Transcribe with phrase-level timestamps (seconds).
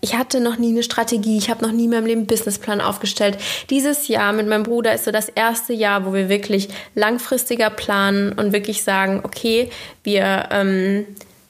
[0.00, 2.80] ich hatte noch nie eine Strategie, ich habe noch nie in meinem Leben einen Businessplan
[2.80, 3.38] aufgestellt.
[3.68, 8.32] Dieses Jahr mit meinem Bruder ist so das erste Jahr, wo wir wirklich langfristiger planen
[8.32, 9.70] und wirklich sagen, okay,
[10.04, 11.04] wir ähm,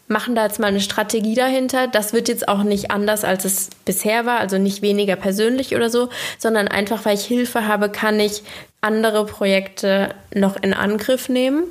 [0.08, 1.87] machen da jetzt mal eine Strategie dahinter.
[1.87, 5.91] Das wird jetzt auch nicht anders, als es bisher war, also nicht weniger persönlich oder
[5.91, 6.09] so,
[6.39, 8.43] sondern einfach, weil ich Hilfe habe, kann ich
[8.80, 11.65] andere Projekte noch in Angriff nehmen.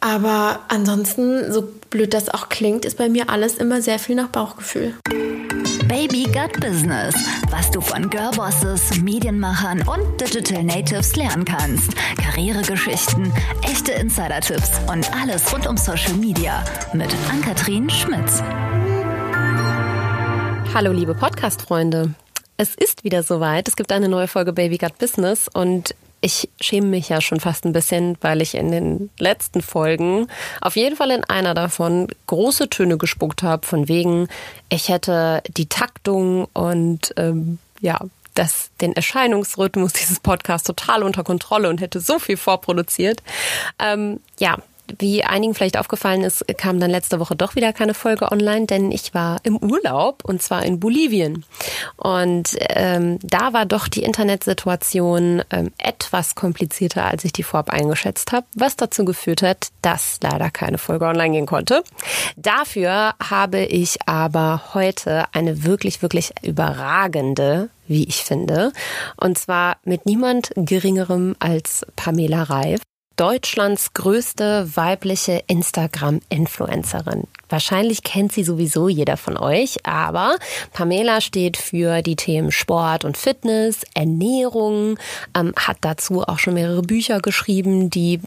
[0.00, 4.28] Aber ansonsten, so blöd das auch klingt, ist bei mir alles immer sehr viel nach
[4.28, 4.94] Bauchgefühl.
[5.88, 7.14] Baby Gut Business,
[7.50, 11.90] was du von Girlbosses, Medienmachern und Digital Natives lernen kannst.
[12.16, 13.32] Karrieregeschichten,
[13.62, 18.40] echte Insider-Tipps und alles rund um Social Media mit Ann-Kathrin Schmitz.
[20.72, 22.14] Hallo liebe Podcast-Freunde.
[22.56, 23.66] Es ist wieder soweit.
[23.66, 27.64] Es gibt eine neue Folge Baby Gut Business und ich schäme mich ja schon fast
[27.64, 30.28] ein bisschen, weil ich in den letzten Folgen,
[30.60, 34.28] auf jeden Fall in einer davon, große Töne gespuckt habe, von wegen,
[34.68, 37.98] ich hätte die Taktung und ähm, ja,
[38.34, 43.22] das, den Erscheinungsrhythmus dieses Podcasts total unter Kontrolle und hätte so viel vorproduziert.
[43.78, 44.58] Ähm, ja,
[44.98, 48.92] wie einigen vielleicht aufgefallen ist, kam dann letzte Woche doch wieder keine Folge online, denn
[48.92, 51.44] ich war im Urlaub und zwar in Bolivien.
[51.96, 58.32] Und ähm, da war doch die Internetsituation ähm, etwas komplizierter, als ich die vorab eingeschätzt
[58.32, 61.82] habe, was dazu geführt hat, dass leider keine Folge online gehen konnte.
[62.36, 68.72] Dafür habe ich aber heute eine wirklich, wirklich überragende wie ich finde.
[69.16, 72.80] Und zwar mit niemand Geringerem als Pamela Reif.
[73.16, 77.24] Deutschlands größte weibliche Instagram-Influencerin.
[77.48, 80.36] Wahrscheinlich kennt sie sowieso jeder von euch, aber
[80.72, 84.98] Pamela steht für die Themen Sport und Fitness, Ernährung,
[85.36, 88.20] ähm, hat dazu auch schon mehrere Bücher geschrieben, die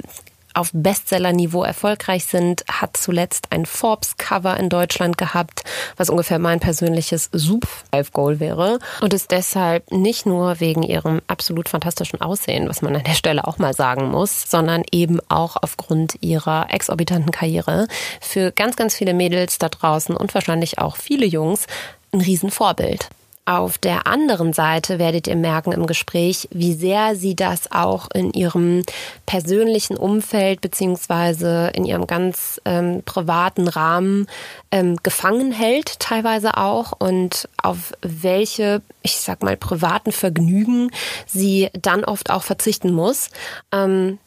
[0.54, 5.64] auf Bestseller-Niveau erfolgreich sind, hat zuletzt ein Forbes-Cover in Deutschland gehabt,
[5.98, 12.22] was ungefähr mein persönliches Super-Goal wäre und ist deshalb nicht nur wegen ihrem absolut fantastischen
[12.22, 16.68] Aussehen, was man an der Stelle auch mal sagen muss, sondern eben auch aufgrund ihrer
[16.72, 17.88] exorbitanten Karriere
[18.22, 21.68] für ganz, ganz viele Mädels da draußen und wahrscheinlich auch viele Jungs
[22.12, 23.10] ein Riesenvorbild.
[23.46, 28.32] Auf der anderen Seite werdet ihr merken im Gespräch, wie sehr sie das auch in
[28.32, 28.84] ihrem
[29.26, 34.28] persönlichen Umfeld beziehungsweise in ihrem ganz ähm, privaten Rahmen
[34.72, 40.90] ähm, gefangen hält, teilweise auch, und auf welche, ich sag mal, privaten Vergnügen
[41.28, 43.30] sie dann oft auch verzichten muss.
[43.74, 44.20] Ähm,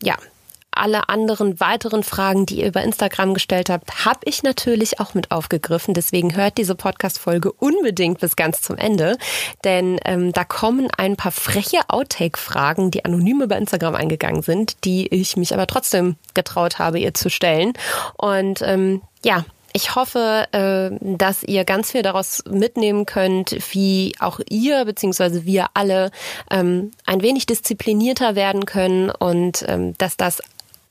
[0.00, 0.14] ja,
[0.76, 5.30] alle anderen weiteren Fragen, die ihr über Instagram gestellt habt, habe ich natürlich auch mit
[5.30, 5.94] aufgegriffen.
[5.94, 9.16] Deswegen hört diese Podcast-Folge unbedingt bis ganz zum Ende,
[9.64, 15.06] denn ähm, da kommen ein paar freche Outtake-Fragen, die anonym über Instagram eingegangen sind, die
[15.08, 17.72] ich mich aber trotzdem getraut habe, ihr zu stellen.
[18.16, 19.44] Und ähm, ja,
[19.76, 25.44] ich hoffe, äh, dass ihr ganz viel daraus mitnehmen könnt, wie auch ihr bzw.
[25.44, 26.12] wir alle
[26.48, 30.40] ähm, ein wenig disziplinierter werden können und ähm, dass das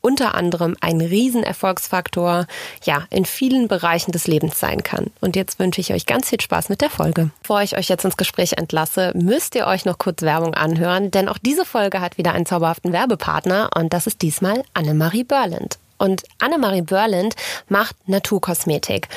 [0.04, 2.46] unter anderem ein Riesenerfolgsfaktor
[2.84, 5.08] ja, in vielen Bereichen des Lebens sein kann.
[5.22, 7.30] Und jetzt wünsche ich euch ganz viel Spaß mit der Folge.
[7.42, 11.30] Bevor ich euch jetzt ins Gespräch entlasse, müsst ihr euch noch kurz Werbung anhören, denn
[11.30, 15.80] auch diese Folge hat wieder einen zauberhaften Werbepartner und das ist diesmal Annemarie Börland.
[15.98, 17.36] Und Annemarie Börland
[17.70, 19.08] macht Naturkosmetik.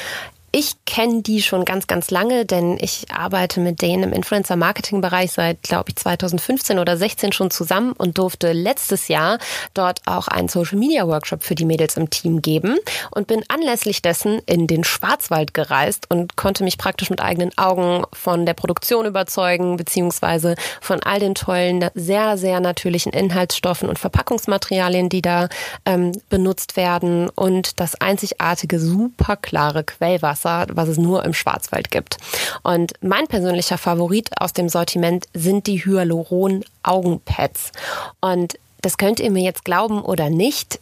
[0.59, 5.63] Ich kenne die schon ganz, ganz lange, denn ich arbeite mit denen im Influencer-Marketing-Bereich seit,
[5.63, 9.39] glaube ich, 2015 oder 16 schon zusammen und durfte letztes Jahr
[9.75, 12.79] dort auch einen Social-Media-Workshop für die Mädels im Team geben
[13.11, 18.05] und bin anlässlich dessen in den Schwarzwald gereist und konnte mich praktisch mit eigenen Augen
[18.15, 25.11] von der Produktion überzeugen, beziehungsweise von all den tollen, sehr, sehr natürlichen Inhaltsstoffen und Verpackungsmaterialien,
[25.11, 25.51] die da
[25.85, 27.29] ähm, benutzt werden.
[27.29, 32.17] Und das einzigartige, super klare Quellwasser Wasser, was es nur im Schwarzwald gibt.
[32.63, 37.73] Und mein persönlicher Favorit aus dem Sortiment sind die Hyaluron Augenpads.
[38.21, 40.79] Und das könnt ihr mir jetzt glauben oder nicht.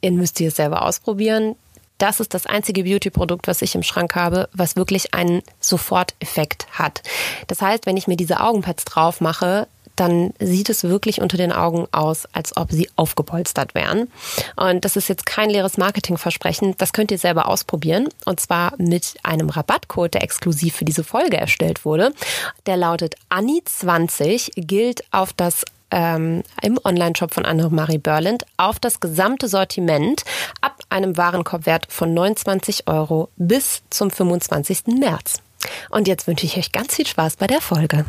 [0.00, 1.56] Ihr müsst ihr es selber ausprobieren.
[1.98, 7.02] Das ist das einzige Beauty-Produkt, was ich im Schrank habe, was wirklich einen Soforteffekt hat.
[7.46, 11.52] Das heißt, wenn ich mir diese Augenpads drauf mache, dann sieht es wirklich unter den
[11.52, 14.10] Augen aus, als ob sie aufgepolstert wären.
[14.56, 16.74] Und das ist jetzt kein leeres Marketingversprechen.
[16.78, 18.08] Das könnt ihr selber ausprobieren.
[18.24, 22.12] Und zwar mit einem Rabattcode, der exklusiv für diese Folge erstellt wurde.
[22.66, 29.48] Der lautet ANI20, gilt auf das ähm, im Online-Shop von Annemarie Berland auf das gesamte
[29.48, 30.24] Sortiment
[30.60, 34.98] ab einem Warenkorbwert von 29 Euro bis zum 25.
[34.98, 35.40] März.
[35.90, 38.04] Und jetzt wünsche ich euch ganz viel Spaß bei der Folge.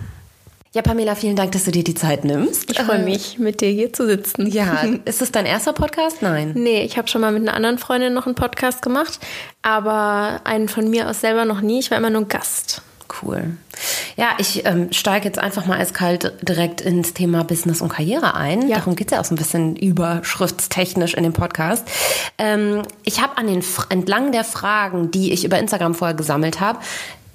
[0.74, 2.70] Ja, Pamela, vielen Dank, dass du dir die Zeit nimmst.
[2.70, 4.48] Ich freue mich, mit dir hier zu sitzen.
[4.48, 6.22] Ja, ist es dein erster Podcast?
[6.22, 6.52] Nein.
[6.56, 9.20] Nee, ich habe schon mal mit einer anderen Freundin noch einen Podcast gemacht,
[9.62, 11.80] aber einen von mir aus selber noch nie.
[11.80, 12.82] Ich war immer nur Gast.
[13.22, 13.58] Cool.
[14.16, 18.68] Ja, ich ähm, steige jetzt einfach mal eiskalt direkt ins Thema Business und Karriere ein.
[18.68, 18.78] Ja.
[18.78, 21.88] Darum geht es ja auch so ein bisschen überschriftstechnisch in dem Podcast.
[22.38, 26.80] Ähm, ich habe an den entlang der Fragen, die ich über Instagram vorher gesammelt habe,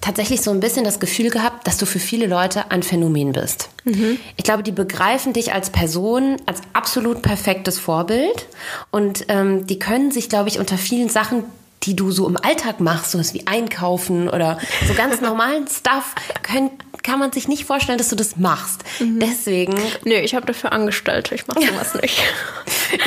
[0.03, 3.71] tatsächlich so ein bisschen das Gefühl gehabt, dass du für viele Leute ein Phänomen bist.
[3.85, 4.19] Mhm.
[4.37, 8.47] Ich glaube, die begreifen dich als Person, als absolut perfektes Vorbild
[8.91, 11.45] und ähm, die können sich, glaube ich, unter vielen Sachen
[11.85, 16.71] die du so im Alltag machst, sowas wie einkaufen oder so ganz normalen Stuff, können,
[17.03, 18.85] kann man sich nicht vorstellen, dass du das machst.
[19.01, 19.21] Mhm.
[19.21, 19.75] Deswegen.
[20.05, 22.23] Nö, ich habe dafür Angestellte, ich mache sowas nicht.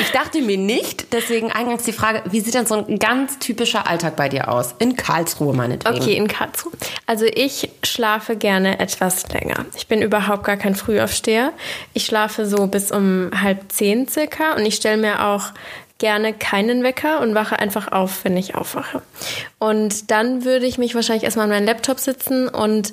[0.00, 3.86] Ich dachte mir nicht, deswegen eingangs die Frage, wie sieht denn so ein ganz typischer
[3.86, 4.74] Alltag bei dir aus?
[4.78, 5.96] In Karlsruhe meinetwegen.
[5.96, 6.72] Okay, in Karlsruhe.
[7.06, 9.64] Also ich schlafe gerne etwas länger.
[9.76, 11.52] Ich bin überhaupt gar kein Frühaufsteher.
[11.92, 15.52] Ich schlafe so bis um halb zehn circa und ich stelle mir auch
[15.98, 19.00] gerne keinen Wecker und wache einfach auf, wenn ich aufwache.
[19.58, 22.92] Und dann würde ich mich wahrscheinlich erstmal an meinen Laptop sitzen und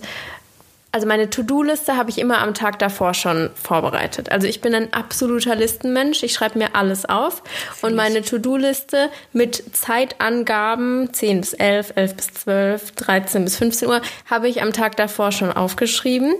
[0.93, 4.31] also meine To-Do-Liste habe ich immer am Tag davor schon vorbereitet.
[4.31, 6.21] Also ich bin ein absoluter Listenmensch.
[6.21, 7.41] Ich schreibe mir alles auf.
[7.81, 14.01] Und meine To-Do-Liste mit Zeitangaben 10 bis 11, 11 bis 12, 13 bis 15 Uhr
[14.29, 16.35] habe ich am Tag davor schon aufgeschrieben.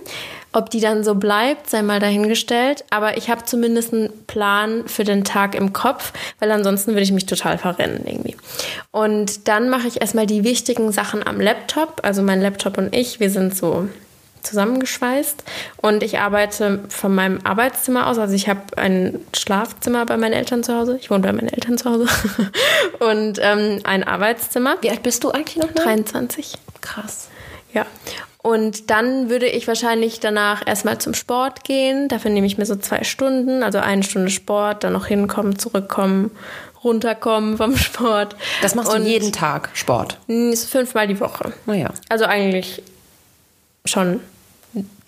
[0.52, 2.84] Ob die dann so bleibt, sei mal dahingestellt.
[2.90, 7.10] Aber ich habe zumindest einen Plan für den Tag im Kopf, weil ansonsten würde ich
[7.10, 8.36] mich total verrennen irgendwie.
[8.92, 12.02] Und dann mache ich erstmal die wichtigen Sachen am Laptop.
[12.04, 13.88] Also mein Laptop und ich, wir sind so
[14.44, 15.44] zusammengeschweißt
[15.78, 18.18] und ich arbeite von meinem Arbeitszimmer aus.
[18.18, 20.98] Also ich habe ein Schlafzimmer bei meinen Eltern zu Hause.
[21.00, 22.06] Ich wohne bei meinen Eltern zu Hause.
[23.00, 24.76] und ähm, ein Arbeitszimmer.
[24.80, 25.70] Wie alt bist du eigentlich noch?
[25.72, 26.58] 23.
[26.80, 27.28] Krass.
[27.72, 27.86] Ja.
[28.44, 32.08] Und dann würde ich wahrscheinlich danach erstmal zum Sport gehen.
[32.08, 36.30] Dafür nehme ich mir so zwei Stunden, also eine Stunde Sport, dann noch hinkommen, zurückkommen,
[36.84, 38.36] runterkommen vom Sport.
[38.60, 40.18] Das machst und du jeden Tag Sport?
[40.26, 41.54] Fünfmal die Woche.
[41.64, 41.88] Naja.
[41.90, 42.82] Oh also eigentlich
[43.86, 44.20] schon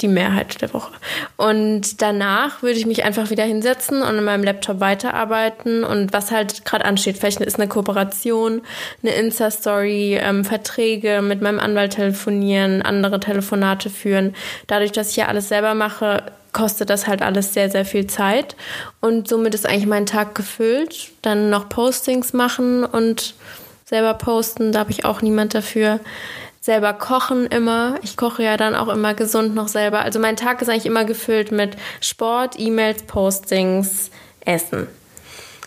[0.00, 0.92] die Mehrheit der Woche.
[1.36, 6.30] Und danach würde ich mich einfach wieder hinsetzen und an meinem Laptop weiterarbeiten und was
[6.30, 7.18] halt gerade ansteht.
[7.18, 8.62] Vielleicht ist eine Kooperation,
[9.02, 14.34] eine Insta-Story, ähm, Verträge mit meinem Anwalt telefonieren, andere Telefonate führen.
[14.66, 16.22] Dadurch, dass ich ja alles selber mache,
[16.52, 18.56] kostet das halt alles sehr, sehr viel Zeit.
[19.00, 21.10] Und somit ist eigentlich mein Tag gefüllt.
[21.22, 23.34] Dann noch Postings machen und
[23.84, 26.00] selber posten, da habe ich auch niemand dafür
[26.66, 27.94] selber kochen immer.
[28.02, 30.00] Ich koche ja dann auch immer gesund noch selber.
[30.00, 34.10] Also mein Tag ist eigentlich immer gefüllt mit Sport, E-Mails, Postings,
[34.40, 34.88] Essen.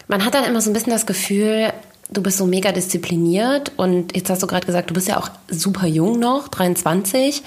[0.10, 1.72] Man hat dann immer so ein bisschen das Gefühl,
[2.10, 5.30] du bist so mega diszipliniert und jetzt hast du gerade gesagt, du bist ja auch
[5.50, 7.44] super jung noch, 23.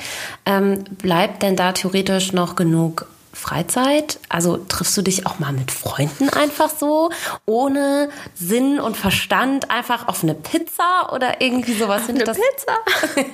[0.46, 4.19] Ähm, bleibt denn da theoretisch noch genug Freizeit?
[4.29, 7.11] Also triffst du dich auch mal mit Freunden einfach so,
[7.46, 12.08] ohne Sinn und Verstand, einfach auf eine Pizza oder irgendwie sowas?
[12.08, 13.25] Eine das Pizza?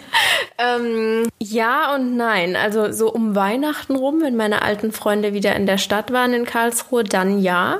[0.59, 2.57] ähm, ja und nein.
[2.57, 6.45] Also so um Weihnachten rum, wenn meine alten Freunde wieder in der Stadt waren in
[6.45, 7.79] Karlsruhe, dann ja.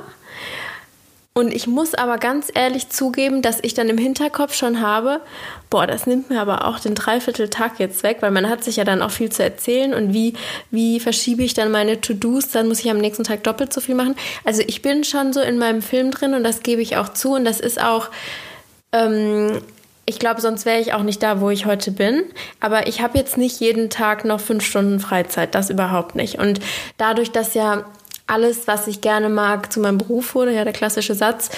[1.33, 5.21] Und ich muss aber ganz ehrlich zugeben, dass ich dann im Hinterkopf schon habe,
[5.69, 8.83] boah, das nimmt mir aber auch den Dreivierteltag jetzt weg, weil man hat sich ja
[8.83, 10.33] dann auch viel zu erzählen und wie,
[10.71, 13.95] wie verschiebe ich dann meine To-Dos, dann muss ich am nächsten Tag doppelt so viel
[13.95, 14.15] machen.
[14.43, 17.35] Also ich bin schon so in meinem Film drin und das gebe ich auch zu
[17.35, 18.09] und das ist auch,
[18.91, 19.61] ähm,
[20.07, 22.23] ich glaube, sonst wäre ich auch nicht da, wo ich heute bin.
[22.59, 26.39] Aber ich habe jetzt nicht jeden Tag noch fünf Stunden Freizeit, das überhaupt nicht.
[26.39, 26.59] Und
[26.97, 27.85] dadurch, dass ja
[28.25, 31.51] alles, was ich gerne mag, zu meinem Beruf wurde, ja der klassische Satz.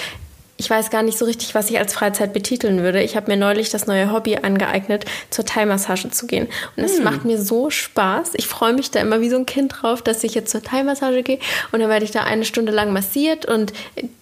[0.62, 3.02] Ich weiß gar nicht so richtig, was ich als Freizeit betiteln würde.
[3.02, 6.46] Ich habe mir neulich das neue Hobby angeeignet, zur Thai-Massage zu gehen.
[6.76, 7.04] Und es hm.
[7.04, 8.34] macht mir so Spaß.
[8.34, 11.24] Ich freue mich da immer wie so ein Kind drauf, dass ich jetzt zur Thai-Massage
[11.24, 11.40] gehe.
[11.72, 13.72] Und dann werde ich da eine Stunde lang massiert und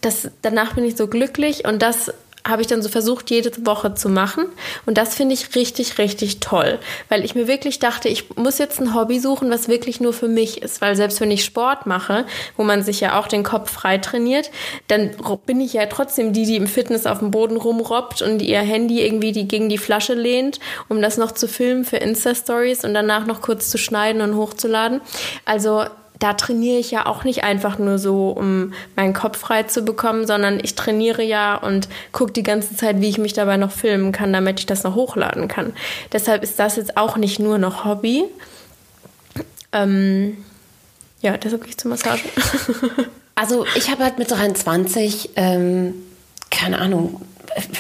[0.00, 1.66] das, danach bin ich so glücklich.
[1.66, 2.10] Und das
[2.46, 4.46] habe ich dann so versucht, jede Woche zu machen.
[4.86, 6.78] Und das finde ich richtig, richtig toll,
[7.08, 10.28] weil ich mir wirklich dachte, ich muss jetzt ein Hobby suchen, was wirklich nur für
[10.28, 10.80] mich ist.
[10.80, 12.24] Weil selbst wenn ich Sport mache,
[12.56, 14.50] wo man sich ja auch den Kopf frei trainiert,
[14.88, 15.10] dann
[15.46, 19.02] bin ich ja trotzdem die, die im Fitness auf dem Boden rumrobbt und ihr Handy
[19.02, 23.26] irgendwie die gegen die Flasche lehnt, um das noch zu filmen für Insta-Stories und danach
[23.26, 25.00] noch kurz zu schneiden und hochzuladen.
[25.44, 25.84] Also
[26.20, 30.26] da trainiere ich ja auch nicht einfach nur so, um meinen Kopf frei zu bekommen,
[30.26, 34.12] sondern ich trainiere ja und gucke die ganze Zeit, wie ich mich dabei noch filmen
[34.12, 35.72] kann, damit ich das noch hochladen kann.
[36.12, 38.24] Deshalb ist das jetzt auch nicht nur noch Hobby.
[39.72, 40.44] Ähm,
[41.22, 42.24] ja, deshalb gehe ich zur Massage.
[43.34, 45.94] also ich habe halt mit 23, ähm,
[46.50, 47.22] keine Ahnung,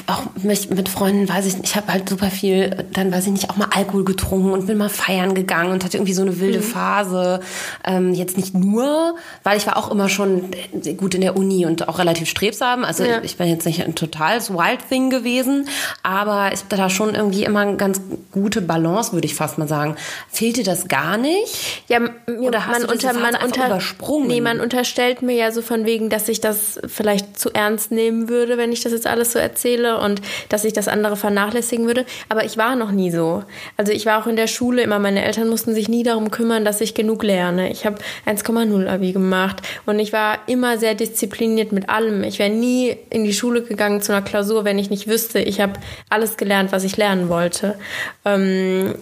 [0.06, 3.32] auch mit, mit Freunden, weiß ich nicht, ich habe halt super viel, dann weiß ich
[3.32, 6.40] nicht, auch mal Alkohol getrunken und bin mal feiern gegangen und hatte irgendwie so eine
[6.40, 6.64] wilde mhm.
[6.64, 7.40] Phase.
[7.84, 10.50] Ähm, jetzt nicht nur, weil ich war auch immer schon
[10.96, 12.84] gut in der Uni und auch relativ strebsam.
[12.84, 13.20] Also ja.
[13.22, 15.68] ich bin jetzt nicht ein totales Wild Thing gewesen,
[16.02, 18.00] aber ich hatte da schon irgendwie immer eine ganz
[18.32, 19.96] gute Balance, würde ich fast mal sagen.
[20.30, 21.84] Fehlte das gar nicht?
[21.88, 22.00] Ja,
[22.40, 24.28] oder hast man du unter, man unter, übersprungen?
[24.28, 28.28] Nee, man unterstellt mir ja so von wegen, dass ich das vielleicht zu ernst nehmen
[28.28, 29.59] würde, wenn ich das jetzt alles so erzähle
[29.98, 32.04] und dass ich das andere vernachlässigen würde.
[32.28, 33.44] Aber ich war noch nie so.
[33.76, 36.64] Also ich war auch in der Schule immer, meine Eltern mussten sich nie darum kümmern,
[36.64, 37.70] dass ich genug lerne.
[37.70, 42.24] Ich habe 1,0 Abi gemacht und ich war immer sehr diszipliniert mit allem.
[42.24, 45.60] Ich wäre nie in die Schule gegangen zu einer Klausur, wenn ich nicht wüsste, ich
[45.60, 45.74] habe
[46.08, 47.76] alles gelernt, was ich lernen wollte.
[48.24, 48.94] Ähm,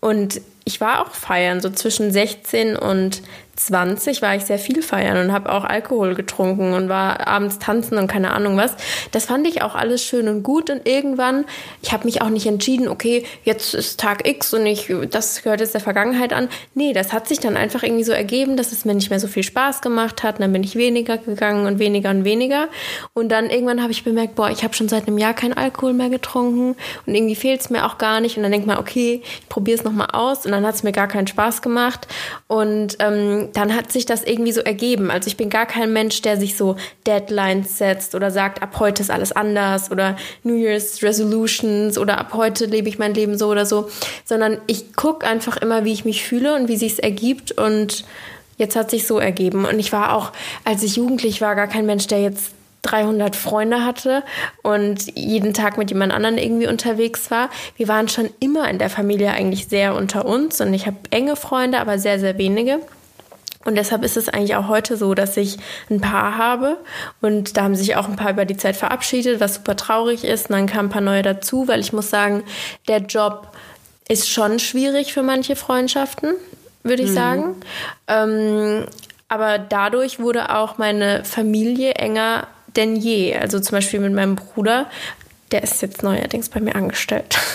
[0.00, 3.22] und ich war auch feiern, so zwischen 16 und
[3.66, 7.98] 20 war ich sehr viel feiern und habe auch Alkohol getrunken und war abends tanzen
[7.98, 8.74] und keine Ahnung was.
[9.12, 11.44] Das fand ich auch alles schön und gut und irgendwann,
[11.82, 15.60] ich habe mich auch nicht entschieden, okay, jetzt ist Tag X und ich, das gehört
[15.60, 16.48] jetzt der Vergangenheit an.
[16.74, 19.28] Nee, das hat sich dann einfach irgendwie so ergeben, dass es mir nicht mehr so
[19.28, 20.36] viel Spaß gemacht hat.
[20.36, 22.68] Und dann bin ich weniger gegangen und weniger und weniger.
[23.12, 25.92] Und dann irgendwann habe ich bemerkt, boah, ich habe schon seit einem Jahr keinen Alkohol
[25.92, 26.76] mehr getrunken
[27.06, 28.38] und irgendwie fehlt es mir auch gar nicht.
[28.38, 30.92] Und dann denkt man, okay, ich probiere es nochmal aus und dann hat es mir
[30.92, 32.08] gar keinen Spaß gemacht.
[32.48, 35.10] Und ähm, dann hat sich das irgendwie so ergeben.
[35.10, 36.76] Also ich bin gar kein Mensch, der sich so
[37.06, 42.32] Deadlines setzt oder sagt, ab heute ist alles anders oder New Year's Resolutions oder ab
[42.34, 43.88] heute lebe ich mein Leben so oder so,
[44.24, 48.04] sondern ich gucke einfach immer, wie ich mich fühle und wie sich es ergibt und
[48.56, 49.64] jetzt hat sich so ergeben.
[49.64, 50.32] Und ich war auch,
[50.64, 52.52] als ich jugendlich war, gar kein Mensch, der jetzt
[52.82, 54.22] 300 Freunde hatte
[54.62, 57.50] und jeden Tag mit jemand anderen irgendwie unterwegs war.
[57.76, 61.36] Wir waren schon immer in der Familie eigentlich sehr unter uns und ich habe enge
[61.36, 62.80] Freunde, aber sehr, sehr wenige.
[63.64, 65.58] Und deshalb ist es eigentlich auch heute so, dass ich
[65.90, 66.78] ein Paar habe
[67.20, 70.48] und da haben sich auch ein paar über die Zeit verabschiedet, was super traurig ist.
[70.48, 72.42] Und dann kamen ein paar neue dazu, weil ich muss sagen,
[72.88, 73.48] der Job
[74.08, 76.32] ist schon schwierig für manche Freundschaften,
[76.82, 77.14] würde ich mhm.
[77.14, 77.56] sagen.
[78.08, 78.86] Ähm,
[79.28, 83.36] aber dadurch wurde auch meine Familie enger denn je.
[83.36, 84.86] Also zum Beispiel mit meinem Bruder,
[85.50, 87.38] der ist jetzt neuerdings bei mir angestellt.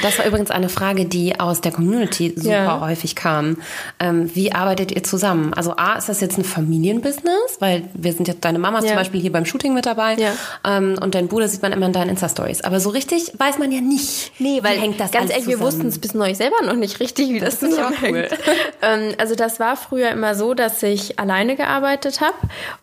[0.00, 2.80] Das war übrigens eine Frage, die aus der Community super ja.
[2.80, 3.56] häufig kam.
[3.98, 5.52] Ähm, wie arbeitet ihr zusammen?
[5.54, 7.56] Also A, ist das jetzt ein Familienbusiness?
[7.58, 8.86] Weil wir sind jetzt, deine Mama ja.
[8.86, 10.32] zum Beispiel hier beim Shooting mit dabei ja.
[10.64, 12.62] ähm, und dein Bruder sieht man immer in deinen Insta-Stories.
[12.62, 15.88] Aber so richtig weiß man ja nicht, nee, weil hängt das ganz ehrlich, wir wussten
[15.88, 18.30] es bis neu selber noch nicht richtig, wie das, das zusammenhängt.
[18.30, 18.54] Cool.
[18.82, 22.36] ähm, also das war früher immer so, dass ich alleine gearbeitet habe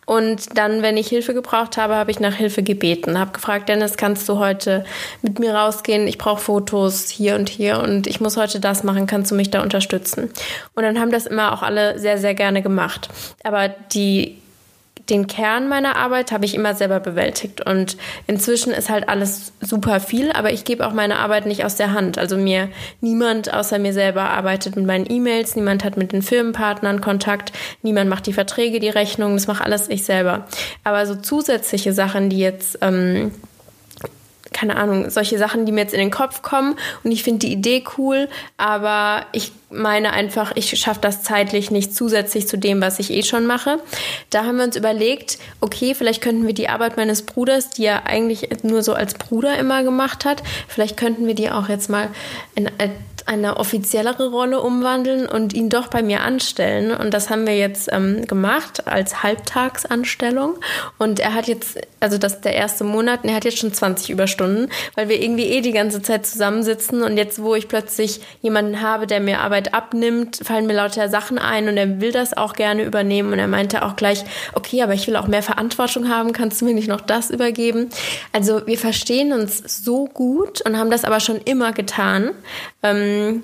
[0.04, 3.18] und dann, wenn ich Hilfe gebraucht habe, habe ich nach Hilfe gebeten.
[3.18, 4.55] Habe gefragt, Dennis, kannst du heute
[5.22, 6.06] mit mir rausgehen?
[6.06, 9.50] Ich brauche Fotos hier und hier und ich muss heute das machen, kannst du mich
[9.50, 10.30] da unterstützen?
[10.74, 13.08] Und dann haben das immer auch alle sehr, sehr gerne gemacht.
[13.44, 14.38] Aber die
[15.08, 17.64] den Kern meiner Arbeit habe ich immer selber bewältigt.
[17.64, 17.96] Und
[18.26, 21.92] inzwischen ist halt alles super viel, aber ich gebe auch meine Arbeit nicht aus der
[21.92, 22.18] Hand.
[22.18, 22.68] Also mir
[23.00, 28.10] niemand außer mir selber arbeitet mit meinen E-Mails, niemand hat mit den Firmenpartnern Kontakt, niemand
[28.10, 30.46] macht die Verträge, die Rechnungen, das mache alles ich selber.
[30.82, 33.32] Aber so zusätzliche Sachen, die jetzt ähm,
[34.56, 37.52] keine Ahnung, solche Sachen, die mir jetzt in den Kopf kommen und ich finde die
[37.52, 42.98] Idee cool, aber ich meine einfach, ich schaffe das zeitlich nicht zusätzlich zu dem, was
[42.98, 43.78] ich eh schon mache.
[44.30, 48.06] Da haben wir uns überlegt, okay, vielleicht könnten wir die Arbeit meines Bruders, die er
[48.06, 52.08] eigentlich nur so als Bruder immer gemacht hat, vielleicht könnten wir die auch jetzt mal
[52.54, 52.70] in
[53.26, 56.92] eine offiziellere Rolle umwandeln und ihn doch bei mir anstellen.
[56.92, 60.54] Und das haben wir jetzt ähm, gemacht als Halbtagsanstellung.
[60.98, 63.72] Und er hat jetzt, also das ist der erste Monat, und er hat jetzt schon
[63.72, 67.02] 20 Überstunden, weil wir irgendwie eh die ganze Zeit zusammensitzen.
[67.02, 71.38] Und jetzt, wo ich plötzlich jemanden habe, der mir Arbeit abnimmt, fallen mir lauter Sachen
[71.38, 73.32] ein und er will das auch gerne übernehmen.
[73.32, 76.64] Und er meinte auch gleich, okay, aber ich will auch mehr Verantwortung haben, kannst du
[76.64, 77.90] mir nicht noch das übergeben?
[78.32, 82.30] Also wir verstehen uns so gut und haben das aber schon immer getan.
[82.82, 83.42] Ähm,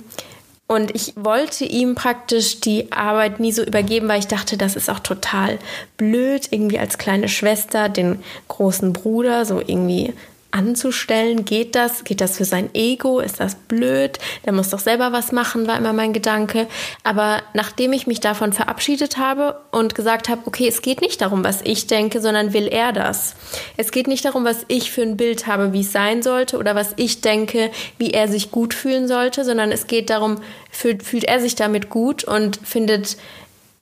[0.73, 4.89] und ich wollte ihm praktisch die Arbeit nie so übergeben, weil ich dachte, das ist
[4.89, 5.59] auch total
[5.99, 10.15] blöd, irgendwie als kleine Schwester den großen Bruder so irgendwie
[10.53, 11.45] anzustellen?
[11.45, 12.05] Geht das?
[12.05, 13.19] Geht das für sein Ego?
[13.21, 14.19] Ist das blöd?
[14.45, 16.69] Der muss doch selber was machen, war immer mein Gedanke.
[17.03, 21.43] Aber nachdem ich mich davon verabschiedet habe und gesagt habe, okay, es geht nicht darum,
[21.45, 23.35] was ich denke, sondern will er das.
[23.77, 26.75] Es geht nicht darum, was ich für ein Bild habe, wie es sein sollte oder
[26.75, 30.37] was ich denke, wie er sich gut fühlen sollte, sondern es geht darum,
[30.71, 33.17] fühlt, fühlt er sich damit gut und findet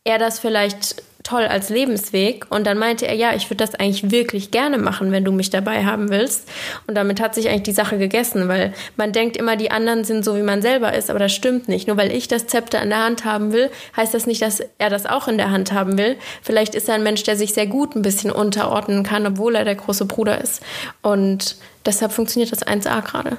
[0.05, 2.47] er das vielleicht toll als Lebensweg.
[2.50, 5.50] Und dann meinte er, ja, ich würde das eigentlich wirklich gerne machen, wenn du mich
[5.50, 6.49] dabei haben willst.
[6.87, 10.25] Und damit hat sich eigentlich die Sache gegessen, weil man denkt immer, die anderen sind
[10.25, 11.89] so, wie man selber ist, aber das stimmt nicht.
[11.89, 14.91] Nur weil ich das Zepter in der Hand haben will, heißt das nicht, dass er
[14.91, 16.17] das auch in der Hand haben will.
[16.43, 19.65] Vielleicht ist er ein Mensch, der sich sehr gut ein bisschen unterordnen kann, obwohl er
[19.65, 20.62] der große Bruder ist.
[21.03, 23.37] Und deshalb funktioniert das 1A gerade.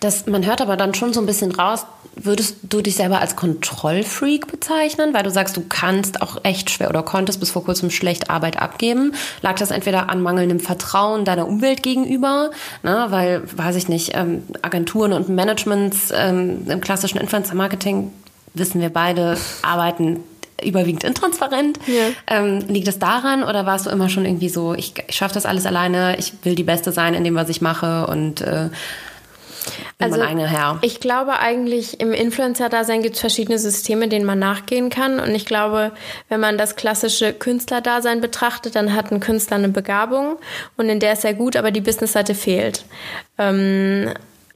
[0.00, 3.36] Das, man hört aber dann schon so ein bisschen raus, würdest du dich selber als
[3.36, 7.90] Kontrollfreak bezeichnen, weil du sagst, du kannst auch echt schwer oder konntest bis vor kurzem
[7.90, 9.14] schlecht Arbeit abgeben?
[9.42, 12.50] Lag das entweder an mangelndem Vertrauen deiner Umwelt gegenüber,
[12.82, 18.12] ne, weil, weiß ich nicht, ähm, Agenturen und Managements ähm, im klassischen Influencer-Marketing,
[18.54, 20.24] wissen wir beide, arbeiten
[20.62, 21.78] überwiegend intransparent.
[21.86, 22.08] Ja.
[22.26, 25.46] Ähm, liegt es daran oder warst du immer schon irgendwie so, ich, ich schaffe das
[25.46, 28.68] alles alleine, ich will die Beste sein in dem, was ich mache und äh,
[29.98, 30.22] also,
[30.82, 35.20] ich glaube eigentlich, im Influencer-Dasein gibt es verschiedene Systeme, denen man nachgehen kann.
[35.20, 35.92] Und ich glaube,
[36.28, 40.36] wenn man das klassische Künstler-Dasein betrachtet, dann hat ein Künstler eine Begabung
[40.76, 42.84] und in der ist er gut, aber die Business-Seite fehlt.
[43.38, 44.12] Ähm,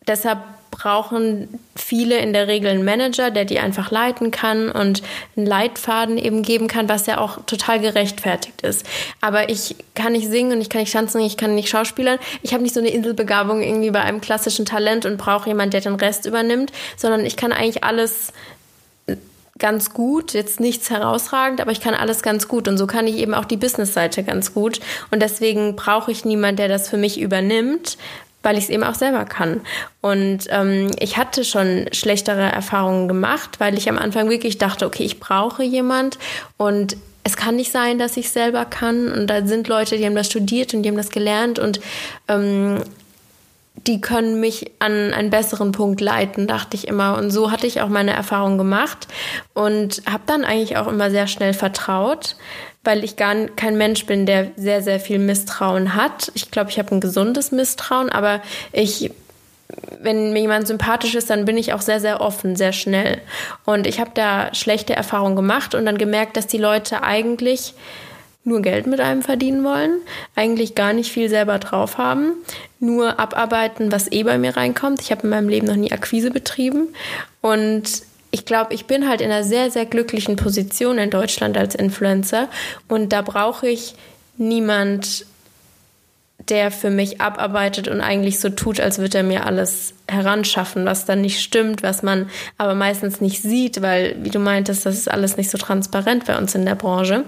[0.06, 0.38] deshalb
[0.74, 5.02] brauchen viele in der Regel einen Manager, der die einfach leiten kann und
[5.36, 8.84] einen Leitfaden eben geben kann, was ja auch total gerechtfertigt ist.
[9.20, 12.18] Aber ich kann nicht singen und ich kann nicht tanzen, ich kann nicht schauspielern.
[12.42, 15.80] Ich habe nicht so eine Inselbegabung irgendwie bei einem klassischen Talent und brauche jemanden, der
[15.80, 18.32] den Rest übernimmt, sondern ich kann eigentlich alles
[19.58, 23.16] ganz gut, jetzt nichts herausragend, aber ich kann alles ganz gut und so kann ich
[23.16, 24.80] eben auch die Business-Seite ganz gut
[25.12, 27.96] und deswegen brauche ich niemanden, der das für mich übernimmt,
[28.44, 29.60] weil ich es eben auch selber kann.
[30.00, 35.02] Und ähm, ich hatte schon schlechtere Erfahrungen gemacht, weil ich am Anfang wirklich dachte, okay,
[35.02, 36.18] ich brauche jemand
[36.56, 39.10] und es kann nicht sein, dass ich selber kann.
[39.10, 41.80] Und da sind Leute, die haben das studiert und die haben das gelernt und
[42.28, 42.82] ähm,
[43.76, 47.16] die können mich an einen besseren Punkt leiten, dachte ich immer.
[47.18, 49.08] Und so hatte ich auch meine Erfahrung gemacht
[49.52, 52.36] und habe dann eigentlich auch immer sehr schnell vertraut,
[52.84, 56.30] weil ich gar kein Mensch bin, der sehr, sehr viel Misstrauen hat.
[56.34, 58.40] Ich glaube, ich habe ein gesundes Misstrauen, aber
[58.72, 59.10] ich
[60.00, 63.20] wenn mir jemand sympathisch ist, dann bin ich auch sehr, sehr offen, sehr schnell.
[63.64, 67.74] Und ich habe da schlechte Erfahrungen gemacht und dann gemerkt, dass die Leute eigentlich
[68.44, 70.00] nur Geld mit einem verdienen wollen,
[70.36, 72.34] eigentlich gar nicht viel selber drauf haben,
[72.78, 75.00] nur abarbeiten, was eh bei mir reinkommt.
[75.00, 76.88] Ich habe in meinem Leben noch nie Akquise betrieben
[77.40, 78.02] und
[78.34, 82.48] ich glaube, ich bin halt in einer sehr, sehr glücklichen Position in Deutschland als Influencer
[82.88, 83.94] und da brauche ich
[84.36, 85.24] niemand,
[86.48, 91.04] der für mich abarbeitet und eigentlich so tut, als würde er mir alles heranschaffen, was
[91.04, 95.08] dann nicht stimmt, was man aber meistens nicht sieht, weil, wie du meintest, das ist
[95.08, 97.24] alles nicht so transparent bei uns in der Branche.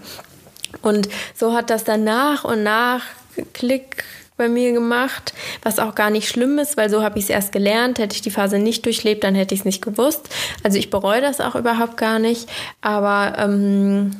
[0.82, 3.04] Und so hat das dann nach und nach
[3.52, 4.02] Klick
[4.36, 7.52] bei mir gemacht, was auch gar nicht schlimm ist, weil so habe ich es erst
[7.52, 7.98] gelernt.
[7.98, 10.28] Hätte ich die Phase nicht durchlebt, dann hätte ich es nicht gewusst.
[10.62, 12.48] Also ich bereue das auch überhaupt gar nicht.
[12.80, 14.12] Aber ähm,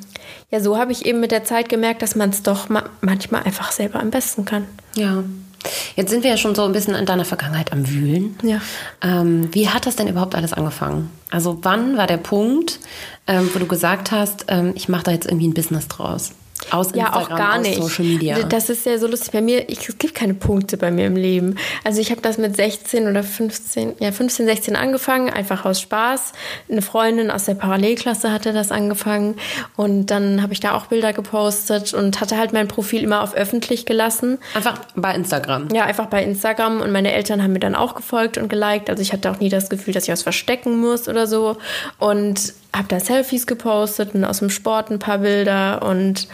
[0.50, 3.42] ja, so habe ich eben mit der Zeit gemerkt, dass man es doch ma manchmal
[3.42, 4.66] einfach selber am besten kann.
[4.94, 5.24] Ja.
[5.96, 8.36] Jetzt sind wir ja schon so ein bisschen in deiner Vergangenheit am Wühlen.
[8.42, 8.60] Ja.
[9.02, 11.10] Ähm, wie hat das denn überhaupt alles angefangen?
[11.30, 12.78] Also wann war der Punkt,
[13.26, 16.32] ähm, wo du gesagt hast, ähm, ich mache da jetzt irgendwie ein Business draus?
[16.70, 17.80] Aus ja, Instagram, auch gar nicht.
[17.80, 18.42] Social Media.
[18.42, 19.32] Das ist ja so lustig.
[19.32, 21.56] Bei mir, ich, es gibt keine Punkte bei mir im Leben.
[21.84, 26.32] Also ich habe das mit 16 oder 15, ja 15, 16 angefangen, einfach aus Spaß.
[26.70, 29.36] Eine Freundin aus der Parallelklasse hatte das angefangen
[29.76, 33.34] und dann habe ich da auch Bilder gepostet und hatte halt mein Profil immer auf
[33.34, 34.38] öffentlich gelassen.
[34.54, 35.68] Einfach bei Instagram?
[35.72, 38.90] Ja, einfach bei Instagram und meine Eltern haben mir dann auch gefolgt und geliked.
[38.90, 41.56] Also ich hatte auch nie das Gefühl, dass ich was verstecken muss oder so.
[41.98, 46.28] Und habe da Selfies gepostet und aus dem Sport ein paar Bilder und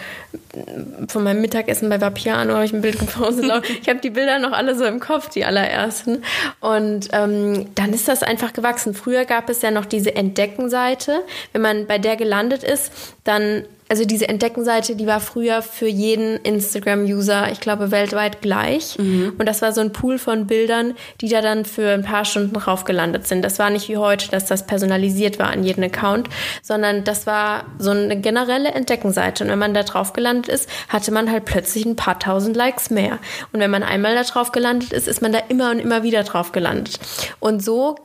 [1.09, 3.51] von meinem Mittagessen bei Vapiano habe ich ein Bild gepostet.
[3.83, 6.23] ich habe die Bilder noch alle so im Kopf, die allerersten.
[6.61, 8.95] Und ähm, dann ist das einfach gewachsen.
[8.95, 11.23] Früher gab es ja noch diese Entdeckenseite.
[11.53, 12.93] Wenn man bei der gelandet ist,
[13.25, 18.99] dann also diese Entdeckenseite, die war früher für jeden Instagram-User, ich glaube, weltweit gleich.
[18.99, 19.35] Mhm.
[19.39, 22.57] Und das war so ein Pool von Bildern, die da dann für ein paar Stunden
[22.57, 23.43] raufgelandet sind.
[23.43, 26.31] Das war nicht wie heute, dass das personalisiert war an jeden Account,
[26.63, 29.45] sondern das war so eine generelle Entdeckenseite.
[29.45, 32.89] Und wenn man da drauf gelandet ist, hatte man halt plötzlich ein paar tausend Likes
[32.89, 33.19] mehr.
[33.53, 36.23] Und wenn man einmal da drauf gelandet ist, ist man da immer und immer wieder
[36.23, 36.99] drauf gelandet.
[37.41, 37.97] Und so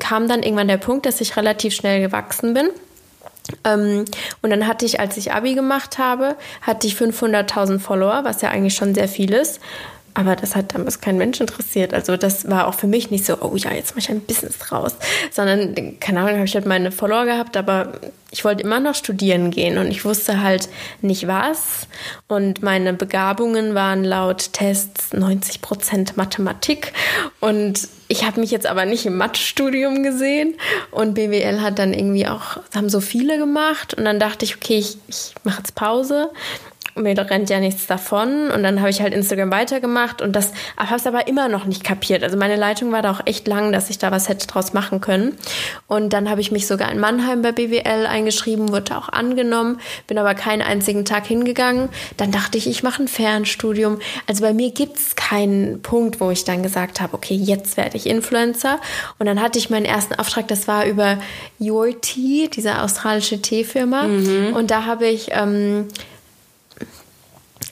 [0.00, 2.70] kam dann irgendwann der Punkt, dass ich relativ schnell gewachsen bin
[3.64, 4.04] ähm,
[4.42, 8.50] und dann hatte ich, als ich Abi gemacht habe, hatte ich 500.000 Follower, was ja
[8.50, 9.60] eigentlich schon sehr viel ist.
[10.16, 11.92] Aber das hat damals kein Mensch interessiert.
[11.92, 14.58] Also das war auch für mich nicht so, oh ja, jetzt mache ich ein Business
[14.58, 14.94] draus.
[15.32, 17.94] Sondern, keine Ahnung, habe ich halt meine Follower gehabt, aber
[18.30, 20.68] ich wollte immer noch studieren gehen und ich wusste halt
[21.02, 21.88] nicht was.
[22.28, 26.92] Und meine Begabungen waren laut Tests 90 Prozent Mathematik.
[27.40, 30.54] Und ich habe mich jetzt aber nicht im Mathestudium gesehen.
[30.92, 33.94] Und BWL hat dann irgendwie auch, haben so viele gemacht.
[33.94, 36.30] Und dann dachte ich, okay, ich, ich mache jetzt Pause
[36.96, 38.50] mir rennt ja nichts davon.
[38.50, 41.84] Und dann habe ich halt Instagram weitergemacht und das habe es aber immer noch nicht
[41.84, 42.22] kapiert.
[42.22, 45.00] Also meine Leitung war da auch echt lang, dass ich da was hätte draus machen
[45.00, 45.36] können.
[45.86, 50.18] Und dann habe ich mich sogar in Mannheim bei BWL eingeschrieben, wurde auch angenommen, bin
[50.18, 51.88] aber keinen einzigen Tag hingegangen.
[52.16, 53.98] Dann dachte ich, ich mache ein Fernstudium.
[54.26, 57.96] Also bei mir gibt es keinen Punkt, wo ich dann gesagt habe, okay, jetzt werde
[57.96, 58.78] ich Influencer.
[59.18, 61.18] Und dann hatte ich meinen ersten Auftrag, das war über
[61.60, 64.04] Your Tea, diese australische Teefirma.
[64.04, 64.52] Mhm.
[64.54, 65.88] Und da habe ich ähm,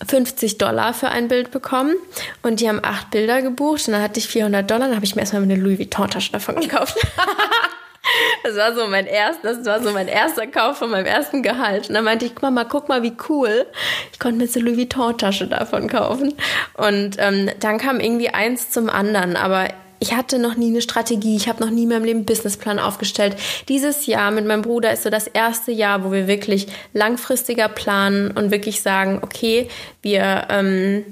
[0.06, 1.94] 50 Dollar für ein Bild bekommen
[2.42, 5.14] und die haben acht Bilder gebucht und dann hatte ich 400 Dollar, dann habe ich
[5.14, 6.96] mir erstmal eine Louis Vuitton-Tasche davon gekauft.
[8.42, 11.88] das war so mein erster, das war so mein erster Kauf von meinem ersten Gehalt.
[11.88, 13.66] Und dann meinte ich, Mama, guck mal, wie cool.
[14.12, 16.34] Ich konnte mir so Louis Vuitton-Tasche davon kaufen.
[16.74, 19.36] Und ähm, dann kam irgendwie eins zum anderen.
[19.36, 19.68] Aber
[20.02, 22.80] ich hatte noch nie eine Strategie, ich habe noch nie in meinem Leben einen Businessplan
[22.80, 23.36] aufgestellt.
[23.68, 28.32] Dieses Jahr mit meinem Bruder ist so das erste Jahr, wo wir wirklich langfristiger planen
[28.32, 29.68] und wirklich sagen, okay,
[30.02, 31.04] wir ähm,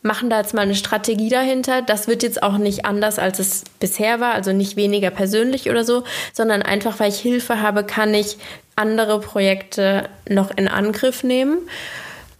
[0.00, 1.82] machen da jetzt mal eine Strategie dahinter.
[1.82, 5.84] Das wird jetzt auch nicht anders, als es bisher war, also nicht weniger persönlich oder
[5.84, 8.38] so, sondern einfach, weil ich Hilfe habe, kann ich
[8.76, 11.58] andere Projekte noch in Angriff nehmen.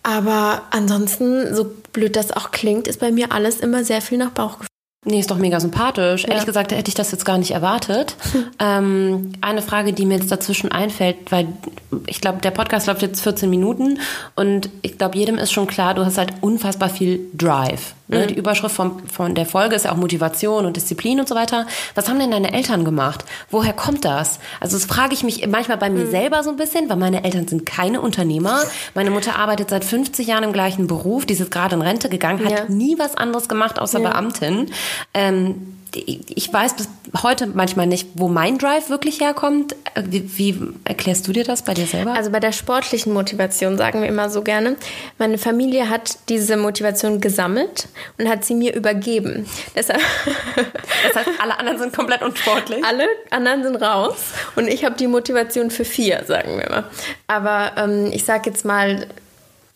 [0.03, 4.31] Aber ansonsten, so blöd das auch klingt, ist bei mir alles immer sehr viel nach
[4.31, 4.68] Bauchgefühl.
[5.09, 6.23] Nee, ist doch mega sympathisch.
[6.25, 6.31] Ja.
[6.31, 8.17] Ehrlich gesagt hätte ich das jetzt gar nicht erwartet.
[8.59, 11.49] ähm, eine Frage, die mir jetzt dazwischen einfällt, weil
[12.07, 13.99] ich glaube, der Podcast läuft jetzt 14 Minuten
[14.37, 17.95] und ich glaube, jedem ist schon klar, du hast halt unfassbar viel Drive.
[18.09, 18.21] Ne?
[18.21, 18.27] Mhm.
[18.29, 21.67] Die Überschrift von, von der Folge ist ja auch Motivation und Disziplin und so weiter.
[21.95, 23.25] Was haben denn deine Eltern gemacht?
[23.51, 24.39] Woher kommt das?
[24.61, 26.11] Also das frage ich mich manchmal bei mir mhm.
[26.11, 28.63] selber so ein bisschen, weil meine Eltern sind keine Unternehmer.
[28.95, 32.45] Meine Mutter arbeitet seit 50 Jahren im gleichen Beruf, die ist gerade in Rente gegangen,
[32.45, 32.65] hat ja.
[32.69, 34.11] nie was anderes gemacht außer ja.
[34.11, 34.71] Beamtin.
[35.15, 36.89] Ähm, ich weiß bis
[37.23, 39.75] heute manchmal nicht, wo mein Drive wirklich herkommt.
[39.97, 42.15] Wie, wie, erklärst du dir das bei dir selber?
[42.15, 44.77] Also bei der sportlichen Motivation sagen wir immer so gerne.
[45.19, 49.47] Meine Familie hat diese Motivation gesammelt und hat sie mir übergeben.
[49.75, 50.01] Deshalb
[51.07, 52.85] das heißt, alle anderen sind komplett unsportlich.
[52.85, 54.17] Alle anderen sind raus
[54.57, 56.85] und ich habe die Motivation für vier, sagen wir mal.
[57.27, 59.07] Aber ähm, ich sage jetzt mal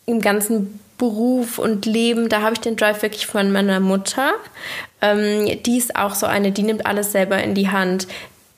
[0.05, 4.33] im ganzen Beruf und Leben, da habe ich den Drive wirklich von meiner Mutter.
[5.01, 8.07] Ähm, die ist auch so eine, die nimmt alles selber in die Hand.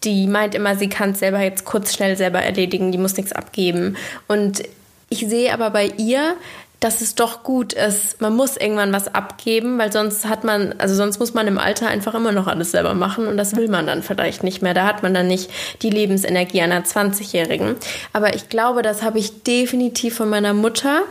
[0.03, 3.31] Die meint immer, sie kann es selber jetzt kurz schnell selber erledigen, die muss nichts
[3.31, 3.97] abgeben.
[4.27, 4.63] Und
[5.09, 6.35] ich sehe aber bei ihr,
[6.79, 8.21] dass es doch gut ist.
[8.21, 11.87] Man muss irgendwann was abgeben, weil sonst hat man, also sonst muss man im Alter
[11.87, 14.73] einfach immer noch alles selber machen und das will man dann vielleicht nicht mehr.
[14.73, 15.49] Da hat man dann nicht
[15.81, 17.75] die Lebensenergie einer 20-Jährigen.
[18.13, 21.01] Aber ich glaube, das habe ich definitiv von meiner Mutter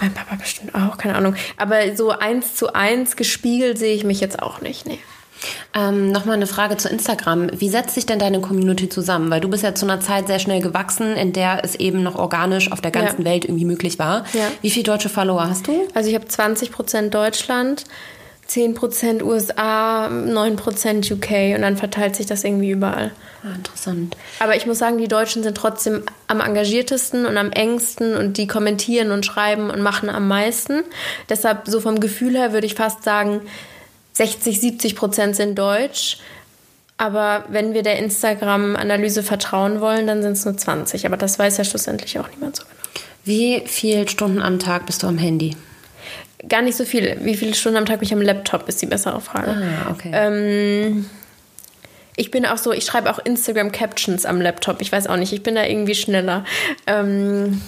[0.00, 1.34] mein Papa bestimmt auch, keine Ahnung.
[1.56, 4.98] Aber so eins zu eins gespiegelt sehe ich mich jetzt auch nicht, nee.
[5.74, 7.50] Ähm, Nochmal eine Frage zu Instagram.
[7.60, 9.30] Wie setzt sich denn deine Community zusammen?
[9.30, 12.14] Weil du bist ja zu einer Zeit sehr schnell gewachsen, in der es eben noch
[12.14, 13.30] organisch auf der ganzen ja.
[13.30, 14.24] Welt irgendwie möglich war.
[14.32, 14.50] Ja.
[14.62, 15.86] Wie viele deutsche Follower hast du?
[15.94, 17.84] Also ich habe 20 Prozent Deutschland,
[18.48, 23.12] 10% USA, 9% UK und dann verteilt sich das irgendwie überall.
[23.42, 24.16] Ah, interessant.
[24.38, 28.46] Aber ich muss sagen, die Deutschen sind trotzdem am engagiertesten und am engsten und die
[28.46, 30.82] kommentieren und schreiben und machen am meisten.
[31.28, 33.42] Deshalb, so vom Gefühl her würde ich fast sagen,
[34.14, 36.18] 60, 70 Prozent sind deutsch.
[36.96, 41.06] Aber wenn wir der Instagram-Analyse vertrauen wollen, dann sind es nur 20.
[41.06, 42.74] Aber das weiß ja schlussendlich auch niemand so genau.
[43.24, 45.56] Wie viele Stunden am Tag bist du am Handy?
[46.48, 47.18] Gar nicht so viel.
[47.22, 49.50] Wie viele Stunden am Tag bin ich am Laptop, ist die bessere Frage.
[49.50, 50.10] Ah, okay.
[50.12, 51.06] Ähm,
[52.16, 54.80] ich bin auch so, ich schreibe auch Instagram-Captions am Laptop.
[54.80, 56.44] Ich weiß auch nicht, ich bin da irgendwie schneller.
[56.86, 57.60] Ähm,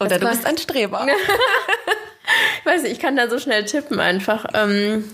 [0.00, 1.06] Oder du bist ein Streber.
[2.60, 4.46] ich weiß nicht, ich kann da so schnell tippen einfach.
[4.54, 5.04] Ähm,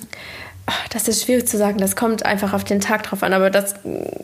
[0.93, 3.75] das ist schwierig zu sagen, das kommt einfach auf den Tag drauf an, aber das,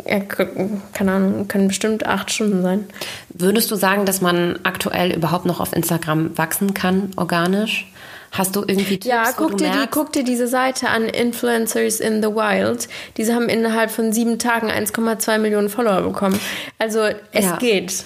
[0.07, 2.87] ja, keine Ahnung, können bestimmt acht Stunden sein.
[3.31, 7.87] Würdest du sagen, dass man aktuell überhaupt noch auf Instagram wachsen kann, organisch?
[8.37, 12.22] Hast du irgendwie Tipps, Ja, guck dir, die, guck dir diese Seite an, Influencers in
[12.22, 12.88] the Wild.
[13.16, 16.38] Diese haben innerhalb von sieben Tagen 1,2 Millionen Follower bekommen.
[16.79, 17.01] Also
[17.33, 17.57] es ja.
[17.57, 18.05] geht.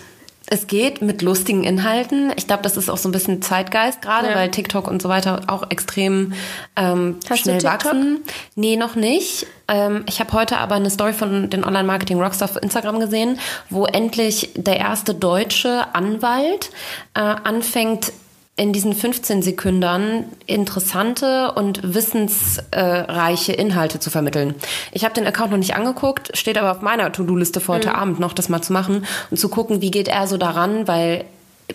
[0.52, 2.32] Es geht mit lustigen Inhalten.
[2.34, 4.34] Ich glaube, das ist auch so ein bisschen Zeitgeist gerade, ja.
[4.34, 6.32] weil TikTok und so weiter auch extrem
[6.74, 8.24] ähm, schnell wachsen.
[8.56, 9.46] Nee, noch nicht.
[9.68, 13.38] Ähm, ich habe heute aber eine Story von den Online-Marketing Rockstar auf Instagram gesehen,
[13.68, 16.70] wo endlich der erste deutsche Anwalt
[17.14, 18.12] äh, anfängt,
[18.56, 24.54] in diesen 15 Sekunden interessante und wissensreiche Inhalte zu vermitteln.
[24.92, 27.94] Ich habe den Account noch nicht angeguckt, steht aber auf meiner To-Do-Liste für heute mhm.
[27.94, 31.24] Abend noch, das mal zu machen und zu gucken, wie geht er so daran, weil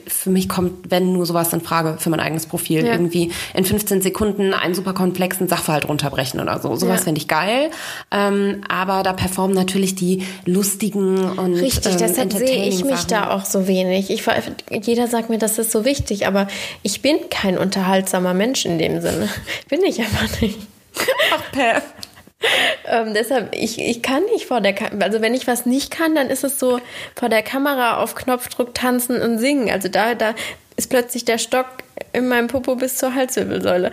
[0.08, 2.86] für mich kommt, wenn nur sowas in Frage für mein eigenes Profil.
[2.86, 2.92] Ja.
[2.94, 6.76] Irgendwie in 15 Sekunden einen super komplexen Sachverhalt runterbrechen oder so.
[6.76, 7.04] Sowas ja.
[7.06, 7.70] finde ich geil.
[8.12, 13.10] Ähm, aber da performen natürlich die lustigen und Richtig, ähm, deshalb sehe ich mich Sachen.
[13.10, 14.10] da auch so wenig.
[14.10, 14.26] Ich,
[14.86, 16.48] jeder sagt mir, das ist so wichtig, aber
[16.84, 19.30] ich bin kein unterhaltsamer Mensch in dem Sinne.
[19.70, 20.60] Bin ich einfach nicht.
[21.34, 21.84] Ach, Pep.
[22.88, 26.16] Ähm, deshalb, ich, ich kann nicht vor der Kamera, also wenn ich was nicht kann,
[26.16, 26.80] dann ist es so
[27.16, 29.70] vor der Kamera auf Knopfdruck tanzen und singen.
[29.70, 30.36] Also da, da
[30.78, 31.68] ist plötzlich der Stock
[32.14, 33.92] in meinem Popo bis zur Halswirbelsäule.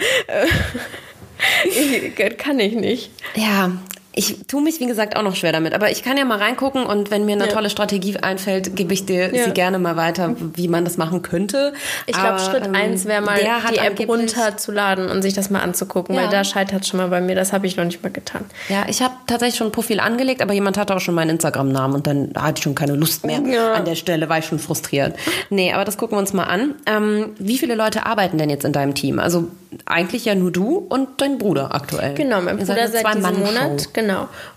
[1.65, 3.11] ich, kann ich nicht.
[3.35, 3.73] Ja,
[4.15, 5.75] ich tue mich, wie gesagt, auch noch schwer damit.
[5.75, 7.53] Aber ich kann ja mal reingucken und wenn mir eine ja.
[7.53, 9.45] tolle Strategie einfällt, gebe ich dir ja.
[9.45, 11.73] sie gerne mal weiter, wie man das machen könnte.
[12.07, 16.15] Ich glaube, Schritt ähm, eins wäre mal, die App runterzuladen und sich das mal anzugucken,
[16.15, 16.23] ja.
[16.23, 17.35] weil da scheitert schon mal bei mir.
[17.35, 18.45] Das habe ich noch nicht mal getan.
[18.69, 21.95] Ja, ich habe tatsächlich schon ein Profil angelegt, aber jemand hatte auch schon meinen Instagram-Namen
[21.95, 23.39] und dann hatte ich schon keine Lust mehr.
[23.75, 25.17] An der Stelle war ich schon frustriert.
[25.49, 26.75] Nee, aber das gucken wir uns mal an.
[26.85, 29.19] Ähm, wie viele Leute arbeiten denn jetzt in deinem Team?
[29.19, 29.49] Also
[29.87, 32.15] eigentlich ja nur du und dein Bruder aktuell.
[32.15, 33.95] Genau, mein Bruder seit diesem Monat.
[33.95, 34.02] Genau.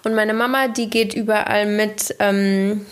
[0.03, 2.85] Und meine Mama, die geht überall mit, ähm,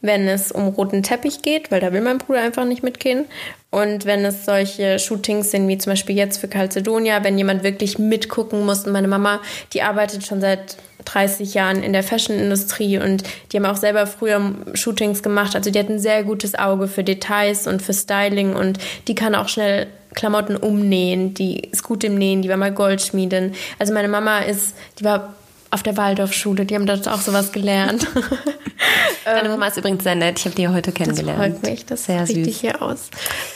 [0.00, 3.26] wenn es um roten Teppich geht, weil da will mein Bruder einfach nicht mitgehen.
[3.70, 7.98] Und wenn es solche Shootings sind, wie zum Beispiel jetzt für Calcedonia, wenn jemand wirklich
[7.98, 8.84] mitgucken muss.
[8.84, 9.40] Und meine Mama,
[9.72, 14.54] die arbeitet schon seit 30 Jahren in der Fashion-Industrie und die haben auch selber früher
[14.74, 15.54] Shootings gemacht.
[15.54, 18.78] Also die hat ein sehr gutes Auge für Details und für Styling und
[19.08, 21.34] die kann auch schnell Klamotten umnähen.
[21.34, 23.54] Die ist gut im Nähen, die war mal Goldschmiedin.
[23.78, 25.34] Also meine Mama ist, die war
[25.70, 28.06] auf der Waldorfschule, die haben dort auch sowas gelernt.
[29.24, 31.38] Deine Mama ist übrigens sehr nett, ich habe die heute kennengelernt.
[31.38, 32.60] Das freut mich, das sehr sieht süß.
[32.60, 33.10] hier aus.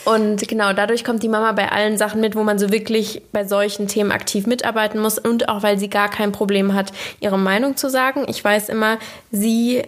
[0.05, 3.45] Und genau, dadurch kommt die Mama bei allen Sachen mit, wo man so wirklich bei
[3.45, 7.75] solchen Themen aktiv mitarbeiten muss und auch, weil sie gar kein Problem hat, ihre Meinung
[7.75, 8.25] zu sagen.
[8.27, 8.97] Ich weiß immer,
[9.31, 9.83] sie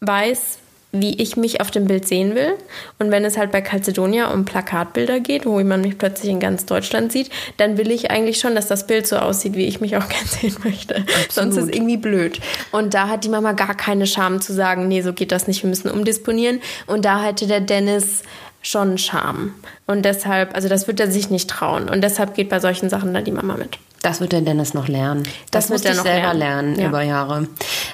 [0.00, 0.58] weiß,
[0.92, 2.54] wie ich mich auf dem Bild sehen will.
[2.98, 6.66] Und wenn es halt bei Calcedonia um Plakatbilder geht, wo man mich plötzlich in ganz
[6.66, 9.96] Deutschland sieht, dann will ich eigentlich schon, dass das Bild so aussieht, wie ich mich
[9.96, 10.96] auch gern sehen möchte.
[10.96, 11.32] Absolut.
[11.32, 12.40] Sonst ist es irgendwie blöd.
[12.72, 15.62] Und da hat die Mama gar keine Scham zu sagen, nee, so geht das nicht,
[15.62, 16.60] wir müssen umdisponieren.
[16.86, 18.22] Und da hatte der Dennis
[18.62, 19.54] schon Charme.
[19.86, 21.88] Und deshalb, also das wird er sich nicht trauen.
[21.88, 23.78] Und deshalb geht bei solchen Sachen dann die Mama mit.
[24.02, 25.24] Das wird der Dennis noch lernen.
[25.50, 26.88] Das, das wird er noch selber lernen, lernen ja.
[26.88, 27.48] über Jahre.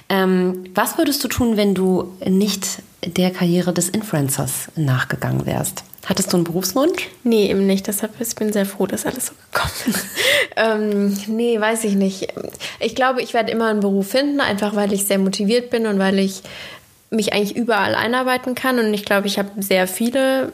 [0.09, 5.83] Ähm, was würdest du tun, wenn du nicht der Karriere des Influencers nachgegangen wärst?
[6.07, 7.09] Hattest du einen Berufswunsch?
[7.25, 7.89] Nee, eben nicht.
[7.89, 10.07] Deshalb ich bin sehr froh, dass alles so gekommen ist.
[10.57, 12.29] ähm, nee, weiß ich nicht.
[12.79, 15.99] Ich glaube, ich werde immer einen Beruf finden, einfach weil ich sehr motiviert bin und
[15.99, 16.43] weil ich
[17.11, 18.79] mich eigentlich überall einarbeiten kann.
[18.79, 20.53] Und ich glaube, ich habe sehr viele,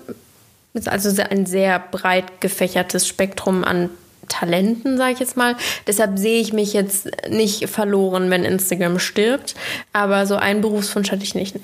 [0.87, 3.91] also ein sehr breit gefächertes Spektrum an
[4.29, 5.57] Talenten, sage ich jetzt mal.
[5.87, 9.55] Deshalb sehe ich mich jetzt nicht verloren, wenn Instagram stirbt.
[9.93, 11.57] Aber so einen Berufswunsch hatte ich nicht.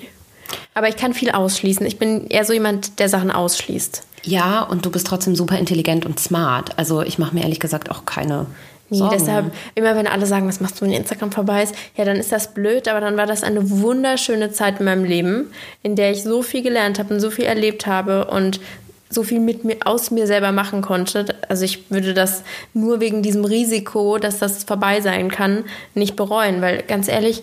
[0.73, 1.85] Aber ich kann viel ausschließen.
[1.85, 4.03] Ich bin eher so jemand, der Sachen ausschließt.
[4.23, 6.77] Ja, und du bist trotzdem super intelligent und smart.
[6.77, 8.47] Also ich mache mir ehrlich gesagt auch keine
[8.89, 9.17] Nee, Sorgen.
[9.17, 12.31] deshalb, immer wenn alle sagen, was machst du, wenn Instagram vorbei ist, ja, dann ist
[12.31, 15.51] das blöd, aber dann war das eine wunderschöne Zeit in meinem Leben,
[15.83, 18.59] in der ich so viel gelernt habe und so viel erlebt habe und
[19.09, 21.25] so viel mit mir aus mir selber machen konnte.
[21.47, 26.61] Also ich würde das nur wegen diesem Risiko, dass das vorbei sein kann, nicht bereuen,
[26.61, 27.41] weil ganz ehrlich,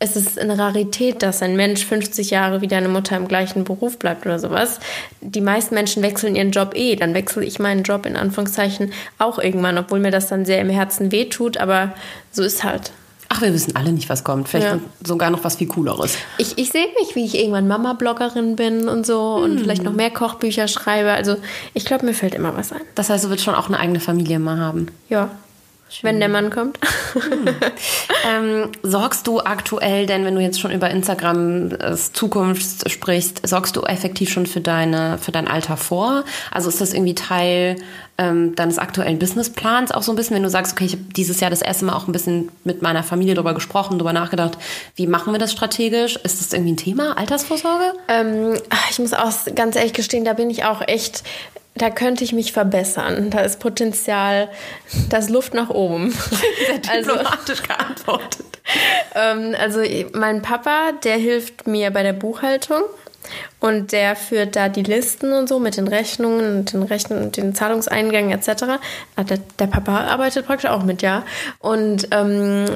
[0.00, 3.98] es ist eine Rarität, dass ein Mensch 50 Jahre wie deine Mutter im gleichen Beruf
[3.98, 4.78] bleibt oder sowas.
[5.20, 6.94] Die meisten Menschen wechseln ihren Job eh.
[6.94, 10.70] Dann wechsle ich meinen Job in Anführungszeichen auch irgendwann, obwohl mir das dann sehr im
[10.70, 11.94] Herzen wehtut, aber
[12.30, 12.92] so ist halt.
[13.28, 14.48] Ach, wir wissen alle nicht, was kommt.
[14.48, 14.80] Vielleicht ja.
[15.04, 16.16] sogar noch was viel Cooleres.
[16.38, 19.42] Ich, ich sehe mich, wie ich irgendwann Mama-Bloggerin bin und so hm.
[19.42, 21.10] und vielleicht noch mehr Kochbücher schreibe.
[21.10, 21.36] Also
[21.74, 22.80] ich glaube, mir fällt immer was ein.
[22.94, 24.86] Das heißt, du willst schon auch eine eigene Familie mal haben.
[25.08, 25.30] Ja.
[25.90, 26.10] Schön.
[26.10, 26.78] Wenn der Mann kommt.
[27.14, 27.48] Hm.
[28.28, 33.74] ähm, sorgst du aktuell denn, wenn du jetzt schon über Instagram äh, Zukunft sprichst, sorgst
[33.74, 36.24] du effektiv schon für deine für dein Alter vor?
[36.50, 37.76] Also ist das irgendwie Teil
[38.18, 41.40] ähm, deines aktuellen Businessplans auch so ein bisschen, wenn du sagst, okay, ich habe dieses
[41.40, 44.58] Jahr das erste Mal auch ein bisschen mit meiner Familie darüber gesprochen, darüber nachgedacht,
[44.96, 46.16] wie machen wir das strategisch?
[46.16, 47.94] Ist das irgendwie ein Thema, Altersvorsorge?
[48.08, 48.58] Ähm,
[48.90, 51.22] ich muss auch ganz ehrlich gestehen, da bin ich auch echt
[51.82, 53.30] da könnte ich mich verbessern.
[53.30, 54.48] Da ist Potenzial,
[55.08, 56.10] da ist Luft nach oben.
[56.30, 58.46] Sehr also, diplomatisch also, geantwortet.
[59.14, 59.80] ähm, also
[60.12, 62.82] mein Papa, der hilft mir bei der Buchhaltung
[63.60, 67.36] und der führt da die Listen und so mit den Rechnungen und den Rechnungen und
[67.36, 68.64] den Zahlungseingängen etc.
[69.16, 71.24] Ah, der, der, Papa arbeitet praktisch auch mit, ja.
[71.58, 72.66] Und ähm,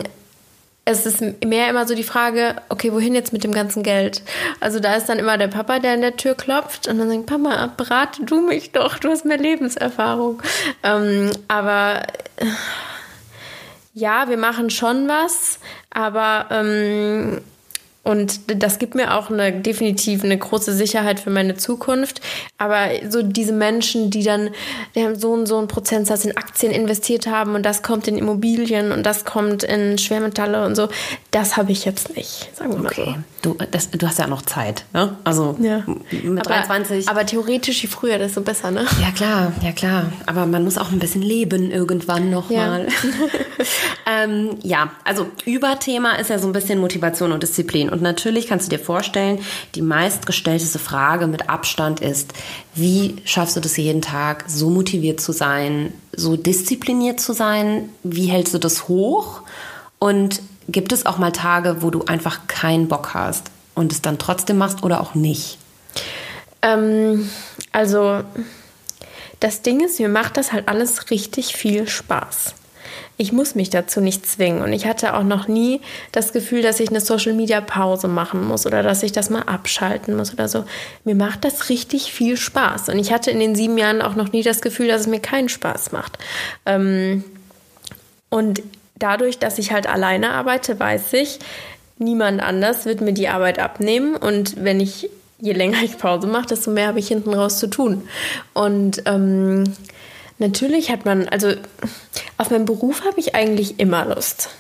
[0.85, 4.23] es ist mehr immer so die Frage, okay, wohin jetzt mit dem ganzen Geld?
[4.61, 7.27] Also da ist dann immer der Papa, der an der Tür klopft und dann sagt,
[7.27, 10.43] Papa, berate du mich doch, du hast mehr Lebenserfahrung.
[10.83, 12.03] Ähm, aber
[12.37, 12.47] äh,
[13.95, 17.43] ja, wir machen schon was, aber ähm,
[18.05, 22.21] und das gibt mir auch eine definitiv eine große Sicherheit für meine Zukunft.
[22.59, 24.51] Aber so diese Menschen, die dann
[24.95, 28.19] die haben so und so einen Prozentsatz in Aktien investiert haben und das kommt in
[28.19, 30.89] Immobilien und das kommt in Schwermetalle und so,
[31.31, 33.15] das habe ich jetzt nicht, sagen wir mal okay.
[33.43, 33.53] so.
[33.53, 35.17] Du, das, du hast ja noch Zeit, ne?
[35.25, 35.85] Also ja.
[36.11, 37.09] mit aber, 23.
[37.09, 38.87] Aber theoretisch, je früher, desto besser, ne?
[39.01, 40.13] Ja, klar, ja, klar.
[40.27, 42.87] Aber man muss auch ein bisschen leben irgendwann nochmal.
[42.87, 43.65] Ja.
[44.23, 47.92] ähm, ja, also Überthema ist ja so ein bisschen Motivation und Disziplin.
[47.93, 49.39] Und natürlich kannst du dir vorstellen,
[49.75, 52.33] die meistgestellteste Frage mit Abstand ist,
[52.75, 57.91] wie schaffst du das jeden Tag, so motiviert zu sein, so diszipliniert zu sein?
[58.03, 59.43] Wie hältst du das hoch?
[59.99, 64.19] Und gibt es auch mal Tage, wo du einfach keinen Bock hast und es dann
[64.19, 65.59] trotzdem machst oder auch nicht?
[66.63, 67.29] Ähm,
[67.73, 68.23] also
[69.39, 72.55] das Ding ist, mir macht das halt alles richtig viel Spaß
[73.17, 74.63] ich muss mich dazu nicht zwingen.
[74.63, 75.81] Und ich hatte auch noch nie
[76.13, 79.43] das Gefühl, dass ich eine Social Media Pause machen muss oder dass ich das mal
[79.43, 80.65] abschalten muss oder so.
[81.05, 82.89] Mir macht das richtig viel Spaß.
[82.89, 85.21] Und ich hatte in den sieben Jahren auch noch nie das Gefühl, dass es mir
[85.21, 86.19] keinen Spaß macht.
[86.67, 87.25] Ähm,
[88.31, 88.63] und
[88.97, 91.39] dadurch, dass ich halt alleine arbeite, weiß ich,
[91.99, 94.17] niemand anders wird mir die Arbeit abnehmen.
[94.17, 95.11] Und wenn ich
[95.43, 98.09] je länger ich Pause mache, desto mehr habe ich hinten raus zu tun.
[98.55, 99.65] Und ähm,
[100.43, 101.53] Natürlich hat man, also
[102.37, 104.51] auf meinen Beruf habe ich eigentlich immer Lust.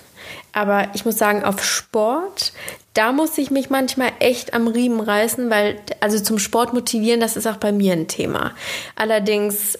[0.52, 2.52] Aber ich muss sagen, auf Sport,
[2.94, 7.36] da muss ich mich manchmal echt am Riemen reißen, weil, also zum Sport motivieren, das
[7.36, 8.52] ist auch bei mir ein Thema.
[8.94, 9.76] Allerdings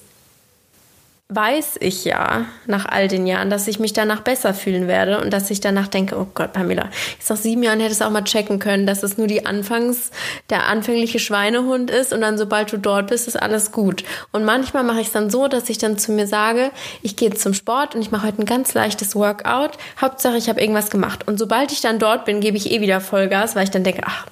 [1.34, 5.32] weiß ich ja nach all den Jahren, dass ich mich danach besser fühlen werde und
[5.32, 8.24] dass ich danach denke, oh Gott, Pamela, jetzt nach sieben Jahren hättest du auch mal
[8.24, 10.10] checken können, dass es nur die Anfangs,
[10.50, 14.04] der anfängliche Schweinehund ist und dann sobald du dort bist, ist alles gut.
[14.30, 16.70] Und manchmal mache ich es dann so, dass ich dann zu mir sage,
[17.02, 19.72] ich gehe zum Sport und ich mache heute ein ganz leichtes Workout.
[20.00, 21.26] Hauptsache, ich habe irgendwas gemacht.
[21.26, 24.02] Und sobald ich dann dort bin, gebe ich eh wieder Vollgas, weil ich dann denke,
[24.04, 24.26] ach,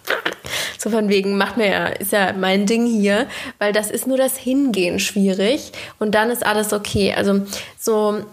[0.79, 3.27] so von wegen, macht mir ja, ist ja mein Ding hier,
[3.59, 7.15] weil das ist nur das Hingehen schwierig und dann ist alles okay okay.
[7.15, 7.47] Also
[7.79, 8.25] so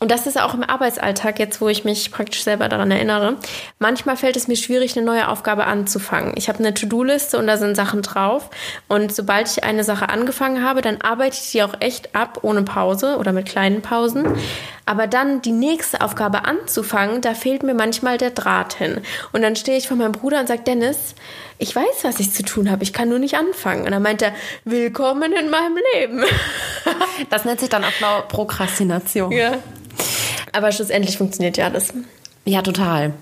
[0.00, 3.34] und das ist auch im Arbeitsalltag jetzt, wo ich mich praktisch selber daran erinnere.
[3.80, 6.34] Manchmal fällt es mir schwierig, eine neue Aufgabe anzufangen.
[6.36, 8.48] Ich habe eine To-Do-Liste und da sind Sachen drauf.
[8.86, 12.62] Und sobald ich eine Sache angefangen habe, dann arbeite ich sie auch echt ab, ohne
[12.62, 14.36] Pause oder mit kleinen Pausen.
[14.86, 19.00] Aber dann die nächste Aufgabe anzufangen, da fehlt mir manchmal der Draht hin.
[19.32, 21.16] Und dann stehe ich vor meinem Bruder und sage, Dennis,
[21.58, 23.84] ich weiß, was ich zu tun habe, ich kann nur nicht anfangen.
[23.84, 24.32] Und dann meint er,
[24.64, 26.22] willkommen in meinem Leben.
[27.30, 29.32] das nennt sich dann auch Prokrastination.
[29.32, 29.54] Ja.
[30.52, 31.92] Aber schlussendlich funktioniert ja alles.
[32.44, 33.12] Ja, total.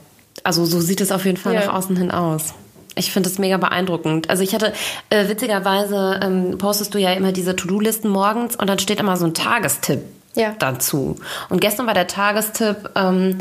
[0.44, 1.66] Also so sieht es auf jeden Fall ja.
[1.66, 2.54] nach außen hin aus.
[2.94, 4.30] Ich finde das mega beeindruckend.
[4.30, 4.72] Also ich hatte,
[5.10, 9.26] äh, witzigerweise ähm, postest du ja immer diese To-Do-Listen morgens und dann steht immer so
[9.26, 10.02] ein Tagestipp
[10.34, 10.54] ja.
[10.58, 11.16] dazu.
[11.48, 13.38] Und gestern war der Tagestipp, ähm,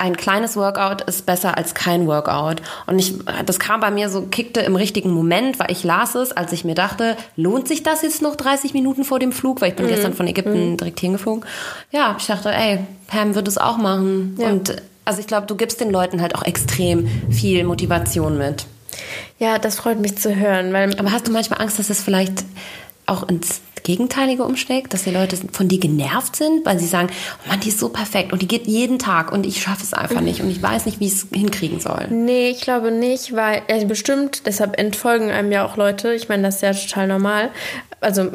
[0.00, 2.62] ein kleines Workout ist besser als kein Workout.
[2.86, 6.32] Und ich, das kam bei mir so, kickte im richtigen Moment, weil ich las es,
[6.32, 9.60] als ich mir dachte, lohnt sich das jetzt noch 30 Minuten vor dem Flug?
[9.60, 9.90] Weil ich bin mhm.
[9.90, 10.76] gestern von Ägypten mhm.
[10.78, 11.44] direkt hingeflogen.
[11.90, 14.36] Ja, ich dachte, ey, Pam wird es auch machen.
[14.38, 14.48] Ja.
[14.48, 18.66] Und also ich glaube, du gibst den Leuten halt auch extrem viel Motivation mit.
[19.38, 20.72] Ja, das freut mich zu hören.
[20.72, 22.44] Weil Aber hast du manchmal Angst, dass es vielleicht
[23.04, 27.08] auch ins Gegenteilige umschlägt, dass die Leute von dir genervt sind, weil sie sagen,
[27.44, 29.94] oh Mann, die ist so perfekt und die geht jeden Tag und ich schaffe es
[29.94, 32.06] einfach nicht und ich weiß nicht, wie ich es hinkriegen soll.
[32.10, 36.12] Nee, ich glaube nicht, weil also bestimmt, deshalb entfolgen einem ja auch Leute.
[36.14, 37.50] Ich meine, das ist ja total normal.
[38.00, 38.30] Also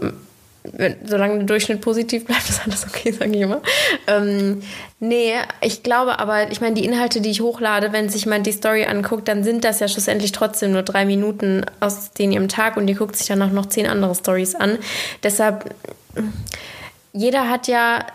[1.06, 3.62] solange der Durchschnitt positiv bleibt, ist alles okay, sage ich immer.
[4.08, 4.62] Ähm,
[5.00, 8.52] nee, ich glaube aber, ich meine, die Inhalte, die ich hochlade, wenn sich jemand die
[8.52, 12.78] Story anguckt, dann sind das ja schlussendlich trotzdem nur drei Minuten aus den ihrem Tag
[12.78, 14.78] und die guckt sich dann auch noch zehn andere Stories an.
[15.24, 15.74] Deshalb,
[17.14, 18.06] jeder hat ja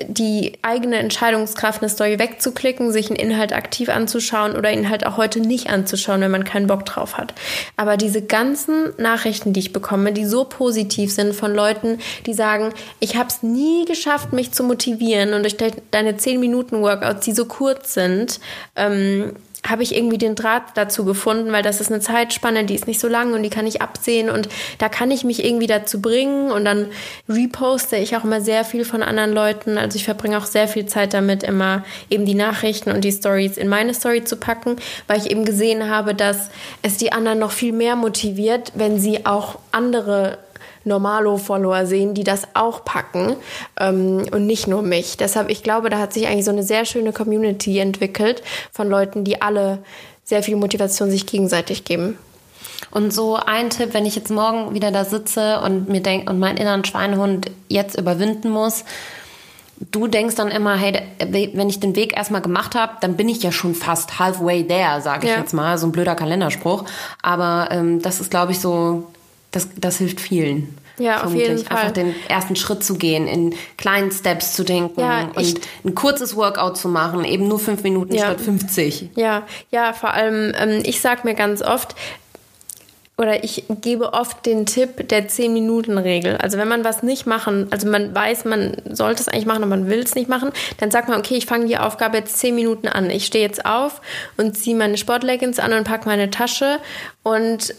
[0.00, 5.16] die eigene Entscheidungskraft, eine Story wegzuklicken, sich einen Inhalt aktiv anzuschauen oder ihn halt auch
[5.16, 7.34] heute nicht anzuschauen, wenn man keinen Bock drauf hat.
[7.76, 12.72] Aber diese ganzen Nachrichten, die ich bekomme, die so positiv sind von Leuten, die sagen,
[13.00, 15.56] ich habe es nie geschafft, mich zu motivieren und durch
[15.90, 18.40] deine 10 Minuten Workouts, die so kurz sind,
[18.76, 19.34] ähm,
[19.66, 23.00] habe ich irgendwie den Draht dazu gefunden, weil das ist eine Zeitspanne, die ist nicht
[23.00, 24.48] so lang und die kann ich absehen und
[24.78, 26.86] da kann ich mich irgendwie dazu bringen und dann
[27.28, 29.78] reposte ich auch immer sehr viel von anderen Leuten.
[29.78, 33.56] Also ich verbringe auch sehr viel Zeit damit, immer eben die Nachrichten und die Stories
[33.56, 36.50] in meine Story zu packen, weil ich eben gesehen habe, dass
[36.82, 40.38] es die anderen noch viel mehr motiviert, wenn sie auch andere
[40.84, 43.36] Normalo-Follower sehen, die das auch packen
[43.78, 45.16] ähm, und nicht nur mich.
[45.16, 48.42] Deshalb, ich glaube, da hat sich eigentlich so eine sehr schöne Community entwickelt
[48.72, 49.78] von Leuten, die alle
[50.24, 52.18] sehr viel Motivation sich gegenseitig geben.
[52.90, 56.38] Und so ein Tipp, wenn ich jetzt morgen wieder da sitze und mir denk und
[56.38, 58.84] meinen inneren Schweinehund jetzt überwinden muss,
[59.90, 63.42] du denkst dann immer, hey, wenn ich den Weg erstmal gemacht habe, dann bin ich
[63.42, 65.38] ja schon fast halfway there, sage ich ja.
[65.38, 65.78] jetzt mal.
[65.78, 66.84] So ein blöder Kalenderspruch.
[67.22, 69.11] Aber ähm, das ist, glaube ich, so,
[69.52, 70.76] das, das hilft vielen.
[70.98, 71.42] Ja, vermutlich.
[71.42, 71.76] auf jeden Fall.
[71.78, 76.36] Einfach den ersten Schritt zu gehen, in kleinen Steps zu denken ja, und ein kurzes
[76.36, 78.26] Workout zu machen, eben nur fünf Minuten ja.
[78.26, 79.10] statt 50.
[79.16, 81.94] Ja, ja, vor allem, ähm, ich sag mir ganz oft,
[83.18, 86.38] oder ich gebe oft den Tipp der 10-Minuten-Regel.
[86.38, 89.76] Also wenn man was nicht machen, also man weiß, man sollte es eigentlich machen, aber
[89.76, 92.54] man will es nicht machen, dann sagt man, okay, ich fange die Aufgabe jetzt 10
[92.54, 93.10] Minuten an.
[93.10, 94.00] Ich stehe jetzt auf
[94.38, 96.78] und ziehe meine Sportleggings an und packe meine Tasche
[97.22, 97.74] und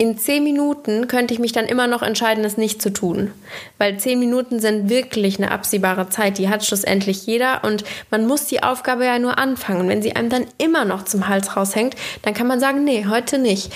[0.00, 3.32] in 10 Minuten könnte ich mich dann immer noch entscheiden, es nicht zu tun.
[3.76, 8.46] Weil 10 Minuten sind wirklich eine absehbare Zeit, die hat schlussendlich jeder und man muss
[8.46, 9.80] die Aufgabe ja nur anfangen.
[9.80, 13.04] Und wenn sie einem dann immer noch zum Hals raushängt, dann kann man sagen, nee,
[13.10, 13.74] heute nicht.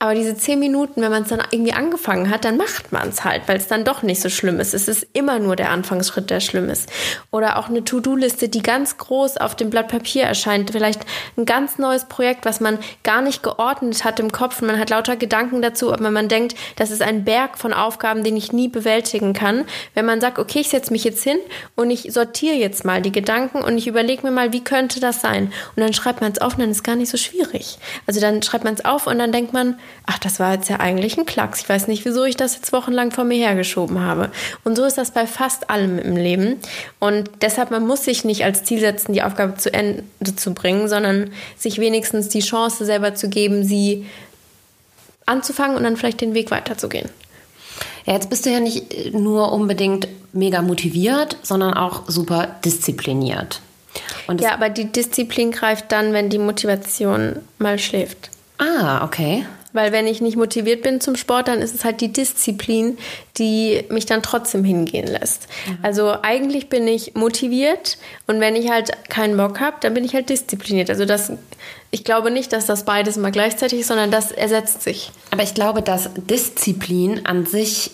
[0.00, 3.24] Aber diese zehn Minuten, wenn man es dann irgendwie angefangen hat, dann macht man es
[3.24, 4.72] halt, weil es dann doch nicht so schlimm ist.
[4.72, 6.88] Es ist immer nur der Anfangsschritt, der schlimm ist.
[7.32, 10.70] Oder auch eine To-Do-Liste, die ganz groß auf dem Blatt Papier erscheint.
[10.70, 11.00] Vielleicht
[11.36, 14.62] ein ganz neues Projekt, was man gar nicht geordnet hat im Kopf.
[14.62, 18.22] Und man hat lauter Gedanken dazu, aber man denkt, das ist ein Berg von Aufgaben,
[18.22, 19.64] den ich nie bewältigen kann.
[19.94, 21.38] Wenn man sagt, okay, ich setze mich jetzt hin
[21.74, 25.20] und ich sortiere jetzt mal die Gedanken und ich überlege mir mal, wie könnte das
[25.20, 25.52] sein?
[25.74, 27.78] Und dann schreibt man es auf und dann ist gar nicht so schwierig.
[28.06, 29.76] Also dann schreibt man es auf und dann denkt man,
[30.06, 31.60] ach, das war jetzt ja eigentlich ein Klacks.
[31.60, 34.30] Ich weiß nicht, wieso ich das jetzt wochenlang vor mir hergeschoben habe.
[34.64, 36.56] Und so ist das bei fast allem im Leben.
[36.98, 40.04] Und deshalb, man muss sich nicht als Ziel setzen, die Aufgabe zu Ende
[40.36, 44.06] zu bringen, sondern sich wenigstens die Chance selber zu geben, sie
[45.26, 47.10] anzufangen und dann vielleicht den Weg weiterzugehen.
[48.06, 53.60] Ja, jetzt bist du ja nicht nur unbedingt mega motiviert, sondern auch super diszipliniert.
[54.40, 58.30] ja, aber die Disziplin greift dann, wenn die Motivation mal schläft.
[58.58, 59.44] Ah, okay.
[59.72, 62.96] Weil wenn ich nicht motiviert bin zum Sport, dann ist es halt die Disziplin,
[63.36, 65.46] die mich dann trotzdem hingehen lässt.
[65.66, 65.78] Mhm.
[65.82, 70.14] Also eigentlich bin ich motiviert und wenn ich halt keinen Bock habe, dann bin ich
[70.14, 70.88] halt diszipliniert.
[70.88, 71.32] Also das,
[71.90, 75.10] ich glaube nicht, dass das beides immer gleichzeitig ist, sondern das ersetzt sich.
[75.30, 77.90] Aber ich glaube, dass Disziplin an sich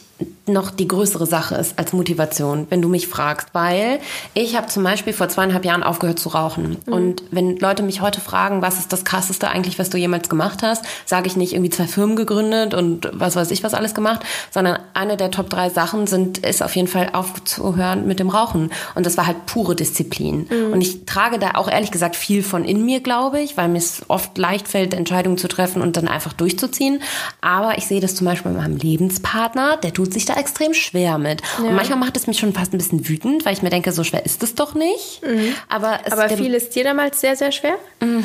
[0.46, 3.48] noch die größere Sache ist als Motivation, wenn du mich fragst.
[3.52, 4.00] Weil
[4.34, 6.76] ich habe zum Beispiel vor zweieinhalb Jahren aufgehört zu rauchen.
[6.86, 6.92] Mhm.
[6.92, 10.62] Und wenn Leute mich heute fragen, was ist das Krasseste eigentlich, was du jemals gemacht
[10.62, 14.20] hast, sage ich nicht irgendwie zwei Firmen gegründet und was weiß ich was alles gemacht,
[14.50, 18.70] sondern eine der Top drei Sachen sind, ist auf jeden Fall aufzuhören mit dem Rauchen.
[18.94, 20.46] Und das war halt pure Disziplin.
[20.50, 20.72] Mhm.
[20.72, 23.78] Und ich trage da auch ehrlich gesagt viel von in mir, glaube ich, weil mir
[23.78, 27.00] es oft leicht fällt, Entscheidungen zu treffen und dann einfach durchzuziehen.
[27.40, 31.18] Aber ich sehe das zum Beispiel bei meinem Lebenspartner, der tut sich da extrem schwer
[31.18, 31.42] mit.
[31.58, 31.68] Ja.
[31.68, 34.04] Und manchmal macht es mich schon fast ein bisschen wütend, weil ich mir denke, so
[34.04, 35.22] schwer ist es doch nicht.
[35.22, 35.54] Mhm.
[35.68, 37.76] Aber, es, Aber fiel es dir damals sehr, sehr schwer?
[38.00, 38.24] Mhm.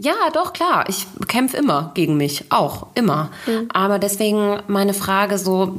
[0.00, 0.84] Ja, doch, klar.
[0.88, 2.44] Ich kämpfe immer gegen mich.
[2.50, 3.30] Auch, immer.
[3.46, 3.68] Mhm.
[3.72, 5.74] Aber deswegen meine Frage so,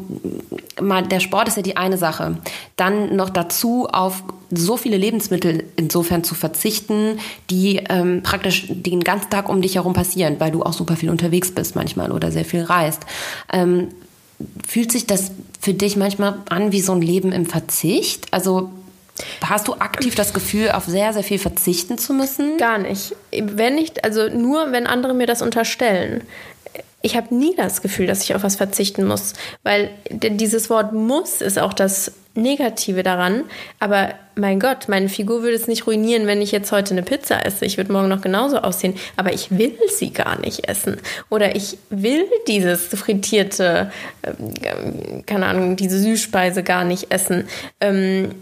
[0.82, 2.38] mal, der Sport ist ja die eine Sache.
[2.76, 7.20] Dann noch dazu auf so viele Lebensmittel insofern zu verzichten,
[7.50, 11.10] die ähm, praktisch den ganzen Tag um dich herum passieren, weil du auch super viel
[11.10, 13.06] unterwegs bist manchmal oder sehr viel reist.
[13.54, 13.88] Ähm,
[14.68, 18.28] fühlt sich das für dich manchmal an wie so ein Leben im Verzicht?
[18.32, 18.72] Also
[19.42, 22.58] Hast du aktiv das Gefühl, auf sehr, sehr viel verzichten zu müssen?
[22.58, 23.16] Gar nicht.
[23.32, 26.22] Wenn nicht, also nur, wenn andere mir das unterstellen.
[27.02, 29.34] Ich habe nie das Gefühl, dass ich auf was verzichten muss,
[29.64, 33.43] weil dieses Wort muss ist auch das Negative daran.
[33.80, 37.45] Aber mein Gott, meine Figur würde es nicht ruinieren, wenn ich jetzt heute eine Pizza
[37.45, 37.66] esse.
[37.66, 38.95] Ich würde morgen noch genauso aussehen.
[39.16, 40.97] Aber ich will sie gar nicht essen.
[41.30, 43.91] Oder ich will dieses frittierte,
[44.24, 47.47] ähm, keine Ahnung, diese Süßspeise gar nicht essen.
[47.82, 48.36] Ähm,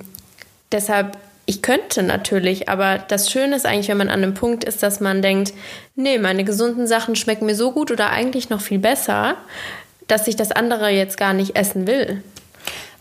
[0.71, 4.83] deshalb, ich könnte natürlich, aber das Schöne ist eigentlich, wenn man an einem Punkt ist,
[4.83, 5.53] dass man denkt,
[5.97, 9.35] nee, meine gesunden Sachen schmecken mir so gut oder eigentlich noch viel besser,
[10.07, 12.23] dass ich das andere jetzt gar nicht essen will.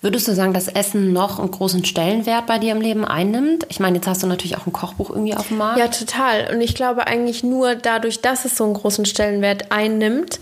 [0.03, 3.67] Würdest du sagen, dass Essen noch einen großen Stellenwert bei dir im Leben einnimmt?
[3.71, 5.79] Ich meine, jetzt hast du natürlich auch ein Kochbuch irgendwie auf dem Markt.
[5.79, 6.53] Ja, total.
[6.53, 10.39] Und ich glaube eigentlich nur dadurch, dass es so einen großen Stellenwert einnimmt,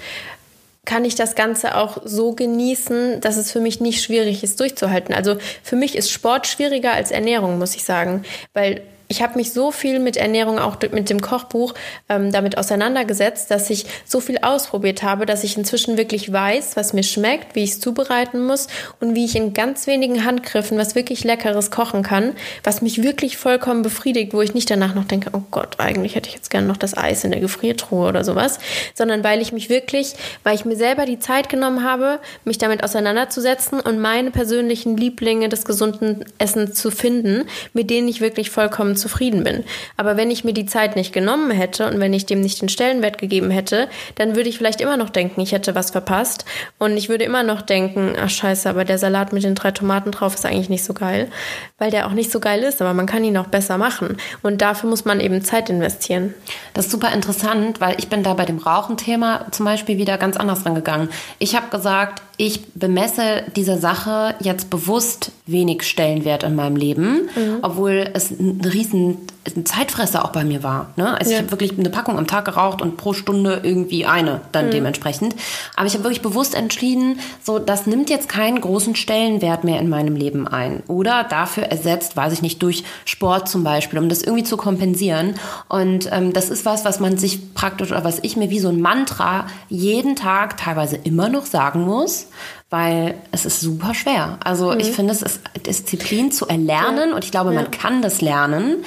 [0.84, 5.14] kann ich das Ganze auch so genießen, dass es für mich nicht schwierig ist, durchzuhalten.
[5.14, 8.24] Also für mich ist Sport schwieriger als Ernährung, muss ich sagen.
[8.52, 8.82] Weil
[9.14, 11.74] ich habe mich so viel mit Ernährung, auch mit dem Kochbuch,
[12.08, 16.92] ähm, damit auseinandergesetzt, dass ich so viel ausprobiert habe, dass ich inzwischen wirklich weiß, was
[16.92, 18.66] mir schmeckt, wie ich es zubereiten muss
[18.98, 22.32] und wie ich in ganz wenigen Handgriffen was wirklich Leckeres kochen kann,
[22.64, 26.28] was mich wirklich vollkommen befriedigt, wo ich nicht danach noch denke, oh Gott, eigentlich hätte
[26.28, 28.58] ich jetzt gerne noch das Eis in der Gefriertruhe oder sowas,
[28.94, 32.82] sondern weil ich mich wirklich, weil ich mir selber die Zeit genommen habe, mich damit
[32.82, 37.44] auseinanderzusetzen und meine persönlichen Lieblinge des gesunden Essens zu finden,
[37.74, 39.64] mit denen ich wirklich vollkommen zufrieden bin.
[39.98, 42.70] Aber wenn ich mir die Zeit nicht genommen hätte und wenn ich dem nicht den
[42.70, 46.46] Stellenwert gegeben hätte, dann würde ich vielleicht immer noch denken, ich hätte was verpasst
[46.78, 50.10] und ich würde immer noch denken, ach scheiße, aber der Salat mit den drei Tomaten
[50.10, 51.28] drauf ist eigentlich nicht so geil,
[51.76, 54.62] weil der auch nicht so geil ist, aber man kann ihn auch besser machen und
[54.62, 56.32] dafür muss man eben Zeit investieren.
[56.72, 60.38] Das ist super interessant, weil ich bin da bei dem Rauchen-Thema zum Beispiel wieder ganz
[60.38, 61.10] anders rangegangen.
[61.38, 67.58] Ich habe gesagt, ich bemesse dieser Sache jetzt bewusst wenig Stellenwert in meinem Leben, mhm.
[67.62, 69.18] obwohl es ein riesen
[69.64, 70.92] Zeitfresser auch bei mir war.
[70.96, 71.18] Ne?
[71.18, 71.36] Also ja.
[71.36, 74.70] ich habe wirklich eine Packung am Tag geraucht und pro Stunde irgendwie eine dann mhm.
[74.70, 75.34] dementsprechend.
[75.76, 79.88] Aber ich habe wirklich bewusst entschieden, so das nimmt jetzt keinen großen Stellenwert mehr in
[79.88, 80.82] meinem Leben ein.
[80.88, 85.34] Oder dafür ersetzt, weiß ich nicht, durch Sport zum Beispiel, um das irgendwie zu kompensieren.
[85.68, 88.68] Und ähm, das ist was, was man sich praktisch oder was ich mir wie so
[88.68, 92.28] ein Mantra jeden Tag teilweise immer noch sagen muss
[92.74, 94.36] weil es ist super schwer.
[94.42, 94.80] Also mhm.
[94.80, 97.14] ich finde, es ist Disziplin zu erlernen ja.
[97.14, 97.60] und ich glaube, ja.
[97.60, 98.84] man kann das lernen.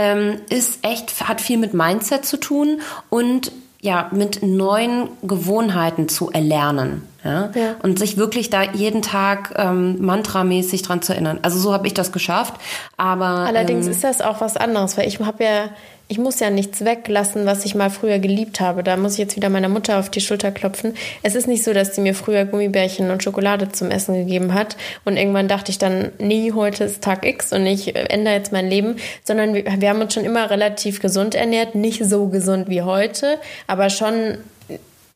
[0.00, 2.80] Ähm, ist echt, hat viel mit Mindset zu tun
[3.10, 7.06] und ja, mit neuen Gewohnheiten zu erlernen.
[7.24, 7.50] Ja?
[7.54, 7.76] ja.
[7.82, 11.38] Und sich wirklich da jeden Tag ähm, mantramäßig dran zu erinnern.
[11.42, 12.54] Also so habe ich das geschafft.
[12.96, 15.68] Aber allerdings ähm, ist das auch was anderes, weil ich habe ja
[16.10, 18.82] ich muss ja nichts weglassen, was ich mal früher geliebt habe.
[18.82, 20.94] Da muss ich jetzt wieder meiner Mutter auf die Schulter klopfen.
[21.22, 24.76] Es ist nicht so, dass sie mir früher Gummibärchen und Schokolade zum Essen gegeben hat
[25.04, 28.68] und irgendwann dachte ich dann, nee, heute ist Tag X und ich ändere jetzt mein
[28.68, 32.82] Leben, sondern wir, wir haben uns schon immer relativ gesund ernährt, nicht so gesund wie
[32.82, 33.38] heute,
[33.68, 34.38] aber schon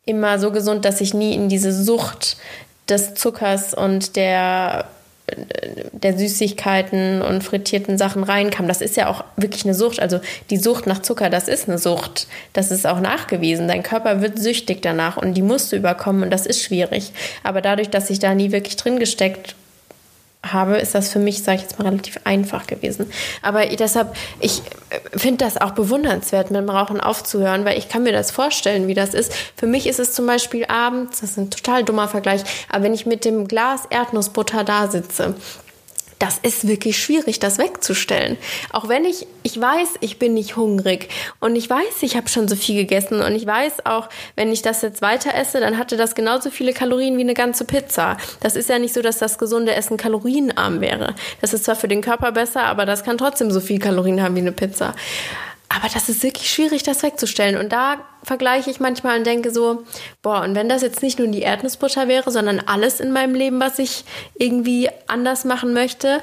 [0.07, 2.37] immer so gesund, dass ich nie in diese Sucht
[2.89, 4.85] des Zuckers und der
[5.93, 8.69] der Süßigkeiten und frittierten Sachen reinkam.
[8.69, 10.01] Das ist ja auch wirklich eine Sucht.
[10.01, 10.21] Also
[10.51, 12.27] die Sucht nach Zucker, das ist eine Sucht.
[12.53, 13.67] Das ist auch nachgewiesen.
[13.67, 17.13] Dein Körper wird süchtig danach und die musst du überkommen und das ist schwierig.
[17.43, 19.55] Aber dadurch, dass ich da nie wirklich drin gesteckt
[20.53, 23.11] habe, ist das für mich, sage ich jetzt mal, relativ einfach gewesen.
[23.43, 24.63] Aber deshalb, ich
[25.17, 28.95] finde das auch bewundernswert, mit dem Rauchen aufzuhören, weil ich kann mir das vorstellen, wie
[28.95, 29.33] das ist.
[29.57, 32.95] Für mich ist es zum Beispiel abends, das ist ein total dummer Vergleich, aber wenn
[32.95, 35.35] ich mit dem Glas Erdnussbutter da sitze
[36.25, 38.39] das ist wirklich schwierig, das wegzustellen.
[38.73, 42.49] Auch wenn ich, ich weiß, ich bin nicht hungrig und ich weiß, ich habe schon
[42.49, 45.99] so viel gegessen und ich weiß auch, wenn ich das jetzt weiter esse, dann hatte
[45.99, 48.17] das genauso viele Kalorien wie eine ganze Pizza.
[48.41, 51.15] Das ist ja nicht so, dass das gesunde Essen kalorienarm wäre.
[51.43, 54.35] Das ist zwar für den Körper besser, aber das kann trotzdem so viel Kalorien haben
[54.35, 54.95] wie eine Pizza.
[55.69, 57.57] Aber das ist wirklich schwierig, das wegzustellen.
[57.57, 59.85] Und da vergleiche ich manchmal und denke so,
[60.23, 63.61] boah, und wenn das jetzt nicht nur die Erdnussbutter wäre, sondern alles in meinem Leben,
[63.61, 64.05] was ich
[64.39, 66.23] irgendwie anders machen möchte,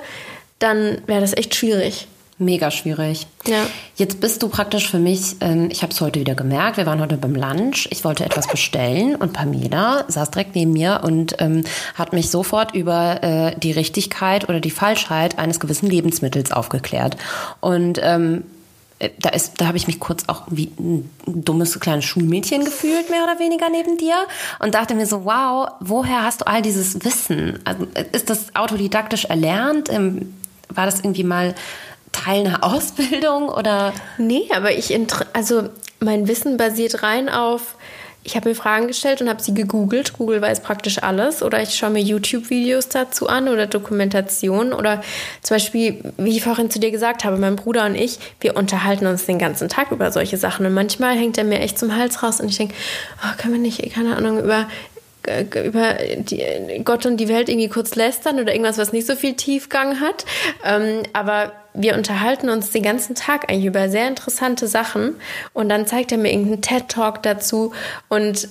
[0.59, 2.07] dann wäre das echt schwierig.
[2.41, 3.27] Mega schwierig.
[3.45, 3.67] Ja.
[3.97, 6.99] Jetzt bist du praktisch für mich, ähm, ich habe es heute wieder gemerkt, wir waren
[6.99, 11.63] heute beim Lunch, ich wollte etwas bestellen und Pamela saß direkt neben mir und ähm,
[11.93, 17.15] hat mich sofort über äh, die Richtigkeit oder die Falschheit eines gewissen Lebensmittels aufgeklärt.
[17.59, 18.60] Und ähm, äh,
[19.19, 23.23] da ist, da habe ich mich kurz auch wie ein dummes kleines Schulmädchen gefühlt, mehr
[23.23, 24.15] oder weniger neben dir
[24.59, 27.59] und dachte mir so, wow, woher hast du all dieses Wissen?
[27.65, 29.89] Also, ist das autodidaktisch erlernt?
[29.91, 30.33] Ähm,
[30.69, 31.55] war das irgendwie mal
[32.11, 33.93] Teil einer Ausbildung oder?
[34.17, 34.97] Nee, aber ich,
[35.33, 37.75] also mein Wissen basiert rein auf
[38.23, 40.13] ich habe mir Fragen gestellt und habe sie gegoogelt.
[40.13, 41.41] Google weiß praktisch alles.
[41.41, 44.73] Oder ich schaue mir YouTube-Videos dazu an oder Dokumentationen.
[44.73, 45.01] Oder
[45.41, 49.07] zum Beispiel, wie ich vorhin zu dir gesagt habe, mein Bruder und ich, wir unterhalten
[49.07, 50.65] uns den ganzen Tag über solche Sachen.
[50.65, 52.75] Und manchmal hängt er mir echt zum Hals raus und ich denke,
[53.23, 54.67] oh, können wir nicht, keine Ahnung, über
[55.63, 59.35] über die, Gott und die Welt irgendwie kurz lästern oder irgendwas, was nicht so viel
[59.35, 60.25] Tiefgang hat.
[60.65, 65.15] Ähm, aber wir unterhalten uns den ganzen Tag eigentlich über sehr interessante Sachen
[65.53, 67.73] und dann zeigt er mir irgendeinen TED-Talk dazu
[68.09, 68.49] und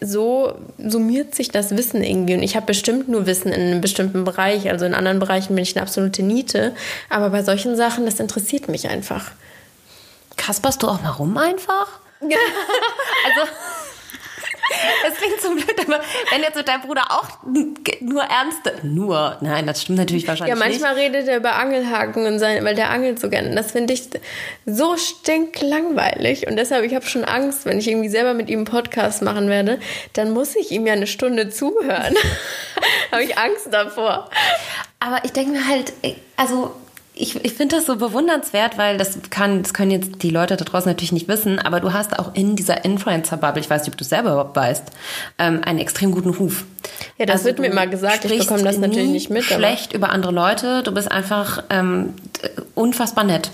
[0.00, 2.34] so summiert sich das Wissen irgendwie.
[2.34, 4.70] Und ich habe bestimmt nur Wissen in einem bestimmten Bereich.
[4.70, 6.74] Also in anderen Bereichen bin ich eine absolute Niete.
[7.10, 9.32] Aber bei solchen Sachen, das interessiert mich einfach.
[10.36, 11.88] Kasperst du auch mal rum einfach?
[12.20, 13.50] also
[15.08, 16.00] es klingt zum Glück, aber
[16.30, 17.28] wenn jetzt mit deinem Bruder auch
[18.00, 20.62] nur ernste, nur, nein, das stimmt natürlich wahrscheinlich nicht.
[20.62, 21.14] Ja, manchmal nicht.
[21.14, 23.54] redet er über Angelhaken und sein, weil der angelt so gerne.
[23.54, 24.08] Das finde ich
[24.66, 28.66] so stinklangweilig und deshalb, ich habe schon Angst, wenn ich irgendwie selber mit ihm einen
[28.66, 29.78] Podcast machen werde,
[30.14, 32.14] dann muss ich ihm ja eine Stunde zuhören.
[33.12, 34.30] habe ich Angst davor.
[35.00, 35.92] Aber ich denke mir halt,
[36.36, 36.74] also
[37.16, 40.64] ich, ich finde das so bewundernswert, weil das kann, das können jetzt die Leute da
[40.64, 43.96] draußen natürlich nicht wissen, aber du hast auch in dieser Influencer-Bubble, ich weiß nicht, ob
[43.96, 44.84] du selber überhaupt weißt,
[45.38, 46.64] ähm, einen extrem guten Ruf.
[47.16, 49.44] Ja, das also wird mir immer gesagt, ich bekomme das natürlich nicht mit.
[49.44, 52.14] Schlecht über andere Leute, du bist einfach ähm,
[52.74, 53.50] unfassbar nett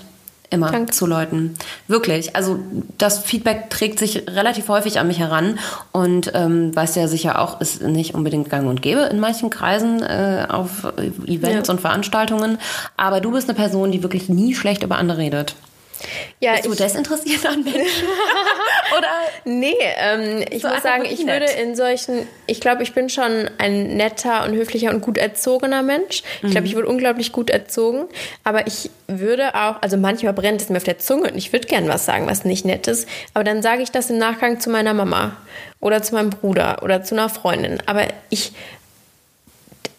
[0.51, 0.91] immer Danke.
[0.91, 1.55] zu Leuten.
[1.87, 2.35] Wirklich.
[2.35, 2.59] Also
[2.97, 5.57] das Feedback trägt sich relativ häufig an mich heran
[5.91, 10.03] und ähm, weißt ja sicher auch, ist nicht unbedingt gang und gäbe in manchen Kreisen
[10.03, 10.85] äh, auf
[11.25, 11.73] Events ja.
[11.73, 12.59] und Veranstaltungen.
[12.97, 15.55] Aber du bist eine Person, die wirklich nie schlecht über andere redet.
[16.39, 18.07] Ja, Bist du desinteressiert an Menschen?
[18.97, 19.07] Oder?
[19.45, 21.41] Nee, ähm, ich so muss sagen, ich nett.
[21.41, 25.81] würde in solchen, ich glaube, ich bin schon ein netter und höflicher und gut erzogener
[25.81, 26.23] Mensch.
[26.41, 26.65] Ich glaube, mhm.
[26.65, 28.07] ich wurde unglaublich gut erzogen.
[28.43, 31.67] Aber ich würde auch, also manchmal brennt es mir auf der Zunge und ich würde
[31.67, 33.07] gern was sagen, was nicht nett ist.
[33.33, 35.37] Aber dann sage ich das im Nachgang zu meiner Mama
[35.79, 37.79] oder zu meinem Bruder oder zu einer Freundin.
[37.85, 38.53] Aber ich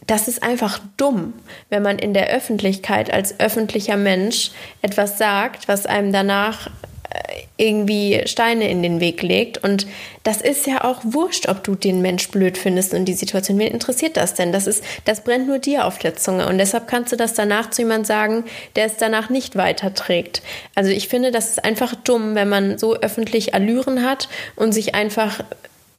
[0.07, 1.33] das ist einfach dumm,
[1.71, 4.51] wenn man in der Öffentlichkeit als öffentlicher Mensch
[4.83, 6.69] etwas sagt, was einem danach
[7.11, 9.63] äh, irgendwie Steine in den Weg legt.
[9.63, 9.87] Und
[10.25, 13.59] das ist ja auch wurscht, ob du den Mensch blöd findest und die Situation.
[13.59, 14.51] Wen interessiert das denn?
[14.51, 16.49] Das ist, das brennt nur dir auf der Zunge.
[16.49, 18.45] Und deshalb kannst du das danach zu jemandem sagen,
[18.75, 20.43] der es danach nicht weiterträgt.
[20.75, 24.95] Also ich finde, das ist einfach dumm, wenn man so öffentlich Allüren hat und sich
[24.95, 25.45] einfach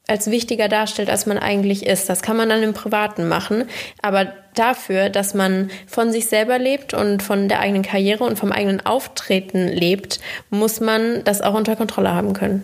[0.06, 2.08] als wichtiger darstellt, als man eigentlich ist.
[2.08, 3.64] Das kann man dann im Privaten machen.
[4.02, 8.52] Aber dafür, dass man von sich selber lebt und von der eigenen Karriere und vom
[8.52, 12.62] eigenen Auftreten lebt, muss man das auch unter Kontrolle haben können.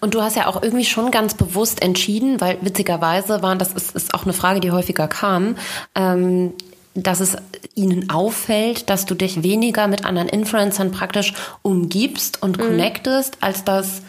[0.00, 3.96] Und du hast ja auch irgendwie schon ganz bewusst entschieden, weil witzigerweise waren, das ist,
[3.96, 5.56] ist auch eine Frage, die häufiger kam,
[5.94, 6.52] ähm,
[6.94, 7.36] dass es
[7.74, 11.32] ihnen auffällt, dass du dich weniger mit anderen Influencern praktisch
[11.62, 12.62] umgibst und mhm.
[12.62, 14.02] connectest, als dass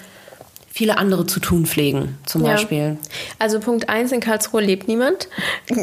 [0.76, 2.52] viele andere zu tun pflegen, zum ja.
[2.52, 2.98] Beispiel.
[3.40, 5.30] Also Punkt 1, in Karlsruhe lebt niemand.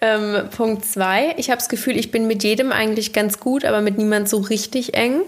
[0.00, 3.80] ähm, Punkt 2, ich habe das Gefühl, ich bin mit jedem eigentlich ganz gut, aber
[3.80, 5.22] mit niemand so richtig eng.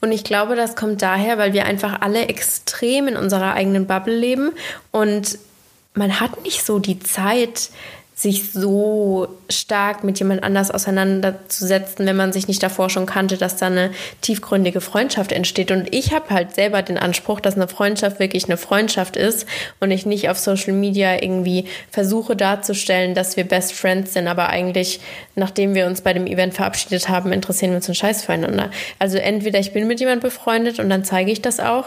[0.00, 4.16] Und ich glaube, das kommt daher, weil wir einfach alle extrem in unserer eigenen Bubble
[4.16, 4.52] leben
[4.92, 5.40] und
[5.94, 7.70] man hat nicht so die Zeit,
[8.20, 13.56] sich so stark mit jemand anders auseinanderzusetzen, wenn man sich nicht davor schon kannte, dass
[13.56, 15.70] da eine tiefgründige Freundschaft entsteht.
[15.70, 19.46] Und ich habe halt selber den Anspruch, dass eine Freundschaft wirklich eine Freundschaft ist
[19.80, 24.50] und ich nicht auf Social Media irgendwie versuche darzustellen, dass wir Best Friends sind, aber
[24.50, 25.00] eigentlich,
[25.34, 28.70] nachdem wir uns bei dem Event verabschiedet haben, interessieren wir uns einen Scheiß füreinander.
[28.98, 31.86] Also entweder ich bin mit jemand befreundet und dann zeige ich das auch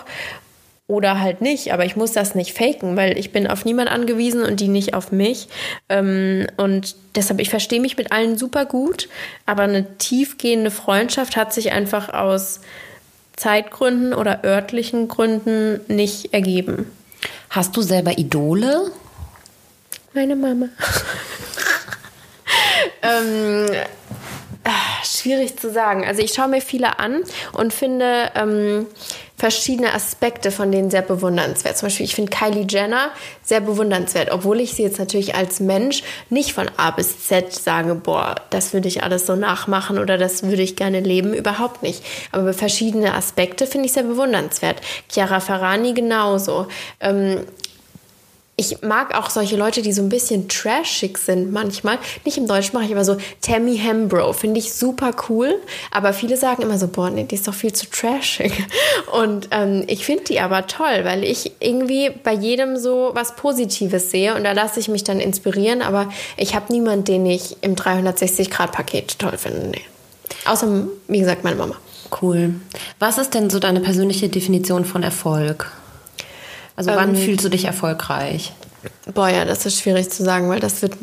[0.88, 1.74] oder halt nicht.
[1.74, 4.94] Aber ich muss das nicht faken, weil ich bin auf niemand angewiesen und die nicht
[4.94, 5.48] auf mich.
[5.90, 9.10] Ähm, und deshalb, ich verstehe mich mit allen super gut,
[9.46, 12.60] aber eine tiefgehende Freundschaft hat sich einfach aus
[13.36, 16.92] Zeitgründen oder örtlichen Gründen nicht ergeben.
[17.50, 18.92] Hast du selber Idole?
[20.14, 20.68] Meine Mama.
[23.02, 23.66] ähm,
[25.04, 26.06] schwierig zu sagen.
[26.06, 27.24] Also ich schaue mir viele an
[27.54, 28.86] und finde, ähm,
[29.44, 31.78] verschiedene Aspekte von denen sehr bewundernswert.
[31.78, 33.12] Zum Beispiel, ich finde Kylie Jenner
[33.44, 37.94] sehr bewundernswert, obwohl ich sie jetzt natürlich als Mensch nicht von A bis Z sage,
[37.94, 42.06] boah, das würde ich alles so nachmachen oder das würde ich gerne leben, überhaupt nicht.
[42.32, 44.80] Aber verschiedene Aspekte finde ich sehr bewundernswert.
[45.12, 46.68] Chiara Ferrani genauso.
[47.02, 47.42] Ähm,
[48.56, 51.98] ich mag auch solche Leute, die so ein bisschen trashig sind manchmal.
[52.24, 55.60] Nicht im Deutschen mache ich aber so Tammy Hembro, finde ich super cool.
[55.90, 58.54] Aber viele sagen immer so, boah, nee, die ist doch viel zu trashig.
[59.12, 64.12] Und ähm, ich finde die aber toll, weil ich irgendwie bei jedem so was Positives
[64.12, 65.82] sehe und da lasse ich mich dann inspirieren.
[65.82, 69.70] Aber ich habe niemanden, den ich im 360-Grad-Paket toll finde.
[69.70, 69.82] Nee.
[70.46, 71.76] Außer, wie gesagt, meine Mama.
[72.22, 72.54] Cool.
[73.00, 75.72] Was ist denn so deine persönliche Definition von Erfolg?
[76.76, 78.54] Also wann ähm, fühlst du dich erfolgreich?
[79.14, 80.98] Boah, ja, das ist schwierig zu sagen, weil das wird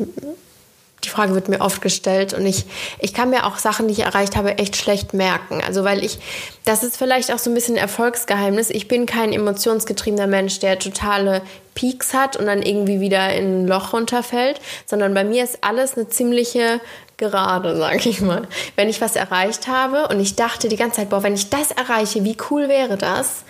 [1.03, 2.65] die Frage wird mir oft gestellt und ich,
[2.99, 5.61] ich kann mir auch Sachen, die ich erreicht habe, echt schlecht merken.
[5.65, 6.19] Also weil ich,
[6.63, 8.69] das ist vielleicht auch so ein bisschen Erfolgsgeheimnis.
[8.69, 11.41] Ich bin kein emotionsgetriebener Mensch, der totale
[11.73, 15.95] Peaks hat und dann irgendwie wieder in ein Loch runterfällt, sondern bei mir ist alles
[15.95, 16.79] eine ziemliche
[17.17, 18.47] Gerade, sag ich mal.
[18.75, 21.69] Wenn ich was erreicht habe und ich dachte die ganze Zeit, boah, wenn ich das
[21.69, 23.43] erreiche, wie cool wäre das?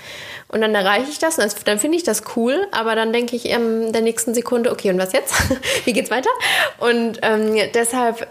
[0.52, 3.46] Und dann erreiche ich das und dann finde ich das cool, aber dann denke ich
[3.46, 5.34] in der nächsten Sekunde, okay, und was jetzt?
[5.86, 6.30] Wie geht's weiter?
[6.78, 8.28] Und ähm, deshalb,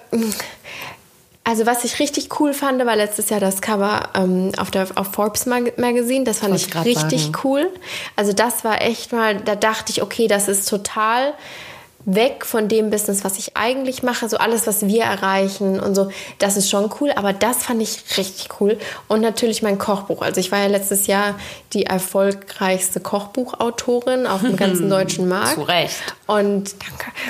[1.44, 5.12] also was ich richtig cool fand, war letztes Jahr das Cover ähm, auf, der, auf
[5.12, 6.24] Forbes Mag Magazine.
[6.24, 7.36] Das fand ich richtig sagen.
[7.42, 7.70] cool.
[8.16, 11.32] Also das war echt mal, da dachte ich, okay, das ist total
[12.04, 16.10] weg von dem Business, was ich eigentlich mache, so alles, was wir erreichen und so,
[16.38, 18.78] das ist schon cool, aber das fand ich richtig cool.
[19.08, 20.22] Und natürlich mein Kochbuch.
[20.22, 21.34] Also ich war ja letztes Jahr
[21.72, 25.54] die erfolgreichste Kochbuchautorin auf dem ganzen deutschen Markt.
[25.54, 26.14] Zu Recht.
[26.26, 26.74] Und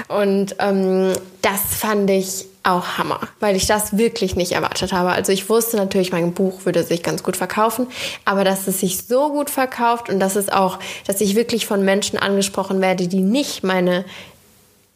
[0.09, 0.23] danke.
[0.23, 1.13] Und ähm,
[1.43, 5.11] das fand ich auch Hammer, weil ich das wirklich nicht erwartet habe.
[5.11, 7.87] Also ich wusste natürlich, mein Buch würde sich ganz gut verkaufen,
[8.25, 11.85] aber dass es sich so gut verkauft und dass es auch, dass ich wirklich von
[11.85, 14.05] Menschen angesprochen werde, die nicht meine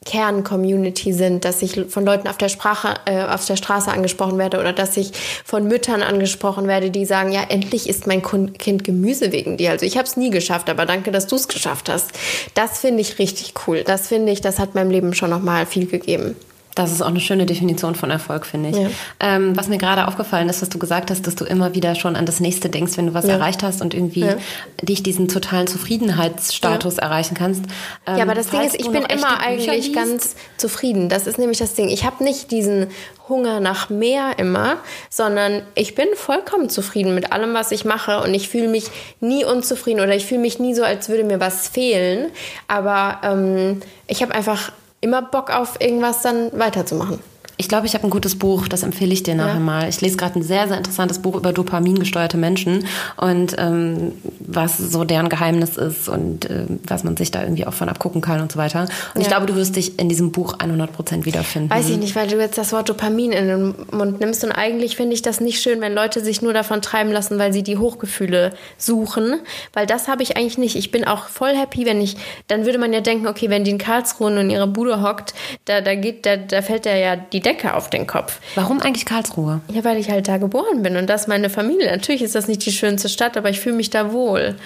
[0.04, 4.60] Kern-Community sind, dass ich von Leuten auf der, Sprache, äh, auf der Straße angesprochen werde
[4.60, 5.12] oder dass ich
[5.44, 9.70] von Müttern angesprochen werde, die sagen, ja, endlich isst mein Kind Gemüse wegen dir.
[9.70, 12.10] Also ich habe es nie geschafft, aber danke, dass du es geschafft hast.
[12.54, 13.82] Das finde ich richtig cool.
[13.84, 16.36] Das finde ich, das hat meinem Leben schon nochmal viel gegeben.
[16.74, 18.76] Das ist auch eine schöne Definition von Erfolg, finde ich.
[18.76, 18.88] Ja.
[19.20, 22.16] Ähm, was mir gerade aufgefallen ist, dass du gesagt hast, dass du immer wieder schon
[22.16, 23.34] an das nächste denkst, wenn du was ja.
[23.34, 24.36] erreicht hast und irgendwie ja.
[24.82, 27.64] dich diesen totalen Zufriedenheitsstatus erreichen kannst.
[28.06, 31.08] Ähm, ja, aber das Ding ist, ich bin immer eigentlich ganz zufrieden.
[31.08, 31.88] Das ist nämlich das Ding.
[31.88, 32.88] Ich habe nicht diesen
[33.28, 34.76] Hunger nach mehr immer,
[35.08, 39.44] sondern ich bin vollkommen zufrieden mit allem, was ich mache und ich fühle mich nie
[39.44, 42.30] unzufrieden oder ich fühle mich nie so, als würde mir was fehlen.
[42.68, 44.72] Aber ähm, ich habe einfach
[45.04, 47.20] immer Bock auf irgendwas dann weiterzumachen.
[47.56, 49.60] Ich glaube, ich habe ein gutes Buch, das empfehle ich dir nachher ja.
[49.60, 49.88] mal.
[49.88, 52.86] Ich lese gerade ein sehr, sehr interessantes Buch über dopamingesteuerte Menschen
[53.16, 57.72] und ähm, was so deren Geheimnis ist und äh, was man sich da irgendwie auch
[57.72, 58.82] von abgucken kann und so weiter.
[58.82, 59.22] Und ja.
[59.22, 61.70] ich glaube, du wirst dich in diesem Buch 100 Prozent wiederfinden.
[61.70, 64.96] Weiß ich nicht, weil du jetzt das Wort Dopamin in den Mund nimmst und eigentlich
[64.96, 67.78] finde ich das nicht schön, wenn Leute sich nur davon treiben lassen, weil sie die
[67.78, 69.40] Hochgefühle suchen,
[69.72, 70.74] weil das habe ich eigentlich nicht.
[70.74, 72.16] Ich bin auch voll happy, wenn ich,
[72.48, 75.34] dann würde man ja denken, okay, wenn die in Karlsruhe und in ihrer Bude hockt,
[75.66, 78.40] da, da geht, da, da fällt der ja die Decke auf den Kopf.
[78.54, 79.60] Warum eigentlich Karlsruhe?
[79.68, 81.90] Ja, weil ich halt da geboren bin und das meine Familie.
[81.90, 84.56] Natürlich ist das nicht die schönste Stadt, aber ich fühle mich da wohl.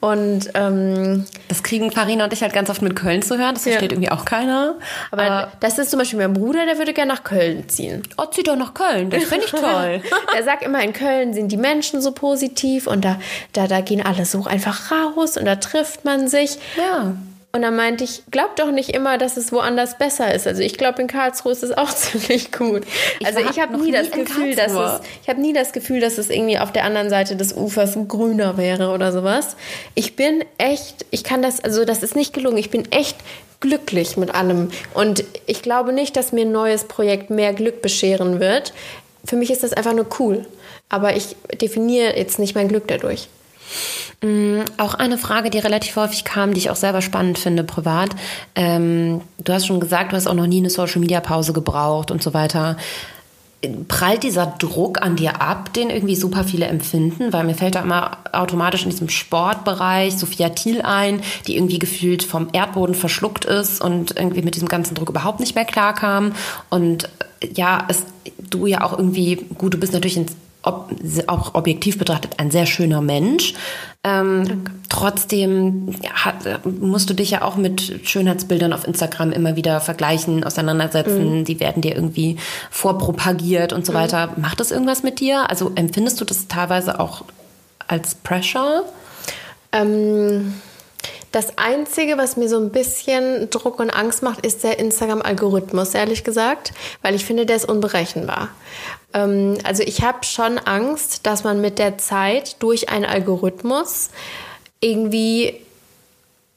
[0.00, 3.54] Und ähm, das kriegen Farina und ich halt ganz oft mit Köln zu hören.
[3.54, 3.96] Das versteht ja.
[3.96, 4.76] irgendwie auch keiner.
[5.10, 8.02] Aber, aber, das ist zum Beispiel mein Bruder, der würde gerne nach Köln ziehen.
[8.16, 9.10] Oh, zieh doch nach Köln.
[9.10, 10.02] Das finde ich toll.
[10.36, 13.18] er sagt immer, in Köln sind die Menschen so positiv und da,
[13.52, 16.58] da, da gehen alle so einfach raus und da trifft man sich.
[16.76, 17.14] Ja.
[17.50, 20.46] Und dann meinte ich, glaub doch nicht immer, dass es woanders besser ist.
[20.46, 22.82] Also ich glaube, in Karlsruhe ist es auch ziemlich gut.
[23.20, 26.00] Ich also ich habe nie, nie das Gefühl, dass es, ich habe nie das Gefühl,
[26.00, 29.56] dass es irgendwie auf der anderen Seite des Ufers grüner wäre oder sowas.
[29.94, 32.58] Ich bin echt, ich kann das, also das ist nicht gelungen.
[32.58, 33.16] Ich bin echt
[33.60, 34.70] glücklich mit allem.
[34.92, 38.74] Und ich glaube nicht, dass mir ein neues Projekt mehr Glück bescheren wird.
[39.24, 40.46] Für mich ist das einfach nur cool.
[40.90, 43.28] Aber ich definiere jetzt nicht mein Glück dadurch.
[44.22, 48.10] Mm, auch eine Frage, die relativ häufig kam, die ich auch selber spannend finde, privat.
[48.54, 52.34] Ähm, du hast schon gesagt, du hast auch noch nie eine Social-Media-Pause gebraucht und so
[52.34, 52.76] weiter.
[53.88, 57.32] Prallt dieser Druck an dir ab, den irgendwie super viele empfinden?
[57.32, 62.22] Weil mir fällt da immer automatisch in diesem Sportbereich Sophia Thiel ein, die irgendwie gefühlt
[62.22, 66.32] vom Erdboden verschluckt ist und irgendwie mit diesem ganzen Druck überhaupt nicht mehr klarkam.
[66.70, 67.04] Und
[67.40, 68.04] äh, ja, es,
[68.38, 70.36] du ja auch irgendwie, gut, du bist natürlich ins
[70.68, 70.90] ob,
[71.26, 73.54] auch objektiv betrachtet ein sehr schöner Mensch.
[74.04, 80.44] Ähm, trotzdem hat, musst du dich ja auch mit Schönheitsbildern auf Instagram immer wieder vergleichen,
[80.44, 81.40] auseinandersetzen.
[81.40, 81.44] Mhm.
[81.44, 82.36] Die werden dir irgendwie
[82.70, 83.96] vorpropagiert und so mhm.
[83.96, 84.30] weiter.
[84.36, 85.50] Macht das irgendwas mit dir?
[85.50, 87.24] Also empfindest du das teilweise auch
[87.88, 88.84] als Pressure?
[89.72, 90.54] Ähm
[91.32, 96.24] das Einzige, was mir so ein bisschen Druck und Angst macht, ist der Instagram-Algorithmus, ehrlich
[96.24, 98.48] gesagt, weil ich finde, der ist unberechenbar.
[99.14, 104.10] Ähm, also ich habe schon Angst, dass man mit der Zeit durch einen Algorithmus
[104.80, 105.60] irgendwie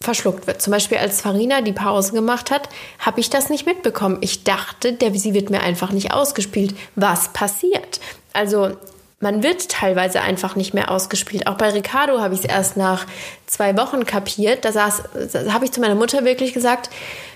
[0.02, 0.62] verschluckt wird.
[0.62, 4.18] Zum Beispiel als Farina die Pause gemacht hat, habe ich das nicht mitbekommen.
[4.22, 6.76] Ich dachte, der, sie wird mir einfach nicht ausgespielt.
[6.96, 8.00] Was passiert?
[8.34, 8.78] Also
[9.20, 11.46] man wird teilweise einfach nicht mehr ausgespielt.
[11.46, 13.06] Auch bei Ricardo habe ich es erst nach
[13.46, 14.66] zwei Wochen kapiert.
[14.66, 16.90] Da, saß, da habe ich zu meiner Mutter wirklich gesagt,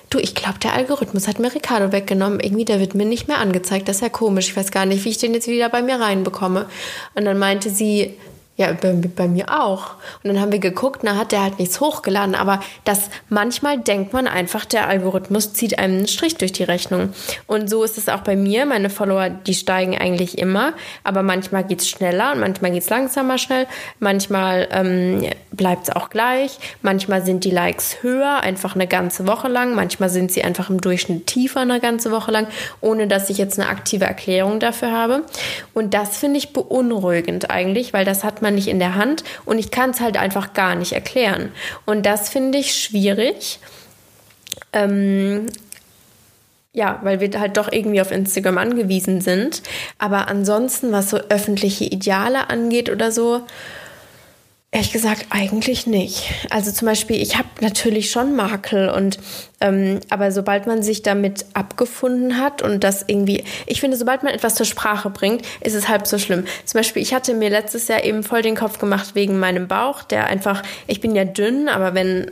[0.10, 2.39] du, ich glaube, der Algorithmus hat mir Ricardo weggenommen.
[2.39, 3.88] Irgendwie, der wird mir nicht mehr angezeigt.
[3.88, 4.49] Das ist ja komisch.
[4.49, 6.68] Ich weiß gar nicht, wie ich den jetzt wieder bei mir reinbekomme.
[7.16, 8.16] Und dann meinte sie,
[8.58, 9.95] ja, bei, bei, mir auch.
[10.24, 12.36] Und dann haben wir geguckt, na hat der halt nichts hochgeladen.
[12.36, 17.10] Aber das manchmal denkt man einfach, der Algorithmus zieht einem einen Strich durch die Rechnung.
[17.47, 18.66] Und so ist es auch bei mir.
[18.66, 20.72] Meine Follower, die steigen eigentlich immer.
[21.03, 23.68] Aber manchmal geht es schneller und manchmal geht es langsamer schnell.
[23.99, 26.58] Manchmal ähm, bleibt es auch gleich.
[26.82, 29.76] Manchmal sind die Likes höher, einfach eine ganze Woche lang.
[29.76, 32.47] Manchmal sind sie einfach im Durchschnitt tiefer eine ganze Woche lang,
[32.80, 35.24] ohne dass ich jetzt eine aktive Erklärung dafür habe.
[35.74, 39.58] Und das finde ich beunruhigend eigentlich, weil das hat man nicht in der Hand und
[39.58, 41.52] ich kann es halt einfach gar nicht erklären.
[41.86, 43.60] Und das finde ich schwierig.
[44.72, 45.48] Ähm,
[46.72, 49.64] ja, weil wir halt doch irgendwie auf Instagram angewiesen sind.
[49.98, 53.41] Aber ansonsten, was so öffentliche Ideale angeht oder so,
[54.76, 56.34] Ehrlich gesagt, eigentlich nicht.
[56.49, 59.19] Also zum Beispiel, ich habe natürlich schon Makel und
[59.61, 64.34] ähm, aber sobald man sich damit abgefunden hat und das irgendwie, ich finde, sobald man
[64.34, 66.43] etwas zur Sprache bringt, ist es halb so schlimm.
[66.65, 70.03] Zum Beispiel, ich hatte mir letztes Jahr eben voll den Kopf gemacht wegen meinem Bauch,
[70.03, 72.30] der einfach, ich bin ja dünn, aber wenn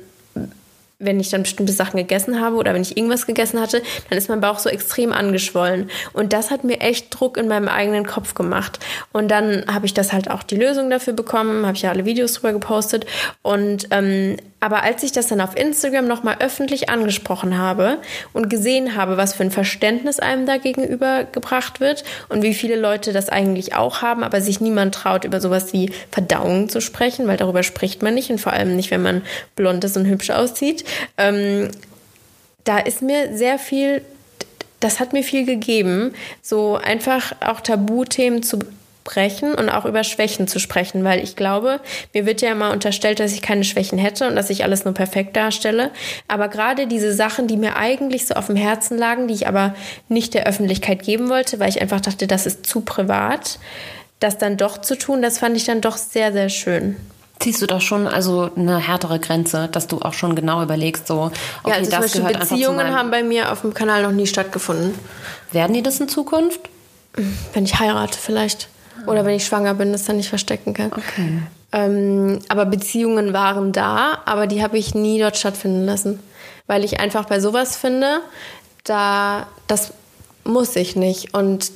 [1.05, 4.29] wenn ich dann bestimmte Sachen gegessen habe oder wenn ich irgendwas gegessen hatte, dann ist
[4.29, 5.89] mein Bauch so extrem angeschwollen.
[6.13, 8.79] Und das hat mir echt Druck in meinem eigenen Kopf gemacht.
[9.11, 12.05] Und dann habe ich das halt auch die Lösung dafür bekommen, habe ich ja alle
[12.05, 13.05] Videos drüber gepostet.
[13.41, 17.97] Und ähm, aber als ich das dann auf Instagram nochmal öffentlich angesprochen habe
[18.31, 22.77] und gesehen habe, was für ein Verständnis einem da gegenüber gebracht wird und wie viele
[22.77, 27.27] Leute das eigentlich auch haben, aber sich niemand traut, über sowas wie Verdauung zu sprechen,
[27.27, 29.23] weil darüber spricht man nicht und vor allem nicht, wenn man
[29.57, 30.85] blond ist und hübsch aussieht,
[31.17, 31.67] ähm,
[32.63, 34.01] da ist mir sehr viel,
[34.79, 38.59] das hat mir viel gegeben, so einfach auch Tabuthemen zu
[39.03, 41.81] sprechen und auch über Schwächen zu sprechen, weil ich glaube,
[42.13, 44.93] mir wird ja immer unterstellt, dass ich keine Schwächen hätte und dass ich alles nur
[44.93, 45.91] perfekt darstelle.
[46.29, 49.75] Aber gerade diese Sachen, die mir eigentlich so auf dem Herzen lagen, die ich aber
[50.07, 53.59] nicht der Öffentlichkeit geben wollte, weil ich einfach dachte, das ist zu privat,
[54.19, 56.95] das dann doch zu tun, das fand ich dann doch sehr, sehr schön.
[57.39, 61.23] Ziehst du doch schon also eine härtere Grenze, dass du auch schon genau überlegst, so
[61.63, 64.27] okay, ja, also das zum gehört Beziehungen haben bei mir auf dem Kanal noch nie
[64.27, 64.97] stattgefunden.
[65.51, 66.61] Werden die das in Zukunft?
[67.53, 68.69] Wenn ich heirate, vielleicht.
[69.07, 70.91] Oder wenn ich schwanger bin, das dann nicht verstecken kann.
[70.93, 71.41] Okay.
[71.71, 76.19] Ähm, aber Beziehungen waren da, aber die habe ich nie dort stattfinden lassen.
[76.67, 78.21] Weil ich einfach bei sowas finde,
[78.83, 79.91] da das
[80.43, 81.33] muss ich nicht.
[81.33, 81.71] Und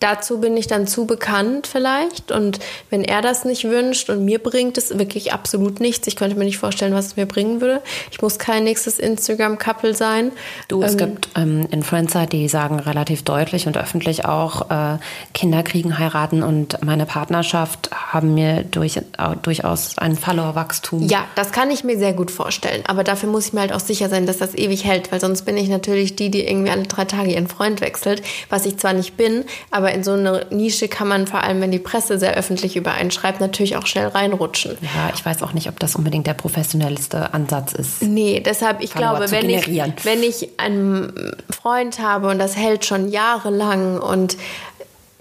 [0.00, 4.38] Dazu bin ich dann zu bekannt vielleicht und wenn er das nicht wünscht und mir
[4.38, 7.82] bringt es wirklich absolut nichts, ich könnte mir nicht vorstellen, was es mir bringen würde.
[8.12, 10.30] Ich muss kein nächstes Instagram-Couple sein.
[10.68, 14.98] Du, es ähm, gibt ähm, Influencer, die sagen relativ deutlich und öffentlich auch, äh,
[15.34, 19.02] Kinder kriegen, heiraten und meine Partnerschaft haben mir durch, äh,
[19.42, 21.08] durchaus ein Follower-Wachstum.
[21.08, 23.80] Ja, das kann ich mir sehr gut vorstellen, aber dafür muss ich mir halt auch
[23.80, 26.84] sicher sein, dass das ewig hält, weil sonst bin ich natürlich die, die irgendwie alle
[26.84, 30.46] drei Tage ihren Freund wechselt, was ich zwar nicht bin, aber aber in so eine
[30.50, 34.76] Nische kann man vor allem, wenn die Presse sehr öffentlich übereinschreibt, natürlich auch schnell reinrutschen.
[34.82, 38.02] Ja, ich weiß auch nicht, ob das unbedingt der professionellste Ansatz ist.
[38.02, 43.08] Nee, deshalb, ich glaube, wenn ich, wenn ich einen Freund habe und das hält schon
[43.08, 44.36] jahrelang und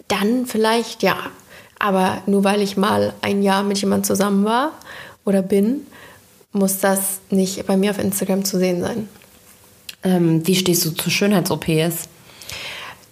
[0.09, 1.15] dann vielleicht ja.
[1.79, 4.71] Aber nur weil ich mal ein Jahr mit jemandem zusammen war
[5.23, 5.81] oder bin,
[6.51, 9.07] muss das nicht bei mir auf Instagram zu sehen sein.
[10.03, 12.09] Ähm, wie stehst du zu Schönheits-OPs?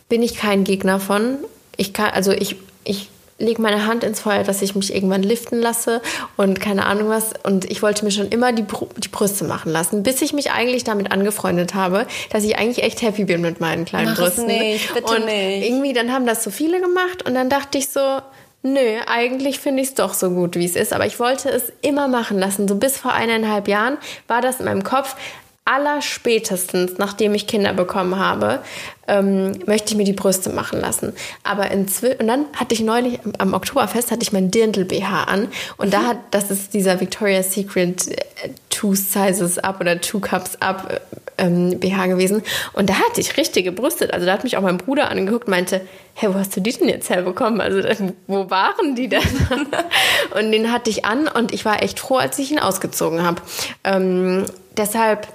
[0.09, 1.37] Bin ich kein Gegner von.
[1.77, 5.59] Ich kann, also ich, ich lege meine Hand ins Feuer, dass ich mich irgendwann liften
[5.59, 6.01] lasse
[6.37, 7.31] und keine Ahnung was.
[7.43, 8.65] Und ich wollte mir schon immer die,
[8.97, 13.01] die Brüste machen lassen, bis ich mich eigentlich damit angefreundet habe, dass ich eigentlich echt
[13.01, 14.49] happy bin mit meinen kleinen Mach Brüsten.
[14.49, 15.67] Es nicht, bitte und nicht.
[15.67, 18.21] irgendwie, dann haben das so viele gemacht und dann dachte ich so,
[18.67, 20.91] Nö, eigentlich finde ich es doch so gut, wie es ist.
[20.91, 22.67] Aber ich wollte es immer machen lassen.
[22.67, 25.15] So bis vor eineinhalb Jahren war das in meinem Kopf
[25.65, 28.59] allerspätestens, nachdem ich Kinder bekommen habe,
[29.07, 31.13] ähm, möchte ich mir die Brüste machen lassen.
[31.43, 35.47] Aber inzwischen, und dann hatte ich neulich am Oktoberfest hatte ich mein Dirndl BH an
[35.77, 35.91] und mhm.
[35.91, 41.01] da hat, das ist dieser Victoria's Secret äh, Two Sizes Up oder Two Cups Up
[41.37, 42.43] ähm, BH gewesen
[42.73, 44.13] und da hatte ich richtige Brüste.
[44.13, 45.81] Also da hat mich auch mein Bruder angeguckt, meinte,
[46.13, 47.59] hey, wo hast du die denn jetzt herbekommen?
[47.59, 47.81] Also
[48.27, 49.21] wo waren die denn?
[50.37, 53.41] und den hatte ich an und ich war echt froh, als ich ihn ausgezogen habe.
[53.83, 54.45] Ähm,
[54.77, 55.27] deshalb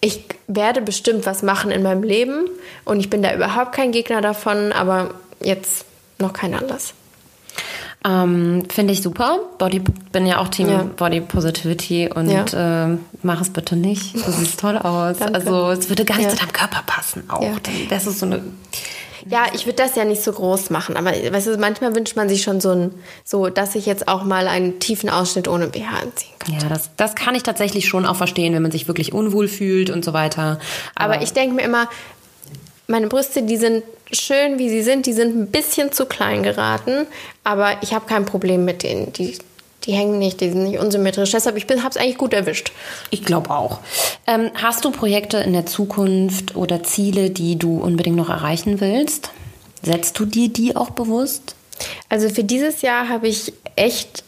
[0.00, 2.48] ich werde bestimmt was machen in meinem Leben
[2.84, 5.84] und ich bin da überhaupt kein Gegner davon, aber jetzt
[6.18, 6.94] noch kein Anlass.
[8.04, 9.40] Ähm, Finde ich super.
[9.58, 9.80] Body,
[10.12, 10.84] bin ja auch Team ja.
[10.84, 12.86] Body Positivity und ja.
[12.86, 14.14] äh, mach es bitte nicht.
[14.14, 15.16] Du siehst toll aus.
[15.18, 15.34] Danke.
[15.34, 16.30] Also es würde gar nicht ja.
[16.30, 17.58] zu deinem Körper passen auch.
[17.90, 18.40] Das ist so eine
[19.26, 22.28] ja, ich würde das ja nicht so groß machen, aber weißt du, manchmal wünscht man
[22.28, 22.94] sich schon so, ein,
[23.24, 26.54] so dass ich jetzt auch mal einen tiefen Ausschnitt ohne BH anziehen kann.
[26.54, 29.90] Ja, das, das kann ich tatsächlich schon auch verstehen, wenn man sich wirklich unwohl fühlt
[29.90, 30.60] und so weiter.
[30.94, 31.88] Aber, aber ich denke mir immer,
[32.86, 37.06] meine Brüste, die sind schön, wie sie sind, die sind ein bisschen zu klein geraten,
[37.44, 39.12] aber ich habe kein Problem mit denen.
[39.12, 39.38] Die,
[39.88, 41.30] die hängen nicht, die sind nicht unsymmetrisch.
[41.30, 42.72] Deshalb, ich habe es eigentlich gut erwischt.
[43.10, 43.80] Ich glaube auch.
[44.26, 49.30] Ähm, hast du Projekte in der Zukunft oder Ziele, die du unbedingt noch erreichen willst?
[49.82, 51.54] Setzt du dir die auch bewusst?
[52.10, 54.24] Also für dieses Jahr habe ich echt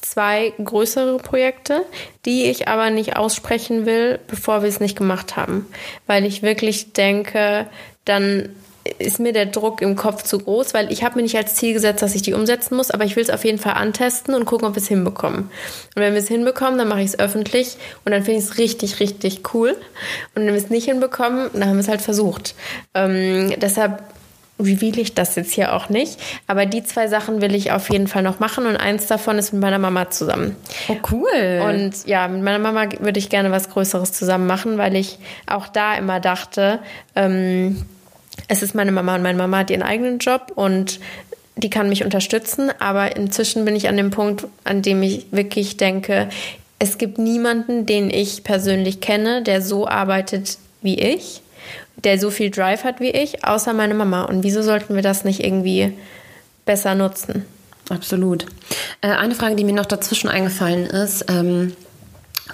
[0.00, 1.82] zwei größere Projekte,
[2.24, 5.66] die ich aber nicht aussprechen will, bevor wir es nicht gemacht haben.
[6.08, 7.66] Weil ich wirklich denke,
[8.04, 8.48] dann
[8.98, 11.72] ist mir der Druck im Kopf zu groß, weil ich habe mir nicht als Ziel
[11.72, 14.44] gesetzt, dass ich die umsetzen muss, aber ich will es auf jeden Fall antesten und
[14.44, 15.50] gucken, ob wir es hinbekommen.
[15.94, 18.58] Und wenn wir es hinbekommen, dann mache ich es öffentlich und dann finde ich es
[18.58, 19.76] richtig, richtig cool.
[20.34, 22.54] Und wenn wir es nicht hinbekommen, dann haben wir es halt versucht.
[22.94, 24.02] Ähm, deshalb
[24.60, 26.20] reveal ich das jetzt hier auch nicht.
[26.46, 29.52] Aber die zwei Sachen will ich auf jeden Fall noch machen und eins davon ist
[29.52, 30.56] mit meiner Mama zusammen.
[30.88, 31.62] Oh, cool.
[31.68, 35.68] Und ja, mit meiner Mama würde ich gerne was Größeres zusammen machen, weil ich auch
[35.68, 36.78] da immer dachte,
[37.16, 37.84] ähm,
[38.48, 41.00] es ist meine Mama und meine Mama hat ihren eigenen Job und
[41.56, 45.76] die kann mich unterstützen, aber inzwischen bin ich an dem Punkt, an dem ich wirklich
[45.76, 46.28] denke,
[46.78, 51.40] es gibt niemanden, den ich persönlich kenne, der so arbeitet wie ich,
[51.96, 54.24] der so viel Drive hat wie ich, außer meine Mama.
[54.24, 55.92] Und wieso sollten wir das nicht irgendwie
[56.66, 57.44] besser nutzen?
[57.88, 58.46] Absolut.
[59.00, 61.74] Äh, eine Frage, die mir noch dazwischen eingefallen ist, ähm,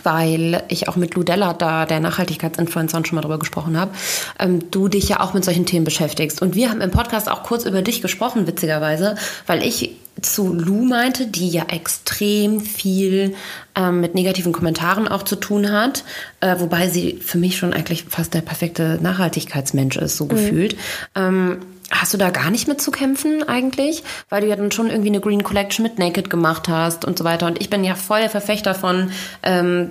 [0.03, 3.93] weil ich auch mit Ludella, da der Nachhaltigkeitsinfluencer schon mal drüber gesprochen habe,
[4.39, 6.43] ähm, du dich ja auch mit solchen Themen beschäftigst.
[6.43, 9.17] Und wir haben im Podcast auch kurz über dich gesprochen, witzigerweise,
[9.47, 13.35] weil ich zu Lou meinte, die ja extrem viel
[13.75, 16.05] ähm, mit negativen Kommentaren auch zu tun hat,
[16.41, 20.29] äh, wobei sie für mich schon eigentlich fast der perfekte Nachhaltigkeitsmensch ist, so mhm.
[20.29, 20.77] gefühlt.
[21.15, 21.59] Ähm,
[21.91, 24.05] Hast du da gar nicht mit zu kämpfen eigentlich?
[24.29, 27.25] Weil du ja dann schon irgendwie eine Green Collection mit Naked gemacht hast und so
[27.25, 27.47] weiter.
[27.47, 29.11] Und ich bin ja voll der Verfechter von
[29.43, 29.91] ähm,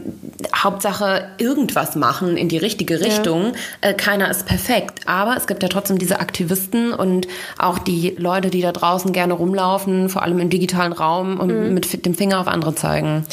[0.55, 3.53] Hauptsache irgendwas machen in die richtige Richtung.
[3.83, 3.89] Ja.
[3.89, 5.07] Äh, keiner ist perfekt.
[5.07, 7.27] Aber es gibt ja trotzdem diese Aktivisten und
[7.57, 11.73] auch die Leute, die da draußen gerne rumlaufen, vor allem im digitalen Raum und mhm.
[11.73, 13.25] mit dem Finger auf andere zeigen.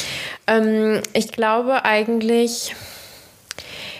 [0.48, 2.74] Ähm, ich glaube eigentlich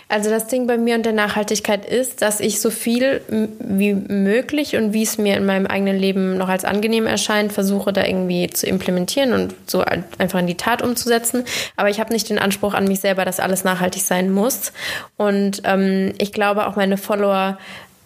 [0.09, 3.21] also das Ding bei mir und der Nachhaltigkeit ist, dass ich so viel
[3.59, 7.91] wie möglich und wie es mir in meinem eigenen Leben noch als angenehm erscheint, versuche
[7.91, 9.83] da irgendwie zu implementieren und so
[10.17, 11.43] einfach in die Tat umzusetzen.
[11.75, 14.71] Aber ich habe nicht den Anspruch an mich selber, dass alles nachhaltig sein muss.
[15.17, 17.57] Und ähm, ich glaube auch meine Follower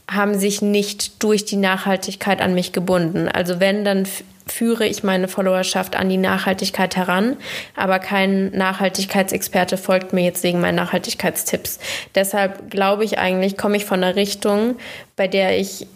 [0.09, 3.29] haben sich nicht durch die Nachhaltigkeit an mich gebunden.
[3.29, 4.07] Also wenn, dann
[4.47, 7.37] führe ich meine Followerschaft an die Nachhaltigkeit heran,
[7.75, 11.79] aber kein Nachhaltigkeitsexperte folgt mir jetzt wegen meinen Nachhaltigkeitstipps.
[12.15, 14.75] Deshalb glaube ich eigentlich, komme ich von einer Richtung,
[15.15, 15.87] bei der ich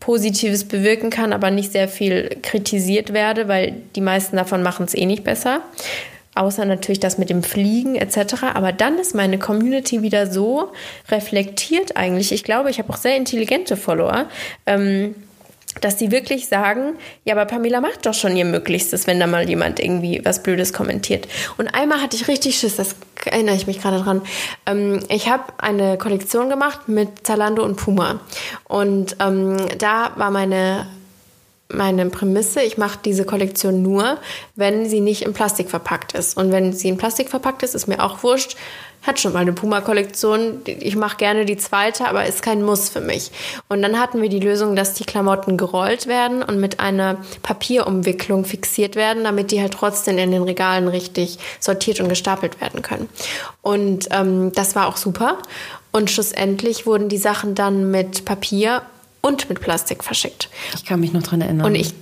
[0.00, 4.94] Positives bewirken kann, aber nicht sehr viel kritisiert werde, weil die meisten davon machen es
[4.94, 5.60] eh nicht besser.
[6.34, 8.44] Außer natürlich das mit dem Fliegen etc.
[8.54, 10.70] Aber dann ist meine Community wieder so
[11.10, 12.30] reflektiert eigentlich.
[12.30, 14.26] Ich glaube, ich habe auch sehr intelligente Follower.
[14.64, 15.16] Ähm,
[15.80, 19.48] dass die wirklich sagen, ja, aber Pamela macht doch schon ihr Möglichstes, wenn da mal
[19.48, 21.28] jemand irgendwie was Blödes kommentiert.
[21.56, 24.22] Und einmal hatte ich richtig Schiss, das erinnere ich mich gerade dran.
[24.66, 28.20] Ähm, ich habe eine Kollektion gemacht mit Zalando und Puma.
[28.64, 30.86] Und ähm, da war meine
[31.70, 34.18] meine Prämisse, ich mache diese Kollektion nur,
[34.56, 36.36] wenn sie nicht in Plastik verpackt ist.
[36.36, 38.56] Und wenn sie in Plastik verpackt ist, ist mir auch wurscht,
[39.08, 40.60] hat schon mal eine Puma-Kollektion.
[40.66, 43.32] Ich mache gerne die zweite, aber ist kein Muss für mich.
[43.68, 48.44] Und dann hatten wir die Lösung, dass die Klamotten gerollt werden und mit einer Papierumwicklung
[48.44, 53.08] fixiert werden, damit die halt trotzdem in den Regalen richtig sortiert und gestapelt werden können.
[53.62, 55.38] Und ähm, das war auch super.
[55.90, 58.82] Und schlussendlich wurden die Sachen dann mit Papier
[59.22, 60.48] und mit Plastik verschickt.
[60.74, 61.66] Ich kann mich noch dran erinnern.
[61.66, 61.94] Und ich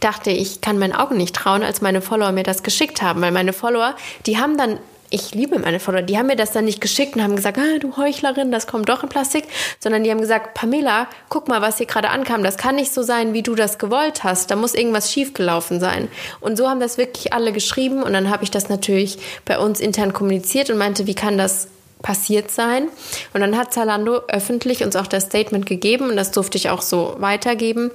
[0.00, 3.32] dachte, ich kann meinen Augen nicht trauen, als meine Follower mir das geschickt haben, weil
[3.32, 3.94] meine Follower,
[4.26, 4.78] die haben dann
[5.10, 7.78] ich liebe meine Follower, die haben mir das dann nicht geschickt und haben gesagt, ah,
[7.78, 9.44] du Heuchlerin, das kommt doch in Plastik,
[9.78, 13.02] sondern die haben gesagt, Pamela, guck mal, was hier gerade ankam, das kann nicht so
[13.02, 16.08] sein, wie du das gewollt hast, da muss irgendwas schiefgelaufen sein.
[16.40, 19.80] Und so haben das wirklich alle geschrieben und dann habe ich das natürlich bei uns
[19.80, 21.68] intern kommuniziert und meinte, wie kann das
[22.02, 22.88] passiert sein?
[23.32, 26.82] Und dann hat Zalando öffentlich uns auch das Statement gegeben und das durfte ich auch
[26.82, 27.90] so weitergeben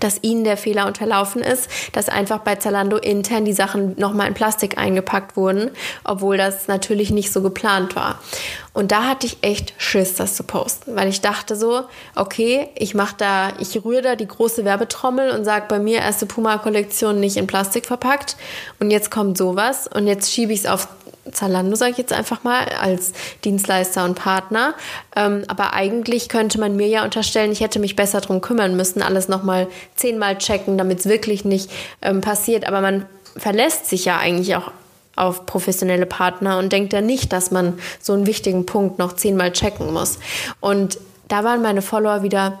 [0.00, 4.34] dass ihnen der Fehler unterlaufen ist, dass einfach bei Zalando intern die Sachen nochmal in
[4.34, 5.70] Plastik eingepackt wurden,
[6.04, 8.18] obwohl das natürlich nicht so geplant war.
[8.72, 12.94] Und da hatte ich echt Schiss, das zu posten, weil ich dachte so, okay, ich
[12.94, 17.36] mache da, ich rühre da die große Werbetrommel und sage bei mir erste Puma-Kollektion nicht
[17.36, 18.36] in Plastik verpackt
[18.78, 20.88] und jetzt kommt sowas und jetzt schiebe ich es auf
[21.32, 23.12] Zalando, sage ich jetzt einfach mal, als
[23.44, 24.74] Dienstleister und Partner.
[25.14, 29.02] Ähm, aber eigentlich könnte man mir ja unterstellen, ich hätte mich besser darum kümmern müssen,
[29.02, 31.70] alles nochmal zehnmal checken, damit es wirklich nicht
[32.02, 32.66] ähm, passiert.
[32.66, 33.06] Aber man
[33.36, 34.70] verlässt sich ja eigentlich auch
[35.16, 39.52] auf professionelle Partner und denkt ja nicht, dass man so einen wichtigen Punkt noch zehnmal
[39.52, 40.18] checken muss.
[40.60, 40.98] Und
[41.28, 42.60] da waren meine Follower wieder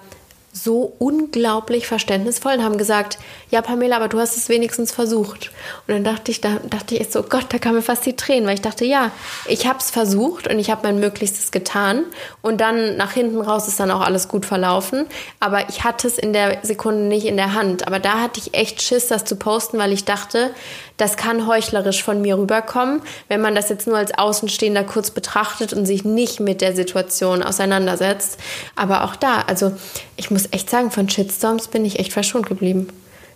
[0.64, 3.18] so unglaublich verständnisvoll und haben gesagt,
[3.50, 5.50] ja Pamela, aber du hast es wenigstens versucht.
[5.86, 8.46] Und dann dachte ich, da dachte ich so, Gott, da kamen mir fast die Tränen,
[8.46, 9.10] weil ich dachte, ja,
[9.46, 12.04] ich habe es versucht und ich habe mein Möglichstes getan
[12.42, 15.06] und dann nach hinten raus ist dann auch alles gut verlaufen,
[15.40, 17.86] aber ich hatte es in der Sekunde nicht in der Hand.
[17.86, 20.50] Aber da hatte ich echt Schiss, das zu posten, weil ich dachte,
[20.96, 25.72] das kann heuchlerisch von mir rüberkommen, wenn man das jetzt nur als Außenstehender kurz betrachtet
[25.74, 28.38] und sich nicht mit der Situation auseinandersetzt.
[28.76, 29.72] Aber auch da, also
[30.16, 32.88] ich muss echt sagen, von Shitstorms bin ich echt verschont geblieben.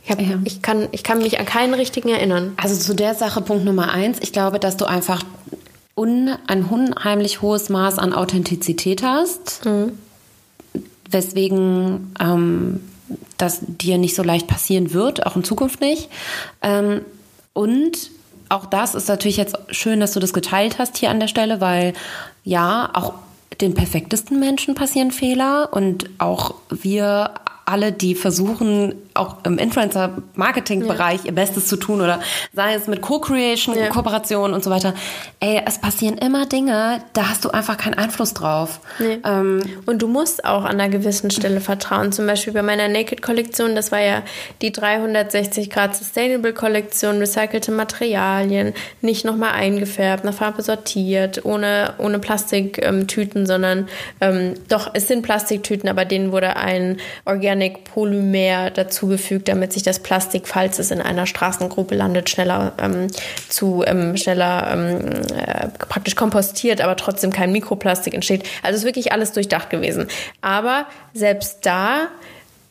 [0.04, 0.38] Ich, hab, ja.
[0.44, 2.54] ich, kann, ich kann mich an keinen richtigen erinnern.
[2.56, 4.18] Also zu der Sache Punkt Nummer eins.
[4.20, 5.22] Ich glaube, dass du einfach
[5.96, 9.92] un, ein unheimlich hohes Maß an Authentizität hast, mhm.
[11.10, 12.80] weswegen ähm,
[13.36, 16.08] das dir nicht so leicht passieren wird, auch in Zukunft nicht.
[16.62, 17.02] Ähm,
[17.52, 18.10] und
[18.48, 21.60] auch das ist natürlich jetzt schön, dass du das geteilt hast hier an der Stelle,
[21.60, 21.92] weil
[22.44, 23.14] ja, auch
[23.60, 27.34] den perfektesten Menschen passieren Fehler und auch wir
[27.66, 31.26] alle, die versuchen, auch im Influencer-Marketing-Bereich ja.
[31.26, 32.20] ihr Bestes zu tun oder
[32.52, 33.88] sei es mit Co-Creation, ja.
[33.88, 34.94] Kooperation und so weiter.
[35.38, 38.80] Ey, es passieren immer Dinge, da hast du einfach keinen Einfluss drauf.
[38.98, 39.18] Nee.
[39.24, 42.12] Ähm, und du musst auch an einer gewissen Stelle vertrauen.
[42.12, 44.22] Zum Beispiel bei meiner Naked-Kollektion, das war ja
[44.62, 53.42] die 360 Grad Sustainable-Kollektion, recycelte Materialien, nicht nochmal eingefärbt, nach Farbe sortiert, ohne, ohne Plastiktüten,
[53.42, 53.88] ähm, sondern
[54.20, 58.70] ähm, doch, es sind Plastiktüten, aber denen wurde ein Organic Polymer
[59.10, 63.08] dazugefügt, damit sich das Plastik, falls es in einer Straßengruppe landet, schneller ähm,
[63.48, 64.98] zu ähm, schneller ähm,
[65.36, 68.44] äh, praktisch kompostiert, aber trotzdem kein Mikroplastik entsteht.
[68.62, 70.06] Also ist wirklich alles durchdacht gewesen.
[70.40, 72.08] Aber selbst da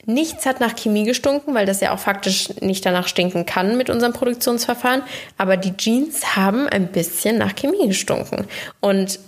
[0.06, 3.92] Nichts hat nach Chemie gestunken, weil das ja auch faktisch nicht danach stinken kann mit
[3.92, 5.04] unserem Produktionsverfahren.
[5.38, 8.48] Aber die Jeans haben ein bisschen nach Chemie gestunken.
[8.80, 9.20] Und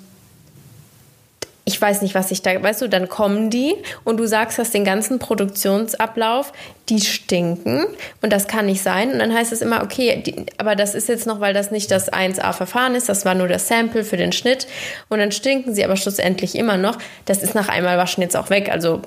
[1.72, 4.72] ich weiß nicht, was ich da, weißt du, dann kommen die und du sagst das
[4.72, 6.53] den ganzen Produktionsablauf,
[6.89, 7.86] die stinken
[8.22, 9.11] und das kann nicht sein.
[9.11, 11.89] Und dann heißt es immer, okay, die, aber das ist jetzt noch, weil das nicht
[11.91, 14.67] das 1A-Verfahren ist, das war nur das Sample für den Schnitt
[15.09, 16.97] und dann stinken sie aber schlussendlich immer noch.
[17.26, 19.01] Das ist nach einmal waschen jetzt auch weg, also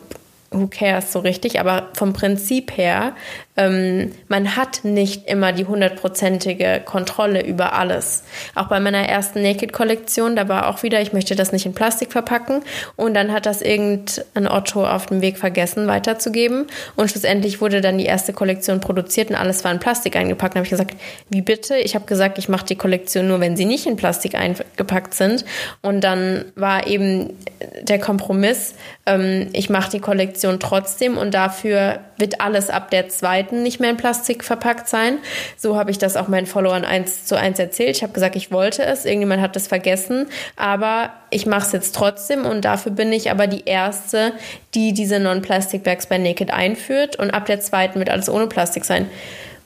[0.50, 3.14] who cares so richtig, aber vom Prinzip her
[3.56, 8.24] ähm, man hat nicht immer die hundertprozentige Kontrolle über alles.
[8.54, 12.12] Auch bei meiner ersten Naked-Kollektion, da war auch wieder, ich möchte das nicht in Plastik
[12.12, 12.62] verpacken.
[12.96, 16.66] Und dann hat das irgendein Otto auf dem Weg vergessen weiterzugeben.
[16.96, 20.54] Und schlussendlich wurde dann die erste Kollektion produziert und alles war in Plastik eingepackt.
[20.54, 20.96] Dann habe ich gesagt,
[21.28, 21.76] wie bitte?
[21.76, 25.44] Ich habe gesagt, ich mache die Kollektion nur, wenn sie nicht in Plastik eingepackt sind.
[25.80, 27.34] Und dann war eben
[27.82, 28.74] der Kompromiss,
[29.06, 33.80] ähm, ich mache die Kollektion trotzdem und dafür wird alles ab der zweiten Seiten nicht
[33.80, 35.18] mehr in Plastik verpackt sein.
[35.56, 37.96] So habe ich das auch meinen Followern eins zu eins erzählt.
[37.96, 40.26] Ich habe gesagt, ich wollte es, irgendjemand hat das vergessen,
[40.56, 44.32] aber ich mache es jetzt trotzdem und dafür bin ich aber die Erste,
[44.74, 49.08] die diese Non-Plastic-Bags bei Naked einführt und ab der zweiten wird alles ohne Plastik sein.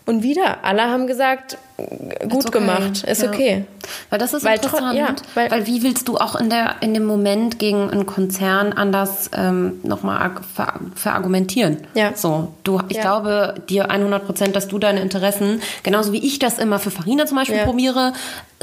[0.08, 2.60] Und wieder, alle haben gesagt, gut okay.
[2.60, 3.28] gemacht, ist ja.
[3.28, 3.66] okay.
[4.08, 6.94] Weil das ist weil interessant, ja, weil, weil, wie willst du auch in, der, in
[6.94, 11.82] dem Moment gegen einen Konzern anders ähm, nochmal ver, verargumentieren?
[11.92, 12.12] Ja.
[12.14, 13.02] So, du, ich ja.
[13.02, 17.26] glaube dir 100 Prozent, dass du deine Interessen, genauso wie ich das immer für Farina
[17.26, 18.14] zum Beispiel probiere,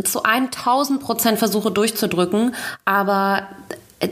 [0.03, 3.43] zu 1000 Prozent versuche durchzudrücken, aber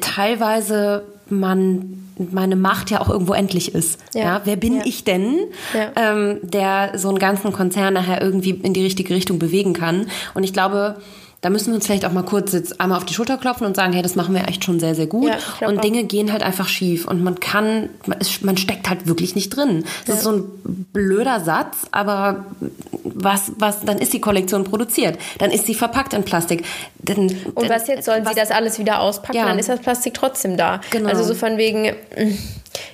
[0.01, 1.03] teilweise
[1.39, 3.99] man meine Macht ja auch irgendwo endlich ist.
[4.13, 4.81] Ja, ja wer bin ja.
[4.86, 5.38] ich denn,
[5.73, 5.91] ja.
[5.95, 10.07] ähm, der so einen ganzen Konzern nachher irgendwie in die richtige Richtung bewegen kann?
[10.34, 10.97] Und ich glaube,
[11.43, 13.75] da müssen wir uns vielleicht auch mal kurz jetzt einmal auf die Schulter klopfen und
[13.75, 15.29] sagen, hey, das machen wir echt schon sehr, sehr gut.
[15.59, 17.89] Ja, und Dinge gehen halt einfach schief und man kann,
[18.41, 19.84] man steckt halt wirklich nicht drin.
[20.05, 20.13] Das ja.
[20.15, 22.45] ist so ein blöder Satz, aber
[23.03, 25.19] was, was, dann ist die Kollektion produziert.
[25.39, 26.63] Dann ist sie verpackt in Plastik.
[27.03, 29.37] Dann, und was jetzt, sollen was, sie das alles wieder auspacken?
[29.37, 29.45] Ja.
[29.45, 30.79] Dann ist das Plastik trotzdem da.
[30.89, 31.09] Genau.
[31.09, 31.93] Also so von wegen,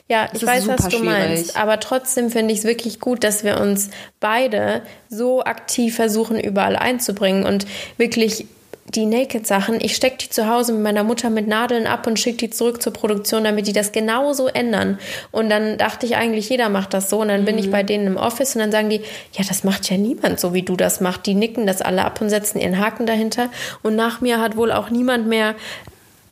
[0.08, 1.06] ja, ich weiß, was du schwierig.
[1.06, 1.58] meinst.
[1.58, 3.90] Aber trotzdem finde ich es wirklich gut, dass wir uns
[4.20, 8.48] beide so aktiv versuchen, überall einzubringen und wirklich
[8.96, 12.38] die Naked-Sachen, ich stecke die zu Hause mit meiner Mutter mit Nadeln ab und schicke
[12.38, 15.00] die zurück zur Produktion, damit die das genauso ändern.
[15.32, 17.22] Und dann dachte ich eigentlich, jeder macht das so.
[17.22, 17.46] Und dann mhm.
[17.46, 17.72] bin ich mhm.
[17.72, 19.02] bei denen im Office und dann sagen die,
[19.34, 21.26] ja, das macht ja niemand so, wie du das machst.
[21.26, 23.50] Die nicken das alle ab und setzen ihren Haken dahinter.
[23.84, 25.56] Und nach mir hat wohl auch niemand mehr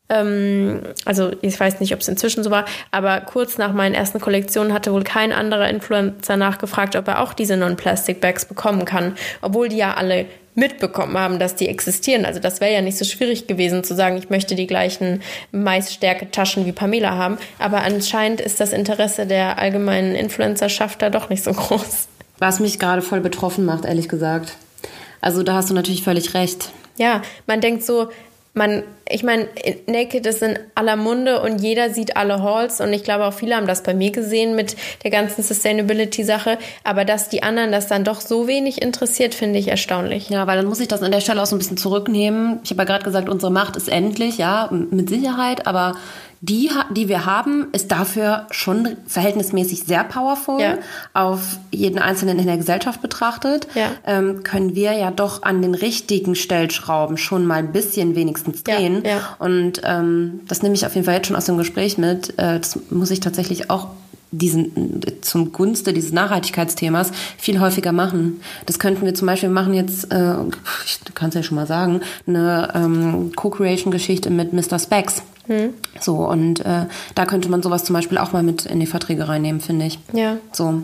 [0.09, 4.21] ähm, also ich weiß nicht, ob es inzwischen so war, aber kurz nach meinen ersten
[4.21, 9.67] Kollektionen hatte wohl kein anderer Influencer nachgefragt, ob er auch diese Non-Plastic-Bags bekommen kann, obwohl
[9.67, 10.25] die ja alle
[10.57, 12.25] mitbekommen haben, dass die existieren.
[12.25, 16.65] Also das wäre ja nicht so schwierig gewesen zu sagen, ich möchte die gleichen Maisstärke-Taschen
[16.65, 17.37] wie Pamela haben.
[17.59, 22.07] Aber anscheinend ist das Interesse der allgemeinen Influencerschaft da doch nicht so groß.
[22.39, 24.57] Was mich gerade voll betroffen macht, ehrlich gesagt.
[25.21, 26.69] Also da hast du natürlich völlig recht.
[26.97, 28.09] Ja, man denkt so,
[28.57, 29.47] man, ich meine,
[29.85, 33.55] Naked ist in aller Munde und jeder sieht alle Halls und ich glaube auch viele
[33.55, 38.03] haben das bei mir gesehen mit der ganzen Sustainability-Sache, aber dass die anderen das dann
[38.03, 40.29] doch so wenig interessiert, finde ich erstaunlich.
[40.29, 42.59] Ja, weil dann muss ich das an der Stelle auch so ein bisschen zurücknehmen.
[42.63, 45.95] Ich habe ja gerade gesagt, unsere Macht ist endlich, ja, mit Sicherheit, aber
[46.41, 50.61] die, die wir haben, ist dafür schon verhältnismäßig sehr powerful.
[50.61, 50.77] Ja.
[51.13, 53.87] Auf jeden Einzelnen in der Gesellschaft betrachtet, ja.
[54.05, 59.03] ähm, können wir ja doch an den richtigen Stellschrauben schon mal ein bisschen wenigstens drehen.
[59.05, 62.37] Ja, Und ähm, das nehme ich auf jeden Fall jetzt schon aus dem Gespräch mit.
[62.37, 63.87] Äh, das muss ich tatsächlich auch
[64.31, 68.41] diesen zum Gunste dieses Nachhaltigkeitsthemas viel häufiger machen.
[68.65, 70.35] Das könnten wir zum Beispiel machen jetzt, äh,
[70.85, 74.79] ich kann es ja schon mal sagen, eine ähm, Co-Creation-Geschichte mit Mr.
[74.79, 75.21] Specs.
[75.47, 75.73] Hm.
[75.99, 79.29] So, und äh, da könnte man sowas zum Beispiel auch mal mit in die Verträge
[79.29, 79.99] reinnehmen, finde ich.
[80.11, 80.37] Ja.
[80.51, 80.83] So.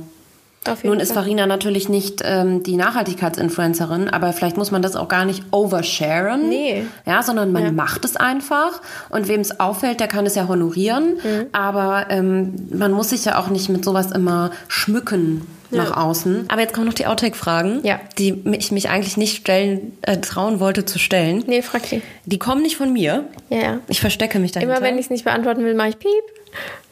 [0.83, 1.23] Nun ist Fall.
[1.23, 6.47] Farina natürlich nicht ähm, die Nachhaltigkeitsinfluencerin, aber vielleicht muss man das auch gar nicht oversharen.
[6.49, 6.85] Nee.
[7.05, 7.71] Ja, sondern man Ja.
[7.71, 11.15] macht es einfach und wem es auffällt, der kann es ja honorieren.
[11.23, 11.45] Mhm.
[11.51, 16.45] Aber ähm, man muss sich ja auch nicht mit sowas immer schmücken nach außen.
[16.49, 17.99] Aber jetzt kommen noch die Outtake-Fragen, Ja.
[18.19, 21.43] die ich mich eigentlich nicht stellen, äh, trauen wollte zu stellen.
[21.47, 22.03] Nee, frag die.
[22.25, 23.23] Die kommen nicht von mir.
[23.49, 23.79] Ja, ja.
[23.87, 24.77] Ich verstecke mich dahinter.
[24.77, 26.09] Immer wenn ich es nicht beantworten will, mache ich Piep.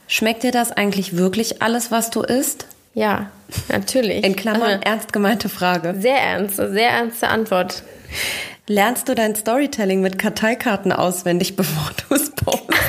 [0.08, 2.66] Schmeckt dir das eigentlich wirklich alles, was du isst?
[2.94, 3.32] Ja,
[3.70, 4.24] natürlich.
[4.24, 5.96] In Klammern, Also, ernst gemeinte Frage.
[5.98, 7.84] sehr ernst, sehr ernste Antwort.
[8.68, 12.70] Lernst du dein Storytelling mit Karteikarten auswendig, bevor du es postest?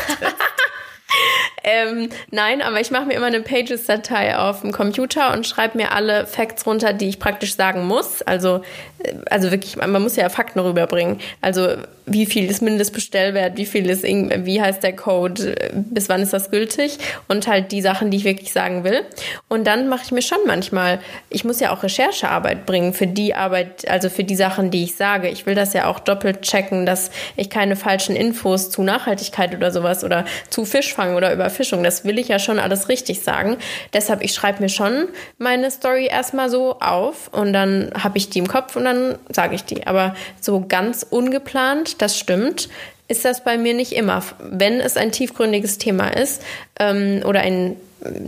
[1.65, 5.93] Ähm, nein, aber ich mache mir immer eine Pages-Datei auf dem Computer und schreibe mir
[5.93, 8.21] alle Facts runter, die ich praktisch sagen muss.
[8.23, 8.63] Also,
[8.99, 11.21] äh, also wirklich, man muss ja Fakten rüberbringen.
[11.41, 11.77] Also
[12.07, 16.33] wie viel ist Mindestbestellwert, wie viel ist, wie heißt der Code, äh, bis wann ist
[16.33, 16.99] das gültig
[17.29, 19.03] und halt die Sachen, die ich wirklich sagen will.
[19.49, 21.01] Und dann mache ich mir schon manchmal,
[21.31, 24.97] ich muss ja auch Recherchearbeit bringen für die Arbeit, also für die Sachen, die ich
[24.97, 25.29] sage.
[25.29, 29.71] Ich will das ja auch doppelt checken, dass ich keine falschen Infos zu Nachhaltigkeit oder
[29.71, 33.57] sowas oder zu Fischfang oder Überfischung, das will ich ja schon alles richtig sagen.
[33.93, 35.09] Deshalb, ich schreibe mir schon
[35.39, 39.55] meine Story erstmal so auf und dann habe ich die im Kopf und dann sage
[39.55, 39.87] ich die.
[39.87, 42.69] Aber so ganz ungeplant, das stimmt,
[43.09, 44.23] ist das bei mir nicht immer.
[44.41, 46.43] Wenn es ein tiefgründiges Thema ist
[46.79, 47.77] ähm, oder ein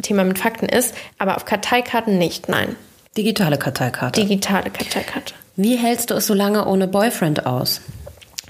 [0.03, 2.77] Thema mit Fakten ist, aber auf Karteikarten nicht, nein.
[3.17, 4.21] Digitale Karteikarte.
[4.21, 5.35] Digitale Karteikarte.
[5.57, 7.81] Wie hältst du es so lange ohne Boyfriend aus?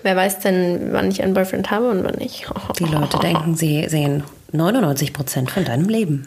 [0.02, 2.46] Wer weiß denn, wann ich einen Boyfriend habe und wann nicht?
[2.78, 4.22] Die Leute denken, sie sehen
[4.52, 6.24] 99 Prozent von deinem Leben.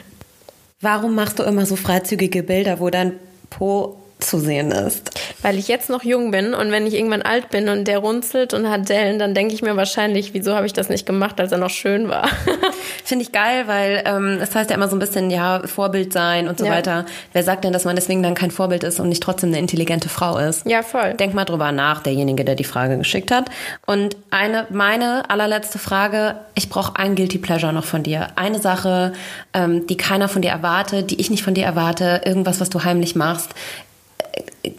[0.80, 3.12] Warum machst du immer so freizügige Bilder, wo dein
[3.50, 5.10] Po zu sehen ist?
[5.42, 8.54] Weil ich jetzt noch jung bin und wenn ich irgendwann alt bin und der runzelt
[8.54, 11.52] und hat Dellen, dann denke ich mir wahrscheinlich, wieso habe ich das nicht gemacht, als
[11.52, 12.28] er noch schön war.
[13.04, 16.48] Finde ich geil, weil ähm, das heißt ja immer so ein bisschen, ja, Vorbild sein
[16.48, 16.72] und so Ja.
[16.72, 17.06] weiter.
[17.32, 20.08] Wer sagt denn, dass man deswegen dann kein Vorbild ist und nicht trotzdem eine intelligente
[20.08, 20.66] Frau ist?
[20.66, 21.14] ja, voll.
[21.14, 23.46] Denk mal drüber nach, derjenige, der die Frage geschickt hat.
[23.86, 28.28] Und eine, meine allerletzte Frage, ich brauche ein Guilty Pleasure noch von dir.
[28.36, 29.12] Eine Sache,
[29.54, 32.84] ähm, die keiner von dir erwartet, die ich nicht von dir erwarte, irgendwas, was du
[32.84, 33.50] heimlich machst.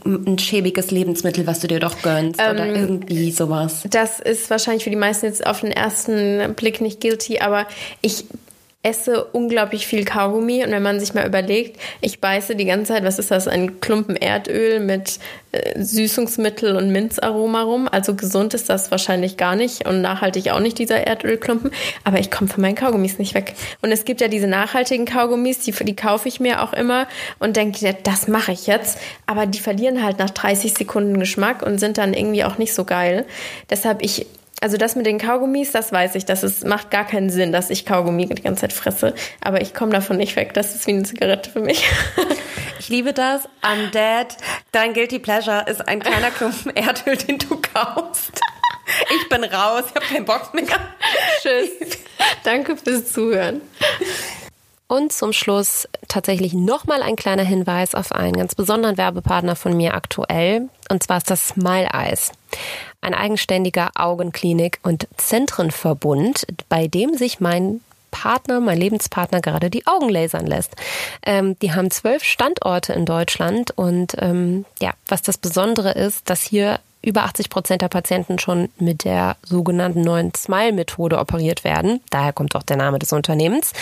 [0.06, 3.84] Ein schäbiges Lebensmittel, was du dir doch gönnst oder irgendwie sowas.
[3.90, 7.68] Das ist wahrscheinlich für die meisten jetzt auf den ersten Blick nicht guilty, aber
[8.02, 8.26] ich
[8.84, 13.04] esse unglaublich viel Kaugummi und wenn man sich mal überlegt, ich beiße die ganze Zeit,
[13.04, 15.20] was ist das, ein Klumpen Erdöl mit
[15.52, 17.90] äh, Süßungsmittel und Minzaroma rum.
[17.92, 21.72] Also gesund ist das wahrscheinlich gar nicht und nachhaltig auch nicht, dieser Erdölklumpen.
[22.04, 23.56] Aber ich komme von meinen Kaugummis nicht weg.
[23.82, 27.08] Und es gibt ja diese nachhaltigen Kaugummis, die, die kaufe ich mir auch immer
[27.40, 29.00] und denke, ja, das mache ich jetzt.
[29.26, 32.86] Aber die verlieren halt nach 30 Sekunden Geschmack und sind dann irgendwie auch nicht so
[32.86, 33.26] geil.
[33.70, 34.28] Deshalb ich
[34.62, 37.70] also das mit den Kaugummis, das weiß ich, das ist, macht gar keinen Sinn, dass
[37.70, 39.14] ich Kaugummi die ganze Zeit fresse.
[39.42, 40.54] Aber ich komme davon nicht weg.
[40.54, 41.88] Das ist wie eine Zigarette für mich.
[42.80, 43.50] Ich liebe das.
[43.64, 44.28] I'm dead.
[44.72, 48.40] Dein Guilty Pleasure ist ein kleiner Klumpen Erdöl, den du kaufst.
[49.20, 50.66] Ich bin raus, ich habe keinen Bock mehr.
[51.42, 51.98] Tschüss.
[52.44, 53.62] Danke fürs Zuhören.
[54.88, 59.94] Und zum Schluss tatsächlich nochmal ein kleiner Hinweis auf einen ganz besonderen Werbepartner von mir
[59.94, 60.70] aktuell.
[60.90, 62.32] Und zwar ist das Smile Eyes.
[63.02, 70.10] Ein eigenständiger Augenklinik- und Zentrenverbund, bei dem sich mein Partner, mein Lebenspartner gerade die Augen
[70.10, 70.76] lasern lässt.
[71.26, 76.42] Ähm, die haben zwölf Standorte in Deutschland und ähm, ja, was das Besondere ist, dass
[76.42, 82.02] hier über 80 Prozent der Patienten schon mit der sogenannten neuen Smile-Methode operiert werden.
[82.10, 83.74] Daher kommt auch der Name des Unternehmens,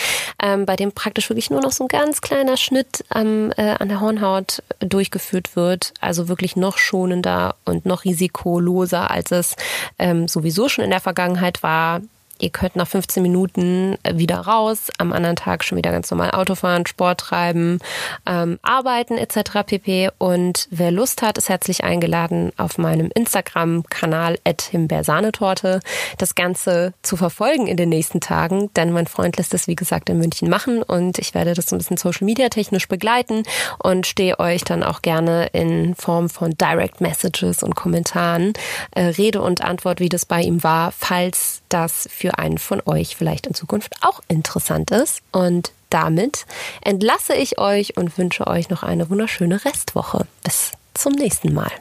[0.41, 3.89] ähm, bei dem praktisch wirklich nur noch so ein ganz kleiner Schnitt am, äh, an
[3.89, 5.93] der Hornhaut durchgeführt wird.
[6.01, 9.55] Also wirklich noch schonender und noch risikoloser, als es
[9.97, 12.01] ähm, sowieso schon in der Vergangenheit war.
[12.39, 16.55] Ihr könnt nach 15 Minuten wieder raus, am anderen Tag schon wieder ganz normal Auto
[16.55, 17.79] fahren, Sport treiben,
[18.25, 19.63] ähm, arbeiten etc.
[19.65, 20.09] pp.
[20.17, 24.37] Und wer Lust hat, ist herzlich eingeladen, auf meinem Instagram-Kanal
[24.69, 25.79] @himbeersahnetorte
[26.17, 28.69] das Ganze zu verfolgen in den nächsten Tagen.
[28.75, 31.75] Denn mein Freund lässt es, wie gesagt, in München machen und ich werde das so
[31.75, 33.43] ein bisschen Social-Media-technisch begleiten
[33.79, 38.53] und stehe euch dann auch gerne in Form von Direct Messages und Kommentaren
[38.91, 43.15] äh, Rede und Antwort, wie das bei ihm war, falls das für einen von euch
[43.15, 45.21] vielleicht in Zukunft auch interessant ist.
[45.31, 46.45] Und damit
[46.81, 50.25] entlasse ich euch und wünsche euch noch eine wunderschöne Restwoche.
[50.43, 51.71] Bis zum nächsten Mal.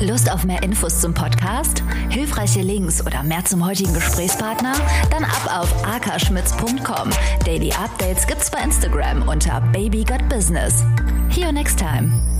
[0.00, 1.82] Lust auf mehr Infos zum Podcast?
[2.08, 4.72] Hilfreiche Links oder mehr zum heutigen Gesprächspartner?
[5.10, 7.10] Dann ab auf akaschmitz.com.
[7.44, 10.82] Daily Updates gibt's bei Instagram unter Baby Got Business.
[11.30, 12.39] See you next time.